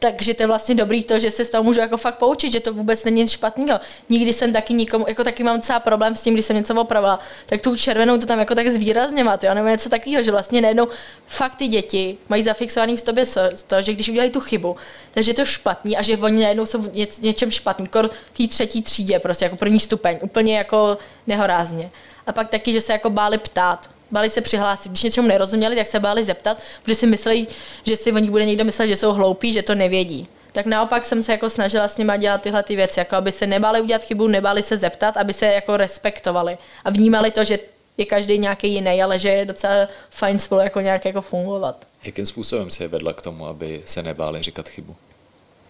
takže 0.00 0.34
to 0.34 0.42
je 0.42 0.46
vlastně 0.46 0.74
dobrý 0.74 1.04
to, 1.04 1.18
že 1.18 1.30
se 1.30 1.44
z 1.44 1.50
toho 1.50 1.62
můžu 1.62 1.80
jako 1.80 1.96
fakt 1.96 2.18
poučit, 2.18 2.52
že 2.52 2.60
to 2.60 2.72
vůbec 2.72 3.04
není 3.04 3.20
nic 3.20 3.30
špatného. 3.30 3.80
Nikdy 4.08 4.32
jsem 4.32 4.52
taky 4.52 4.74
nikomu, 4.74 5.04
jako 5.08 5.24
taky 5.24 5.44
mám 5.44 5.56
docela 5.56 5.80
problém 5.80 6.16
s 6.16 6.22
tím, 6.22 6.34
když 6.34 6.46
jsem 6.46 6.56
něco 6.56 6.74
opravila, 6.74 7.18
tak 7.46 7.60
tu 7.60 7.76
červenou 7.76 8.18
to 8.18 8.26
tam 8.26 8.38
jako 8.38 8.54
tak 8.54 8.68
zvýrazněvat, 8.68 9.44
jo, 9.44 9.54
nebo 9.54 9.68
něco 9.68 9.88
takového, 9.88 10.22
že 10.22 10.30
vlastně 10.30 10.60
najednou 10.60 10.88
fakt 11.26 11.54
ty 11.54 11.68
děti 11.68 12.18
mají 12.28 12.42
zafixovaný 12.42 12.96
v 12.96 13.02
tobě 13.02 13.24
to, 13.66 13.82
že 13.82 13.92
když 13.92 14.08
udělají 14.08 14.30
tu 14.30 14.40
chybu, 14.40 14.76
takže 15.10 15.30
je 15.30 15.34
to 15.34 15.44
špatný 15.44 15.96
a 15.96 16.02
že 16.02 16.16
oni 16.16 16.42
najednou 16.42 16.66
jsou 16.66 16.82
v 16.82 16.94
něč, 16.94 17.18
něčem 17.18 17.50
špatný, 17.50 17.86
kor 17.86 18.10
té 18.36 18.48
třetí 18.48 18.82
třídě, 18.82 19.18
prostě 19.18 19.44
jako 19.44 19.56
první 19.56 19.80
stupeň, 19.80 20.18
úplně 20.22 20.56
jako 20.56 20.98
nehorázně. 21.26 21.90
A 22.26 22.32
pak 22.32 22.48
taky, 22.48 22.72
že 22.72 22.80
se 22.80 22.92
jako 22.92 23.10
báli 23.10 23.38
ptát, 23.38 23.90
báli 24.10 24.30
se 24.30 24.40
přihlásit. 24.40 24.88
Když 24.88 25.02
něčemu 25.02 25.28
nerozuměli, 25.28 25.76
tak 25.76 25.86
se 25.86 26.00
báli 26.00 26.24
zeptat, 26.24 26.58
protože 26.82 26.94
si 26.94 27.06
mysleli, 27.06 27.46
že 27.86 27.96
si 27.96 28.12
o 28.12 28.18
nich 28.18 28.30
bude 28.30 28.44
někdo 28.44 28.64
myslet, 28.64 28.88
že 28.88 28.96
jsou 28.96 29.12
hloupí, 29.12 29.52
že 29.52 29.62
to 29.62 29.74
nevědí. 29.74 30.28
Tak 30.52 30.66
naopak 30.66 31.04
jsem 31.04 31.22
se 31.22 31.32
jako 31.32 31.50
snažila 31.50 31.88
s 31.88 31.96
nimi 31.96 32.12
dělat 32.18 32.42
tyhle 32.42 32.62
ty 32.62 32.76
věci, 32.76 33.00
jako 33.00 33.16
aby 33.16 33.32
se 33.32 33.46
nebáli 33.46 33.80
udělat 33.80 34.04
chybu, 34.04 34.26
nebáli 34.28 34.62
se 34.62 34.76
zeptat, 34.76 35.16
aby 35.16 35.32
se 35.32 35.46
jako 35.46 35.76
respektovali 35.76 36.58
a 36.84 36.90
vnímali 36.90 37.30
to, 37.30 37.44
že 37.44 37.58
je 37.96 38.06
každý 38.06 38.38
nějaký 38.38 38.72
jiný, 38.72 39.02
ale 39.02 39.18
že 39.18 39.28
je 39.28 39.44
docela 39.44 39.88
fajn 40.10 40.38
spolu 40.38 40.60
jako 40.60 40.80
nějak 40.80 41.04
jako 41.04 41.20
fungovat. 41.20 41.86
Jakým 42.02 42.26
způsobem 42.26 42.70
se 42.70 42.84
je 42.84 42.88
vedla 42.88 43.12
k 43.12 43.22
tomu, 43.22 43.46
aby 43.46 43.82
se 43.84 44.02
nebáli 44.02 44.42
říkat 44.42 44.68
chybu? 44.68 44.96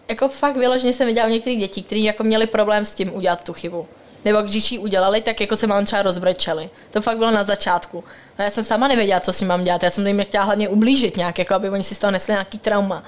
Jako 0.09 0.27
fakt 0.27 0.57
vyloženě 0.57 0.93
jsem 0.93 1.07
viděla 1.07 1.27
u 1.27 1.29
některých 1.29 1.59
dětí, 1.59 1.83
kteří 1.83 2.03
jako 2.03 2.23
měli 2.23 2.47
problém 2.47 2.85
s 2.85 2.95
tím 2.95 3.15
udělat 3.15 3.43
tu 3.43 3.53
chybu 3.53 3.87
nebo 4.25 4.41
když 4.41 4.71
ji 4.71 4.79
udělali, 4.79 5.21
tak 5.21 5.41
jako 5.41 5.55
se 5.55 5.67
mám 5.67 5.85
třeba 5.85 6.01
rozbrečeli. 6.01 6.69
To 6.91 7.01
fakt 7.01 7.17
bylo 7.17 7.31
na 7.31 7.43
začátku. 7.43 8.03
A 8.37 8.43
já 8.43 8.49
jsem 8.49 8.63
sama 8.63 8.87
nevěděla, 8.87 9.19
co 9.19 9.33
si 9.33 9.45
mám 9.45 9.63
dělat. 9.63 9.83
Já 9.83 9.89
jsem 9.89 10.07
jim 10.07 10.23
chtěla 10.23 10.43
hlavně 10.43 10.69
ublížit 10.69 11.17
nějak, 11.17 11.39
jako 11.39 11.53
aby 11.53 11.69
oni 11.69 11.83
si 11.83 11.95
z 11.95 11.99
toho 11.99 12.11
nesli 12.11 12.33
nějaký 12.33 12.57
trauma. 12.57 13.03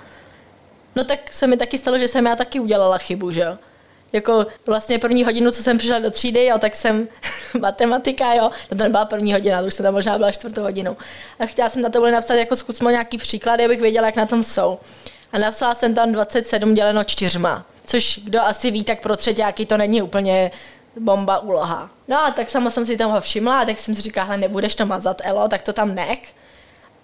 No 0.96 1.04
tak 1.04 1.34
se 1.34 1.48
mi 1.48 1.58
taky 1.58 1.78
stalo, 1.78 1.98
že 1.98 2.08
jsem 2.08 2.26
já 2.26 2.36
taky 2.36 2.60
udělala 2.60 2.98
chybu, 2.98 3.32
že 3.32 3.40
jo. 3.40 3.58
Jako 4.14 4.46
vlastně 4.66 5.00
první 5.00 5.24
hodinu, 5.24 5.52
co 5.52 5.64
jsem 5.64 5.78
přišla 5.78 6.00
do 6.00 6.12
třídy, 6.12 6.46
jo, 6.46 6.58
tak 6.58 6.76
jsem 6.76 7.08
matematika, 7.60 8.34
jo, 8.34 8.52
no 8.72 8.78
to 8.78 8.84
nebyla 8.84 9.06
první 9.06 9.34
hodina, 9.34 9.62
to 9.62 9.68
už 9.68 9.74
jsem 9.74 9.84
tam 9.84 9.94
možná 9.94 10.18
byla 10.18 10.32
čtvrtou 10.32 10.62
hodinu. 10.62 10.98
A 11.40 11.46
chtěla 11.46 11.70
jsem 11.70 11.82
na 11.82 11.90
to 11.90 12.12
napsat 12.12 12.34
jako 12.34 12.56
zkusmo 12.56 12.90
nějaký 12.90 13.18
příklady, 13.18 13.66
abych 13.66 13.82
věděla, 13.82 14.06
jak 14.06 14.16
na 14.16 14.26
tom 14.26 14.44
jsou. 14.44 14.80
A 15.32 15.38
napsala 15.38 15.76
jsem 15.76 15.94
tam 15.94 16.12
27 16.12 16.74
děleno 16.74 17.04
čtyřma, 17.04 17.66
což 17.84 18.20
kdo 18.24 18.42
asi 18.42 18.72
ví, 18.72 18.84
tak 18.84 19.02
pro 19.02 19.16
třetíáky 19.16 19.66
to 19.66 19.78
není 19.78 20.02
úplně 20.02 20.52
bomba 21.00 21.40
úloha. 21.40 21.90
No 22.08 22.26
a 22.26 22.32
tak 22.32 22.50
sama 22.50 22.70
jsem 22.70 22.86
si 22.86 22.98
toho 22.98 23.22
všimla 23.22 23.60
a 23.60 23.66
tak 23.66 23.80
jsem 23.80 23.96
si 23.96 24.02
říkala, 24.02 24.38
nebudeš 24.38 24.76
to 24.76 24.86
mazat, 24.86 25.22
Elo, 25.24 25.48
tak 25.48 25.62
to 25.62 25.74
tam 25.74 25.96
nech. 25.96 26.34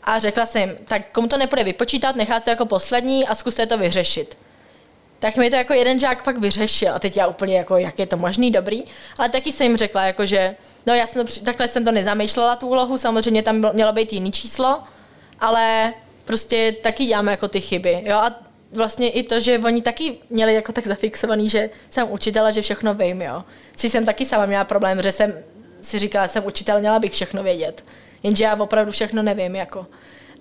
A 0.04 0.20
řekla 0.20 0.46
jsem, 0.46 0.76
tak 0.86 1.02
komu 1.12 1.28
to 1.28 1.38
nepůjde 1.38 1.64
vypočítat, 1.64 2.16
nechá 2.16 2.40
se 2.40 2.50
jako 2.50 2.66
poslední 2.66 3.28
a 3.28 3.36
zkuste 3.36 3.66
to 3.66 3.78
vyřešit. 3.78 4.38
tak 5.20 5.38
mi 5.38 5.50
to 5.50 5.56
jako 5.56 5.74
jeden 5.74 6.00
žák 6.00 6.24
fakt 6.24 6.38
vyřešil. 6.38 6.96
A 6.96 7.00
teď 7.00 7.18
já 7.18 7.28
úplně 7.28 7.58
jako, 7.58 7.78
jak 7.78 8.00
je 8.00 8.06
to 8.06 8.18
možný, 8.18 8.52
dobrý. 8.52 8.84
Ale 9.18 9.30
taky 9.30 9.52
jsem 9.52 9.68
jim 9.68 9.78
řekla, 9.78 10.04
jako, 10.04 10.26
že 10.26 10.56
no 10.86 10.94
já 10.94 11.08
jsem 11.08 11.26
to, 11.28 11.34
takhle 11.46 11.68
jsem 11.68 11.86
to 11.86 11.92
nezamýšlela, 11.92 12.56
tu 12.56 12.68
úlohu, 12.68 12.98
samozřejmě 12.98 13.44
tam 13.44 13.74
mělo 13.74 13.94
být 13.94 14.14
jiný 14.14 14.32
číslo, 14.32 14.84
ale 15.40 15.94
prostě 16.26 16.76
taky 16.84 17.06
děláme 17.06 17.32
jako 17.32 17.48
ty 17.48 17.62
chyby. 17.62 18.04
Jo? 18.06 18.16
A 18.18 18.36
vlastně 18.72 19.09
i 19.09 19.24
to, 19.24 19.39
že 19.39 19.59
oni 19.59 19.82
taky 19.82 20.17
měli 20.30 20.53
jako 20.53 20.72
tak 20.72 20.88
zafixovaný, 20.88 21.49
že 21.49 21.70
jsem 21.89 22.11
učitel 22.11 22.45
a 22.45 22.51
že 22.51 22.61
všechno 22.61 22.93
vím, 22.93 23.22
jo. 23.22 23.43
Si 23.76 23.89
jsem 23.89 24.05
taky 24.05 24.26
sama 24.26 24.45
měla 24.45 24.63
problém, 24.63 25.01
že 25.01 25.11
jsem 25.11 25.34
si 25.82 25.99
říkala, 25.99 26.28
jsem 26.28 26.45
učitel, 26.45 26.80
měla 26.80 26.99
bych 26.99 27.11
všechno 27.11 27.43
vědět. 27.43 27.86
Jenže 28.24 28.43
já 28.43 28.55
opravdu 28.55 28.91
všechno 28.91 29.24
nevím, 29.24 29.55
jako. 29.55 29.88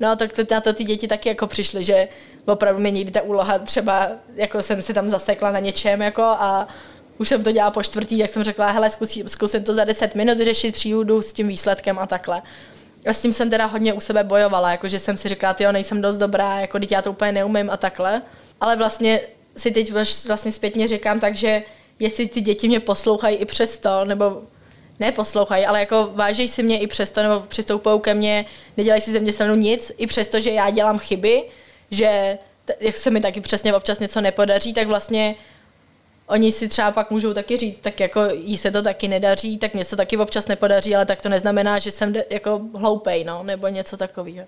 No, 0.00 0.16
tak 0.16 0.32
to, 0.32 0.42
na 0.50 0.60
to 0.60 0.72
ty 0.72 0.84
děti 0.84 1.08
taky 1.08 1.28
jako 1.28 1.46
přišly, 1.46 1.84
že 1.84 2.08
opravdu 2.46 2.80
mě 2.80 2.90
někdy 2.90 3.10
ta 3.10 3.22
úloha 3.22 3.58
třeba, 3.58 4.08
jako 4.34 4.62
jsem 4.62 4.82
si 4.82 4.94
tam 4.94 5.10
zasekla 5.10 5.52
na 5.52 5.58
něčem, 5.58 6.02
jako 6.02 6.22
a 6.22 6.68
už 7.18 7.28
jsem 7.28 7.44
to 7.44 7.52
dělala 7.52 7.70
po 7.70 7.82
čtvrtý, 7.82 8.18
jak 8.18 8.30
jsem 8.30 8.44
řekla, 8.44 8.70
hele, 8.70 8.90
zkusím, 8.90 9.28
zkusím 9.28 9.64
to 9.64 9.74
za 9.74 9.84
10 9.84 10.14
minut 10.14 10.38
řešit, 10.38 10.74
přijdu 10.74 11.22
s 11.22 11.32
tím 11.32 11.48
výsledkem 11.48 11.98
a 11.98 12.06
takhle. 12.06 12.42
A 13.07 13.12
s 13.12 13.22
tím 13.22 13.32
jsem 13.32 13.51
teda 13.51 13.66
hodně 13.66 13.92
u 13.92 14.01
sebe 14.01 14.24
bojovala, 14.24 14.70
jakože 14.70 14.99
jsem 14.99 15.16
si 15.16 15.28
říkala, 15.28 15.57
jo, 15.61 15.72
nejsem 15.72 16.01
dost 16.01 16.16
dobrá, 16.16 16.61
jako 16.61 16.78
teď 16.78 16.92
já 16.92 17.03
to 17.03 17.11
úplně 17.11 17.32
neumím 17.32 17.70
a 17.70 17.76
takhle. 17.76 18.22
Ale 18.61 18.76
vlastně 18.76 19.20
si 19.57 19.70
teď 19.70 19.92
vlastně 20.26 20.53
zpětně 20.53 20.88
říkám, 20.88 21.20
takže 21.20 21.62
jestli 21.99 22.28
ty 22.28 22.40
děti 22.40 22.68
mě 22.68 22.80
poslouchají 22.80 23.36
i 23.36 23.44
přesto, 23.44 24.05
nebo 24.05 24.42
neposlouchají, 25.01 25.66
ale 25.66 25.80
jako 25.80 26.11
vážejí 26.14 26.49
si 26.49 26.62
mě 26.62 26.78
i 26.78 26.86
přesto, 26.86 27.22
nebo 27.22 27.40
přistoupou 27.40 27.99
ke 27.99 28.14
mně, 28.14 28.44
nedělají 28.76 29.03
si 29.03 29.11
ze 29.11 29.20
mě 29.20 29.32
stranu 29.32 29.55
nic, 29.55 29.92
i 29.99 30.07
přesto, 30.07 30.40
že 30.40 30.51
já 30.51 30.70
dělám 30.70 30.99
chyby, 30.99 31.44
že 31.90 32.38
jak 32.80 32.99
se 32.99 33.11
mi 33.11 33.20
taky 33.20 33.40
přesně 33.40 33.74
občas 33.74 33.99
něco 33.99 34.20
nepodaří, 34.20 34.74
tak 34.74 34.86
vlastně 34.86 35.34
oni 36.28 36.52
si 36.52 36.68
třeba 36.68 36.90
pak 36.90 37.10
můžou 37.10 37.34
taky 37.34 37.56
říct, 37.56 37.80
tak 37.80 38.00
jako 38.00 38.20
jí 38.32 38.58
se 38.58 38.70
to 38.70 38.82
taky 38.82 39.08
nedaří, 39.08 39.58
tak 39.58 39.74
mě 39.74 39.84
se 39.84 39.90
to 39.90 39.96
taky 39.96 40.16
občas 40.16 40.46
nepodaří, 40.46 40.94
ale 40.94 41.06
tak 41.06 41.22
to 41.22 41.28
neznamená, 41.28 41.78
že 41.78 41.90
jsem 41.90 42.14
jako 42.30 42.60
hloupej, 42.74 43.24
no, 43.24 43.42
nebo 43.42 43.68
něco 43.68 43.96
takového. 43.96 44.46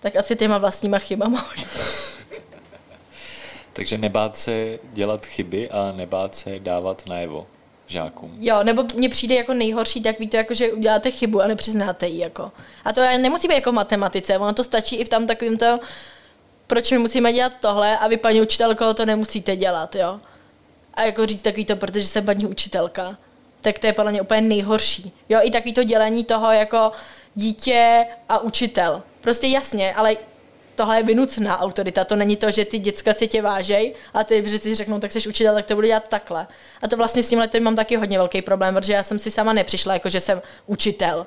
Tak 0.00 0.16
asi 0.16 0.36
těma 0.36 0.58
vlastníma 0.58 0.98
chybama. 0.98 1.50
Takže 3.72 3.98
nebát 3.98 4.36
se 4.36 4.78
dělat 4.92 5.26
chyby 5.26 5.70
a 5.70 5.92
nebát 5.96 6.34
se 6.34 6.58
dávat 6.58 7.06
najevo 7.06 7.46
žákům. 7.86 8.36
Jo, 8.40 8.62
nebo 8.62 8.84
mně 8.94 9.08
přijde 9.08 9.34
jako 9.34 9.54
nejhorší, 9.54 10.02
tak 10.02 10.18
víte, 10.18 10.36
jako, 10.36 10.54
že 10.54 10.72
uděláte 10.72 11.10
chybu 11.10 11.42
a 11.42 11.46
nepřiznáte 11.46 12.08
ji. 12.08 12.20
Jako. 12.20 12.52
A 12.84 12.92
to 12.92 13.00
nemusí 13.00 13.48
být 13.48 13.54
jako 13.54 13.72
v 13.72 13.74
matematice, 13.74 14.38
ono 14.38 14.52
to 14.52 14.64
stačí 14.64 14.96
i 14.96 15.04
v 15.04 15.08
tam 15.08 15.26
takovým 15.26 15.58
to, 15.58 15.78
proč 16.66 16.90
my 16.90 16.98
musíme 16.98 17.32
dělat 17.32 17.52
tohle 17.60 17.98
a 17.98 18.08
vy, 18.08 18.16
paní 18.16 18.40
učitelko, 18.40 18.94
to 18.94 19.06
nemusíte 19.06 19.56
dělat, 19.56 19.94
jo. 19.94 20.20
A 20.96 21.02
jako 21.04 21.26
říct 21.26 21.42
takový 21.42 21.64
to, 21.64 21.76
protože 21.76 22.06
jsem 22.06 22.24
paní 22.24 22.46
učitelka, 22.46 23.16
tak 23.60 23.78
to 23.78 23.86
je 23.86 23.92
podle 23.92 24.12
mě 24.12 24.22
úplně 24.22 24.40
nejhorší. 24.40 25.12
Jo, 25.28 25.40
i 25.42 25.50
takový 25.50 25.72
to 25.72 25.84
dělení 25.84 26.24
toho 26.24 26.52
jako 26.52 26.92
dítě 27.34 28.06
a 28.28 28.38
učitel. 28.38 29.02
Prostě 29.20 29.46
jasně, 29.46 29.94
ale 29.94 30.16
tohle 30.74 30.96
je 30.96 31.02
vynucená 31.02 31.60
autorita. 31.60 32.04
To 32.04 32.16
není 32.16 32.36
to, 32.36 32.50
že 32.50 32.64
ty 32.64 32.78
děcka 32.78 33.12
si 33.12 33.28
tě 33.28 33.42
vážej 33.42 33.94
a 34.14 34.24
ty, 34.24 34.48
že 34.48 34.58
si 34.58 34.74
řeknou, 34.74 35.00
tak 35.00 35.12
jsi 35.12 35.28
učitel, 35.28 35.54
tak 35.54 35.66
to 35.66 35.74
budu 35.74 35.86
dělat 35.86 36.08
takhle. 36.08 36.46
A 36.82 36.88
to 36.88 36.96
vlastně 36.96 37.22
s 37.22 37.28
tím 37.28 37.38
letem 37.38 37.62
mám 37.62 37.76
taky 37.76 37.96
hodně 37.96 38.18
velký 38.18 38.42
problém, 38.42 38.74
protože 38.74 38.92
já 38.92 39.02
jsem 39.02 39.18
si 39.18 39.30
sama 39.30 39.52
nepřišla, 39.52 39.92
jako 39.92 40.08
že 40.08 40.20
jsem 40.20 40.42
učitel. 40.66 41.26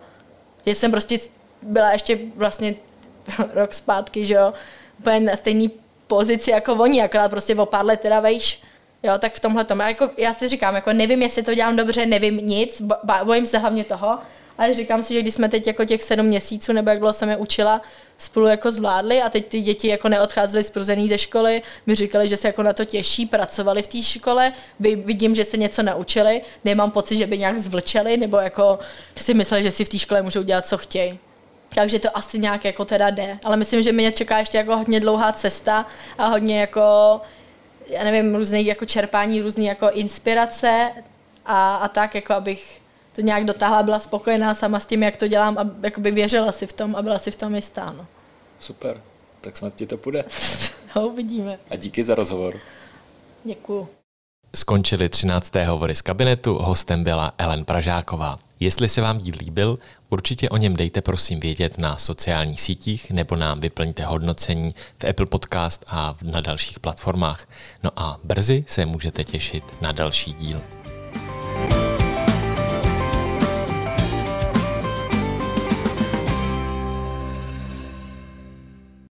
Já 0.65 0.75
jsem 0.75 0.91
prostě 0.91 1.17
byla 1.61 1.91
ještě 1.91 2.19
vlastně 2.35 2.75
rok 3.53 3.73
zpátky, 3.73 4.25
že 4.25 4.33
jo, 4.33 4.53
úplně 4.99 5.19
na 5.19 5.35
stejné 5.35 5.69
pozici 6.07 6.51
jako 6.51 6.73
oni, 6.73 7.01
akorát 7.01 7.29
prostě 7.29 7.55
o 7.55 7.65
pár 7.65 7.85
let 7.85 7.99
teda 7.99 8.19
vejš. 8.19 8.61
Jo, 9.03 9.13
tak 9.19 9.33
v 9.33 9.39
tomhle 9.39 9.63
tom. 9.63 9.79
Jako, 9.79 10.09
já 10.17 10.33
si 10.33 10.47
říkám, 10.47 10.75
jako 10.75 10.93
nevím, 10.93 11.21
jestli 11.21 11.43
to 11.43 11.53
dělám 11.53 11.75
dobře, 11.75 12.05
nevím 12.05 12.37
nic, 12.37 12.81
bojím 13.23 13.45
se 13.45 13.57
hlavně 13.57 13.83
toho, 13.83 14.19
ale 14.57 14.73
říkám 14.73 15.03
si, 15.03 15.13
že 15.13 15.21
když 15.21 15.33
jsme 15.33 15.49
teď 15.49 15.67
jako 15.67 15.85
těch 15.85 16.03
sedm 16.03 16.25
měsíců, 16.25 16.73
nebo 16.73 16.89
jak 16.89 16.99
dlouho 16.99 17.13
jsem 17.13 17.29
je 17.29 17.37
učila, 17.37 17.81
spolu 18.17 18.47
jako 18.47 18.71
zvládli 18.71 19.21
a 19.21 19.29
teď 19.29 19.47
ty 19.47 19.61
děti 19.61 19.87
jako 19.87 20.09
neodcházely 20.09 20.63
spruzený 20.63 21.07
ze 21.07 21.17
školy, 21.17 21.61
mi 21.85 21.95
říkali, 21.95 22.27
že 22.27 22.37
se 22.37 22.47
jako 22.47 22.63
na 22.63 22.73
to 22.73 22.85
těší, 22.85 23.25
pracovali 23.25 23.81
v 23.81 23.87
té 23.87 24.03
škole, 24.03 24.53
vidím, 24.79 25.35
že 25.35 25.45
se 25.45 25.57
něco 25.57 25.83
naučili, 25.83 26.41
nemám 26.65 26.91
pocit, 26.91 27.15
že 27.15 27.27
by 27.27 27.37
nějak 27.37 27.59
zvlčeli, 27.59 28.17
nebo 28.17 28.37
jako 28.37 28.79
si 29.17 29.33
mysleli, 29.33 29.63
že 29.63 29.71
si 29.71 29.85
v 29.85 29.89
té 29.89 29.99
škole 29.99 30.21
můžou 30.21 30.43
dělat, 30.43 30.67
co 30.67 30.77
chtějí. 30.77 31.19
Takže 31.75 31.99
to 31.99 32.17
asi 32.17 32.39
nějak 32.39 32.65
jako 32.65 32.85
teda 32.85 33.09
jde. 33.09 33.39
Ale 33.43 33.57
myslím, 33.57 33.83
že 33.83 33.91
mě 33.91 34.11
čeká 34.11 34.39
ještě 34.39 34.57
jako 34.57 34.77
hodně 34.77 34.99
dlouhá 34.99 35.31
cesta 35.31 35.85
a 36.17 36.25
hodně 36.25 36.59
jako, 36.59 36.81
já 37.89 38.03
nevím, 38.03 38.35
různých 38.35 38.67
jako 38.67 38.85
čerpání, 38.85 39.41
různý 39.41 39.65
jako 39.65 39.89
inspirace 39.91 40.91
a, 41.45 41.75
a 41.75 41.87
tak, 41.87 42.15
jako 42.15 42.33
abych 42.33 42.81
to 43.15 43.21
nějak 43.21 43.45
dotáhla, 43.45 43.83
byla 43.83 43.99
spokojená 43.99 44.53
sama 44.53 44.79
s 44.79 44.85
tím, 44.85 45.03
jak 45.03 45.17
to 45.17 45.27
dělám 45.27 45.57
a 45.57 45.69
jakoby 45.83 46.11
věřila 46.11 46.51
si 46.51 46.67
v 46.67 46.73
tom 46.73 46.95
a 46.95 47.01
byla 47.01 47.17
si 47.17 47.31
v 47.31 47.35
tom 47.35 47.55
jistá. 47.55 47.93
No. 47.97 48.05
Super, 48.59 49.01
tak 49.41 49.57
snad 49.57 49.75
ti 49.75 49.85
to 49.85 49.97
půjde. 49.97 50.25
no, 50.95 51.07
uvidíme. 51.07 51.59
A 51.69 51.75
díky 51.75 52.03
za 52.03 52.15
rozhovor. 52.15 52.59
Děkuju. 53.43 53.87
Skončili 54.55 55.09
13. 55.09 55.55
hovory 55.55 55.95
z 55.95 56.01
kabinetu, 56.01 56.53
hostem 56.53 57.03
byla 57.03 57.33
Ellen 57.37 57.65
Pražáková. 57.65 58.39
Jestli 58.59 58.89
se 58.89 59.01
vám 59.01 59.19
díl 59.19 59.35
líbil, 59.39 59.79
určitě 60.09 60.49
o 60.49 60.57
něm 60.57 60.75
dejte 60.75 61.01
prosím 61.01 61.39
vědět 61.39 61.77
na 61.77 61.97
sociálních 61.97 62.61
sítích 62.61 63.11
nebo 63.11 63.35
nám 63.35 63.59
vyplňte 63.59 64.05
hodnocení 64.05 64.75
v 64.97 65.09
Apple 65.09 65.25
Podcast 65.25 65.85
a 65.87 66.15
na 66.21 66.41
dalších 66.41 66.79
platformách. 66.79 67.47
No 67.83 67.91
a 67.95 68.19
brzy 68.23 68.63
se 68.67 68.85
můžete 68.85 69.23
těšit 69.23 69.63
na 69.81 69.91
další 69.91 70.33
díl. 70.33 70.61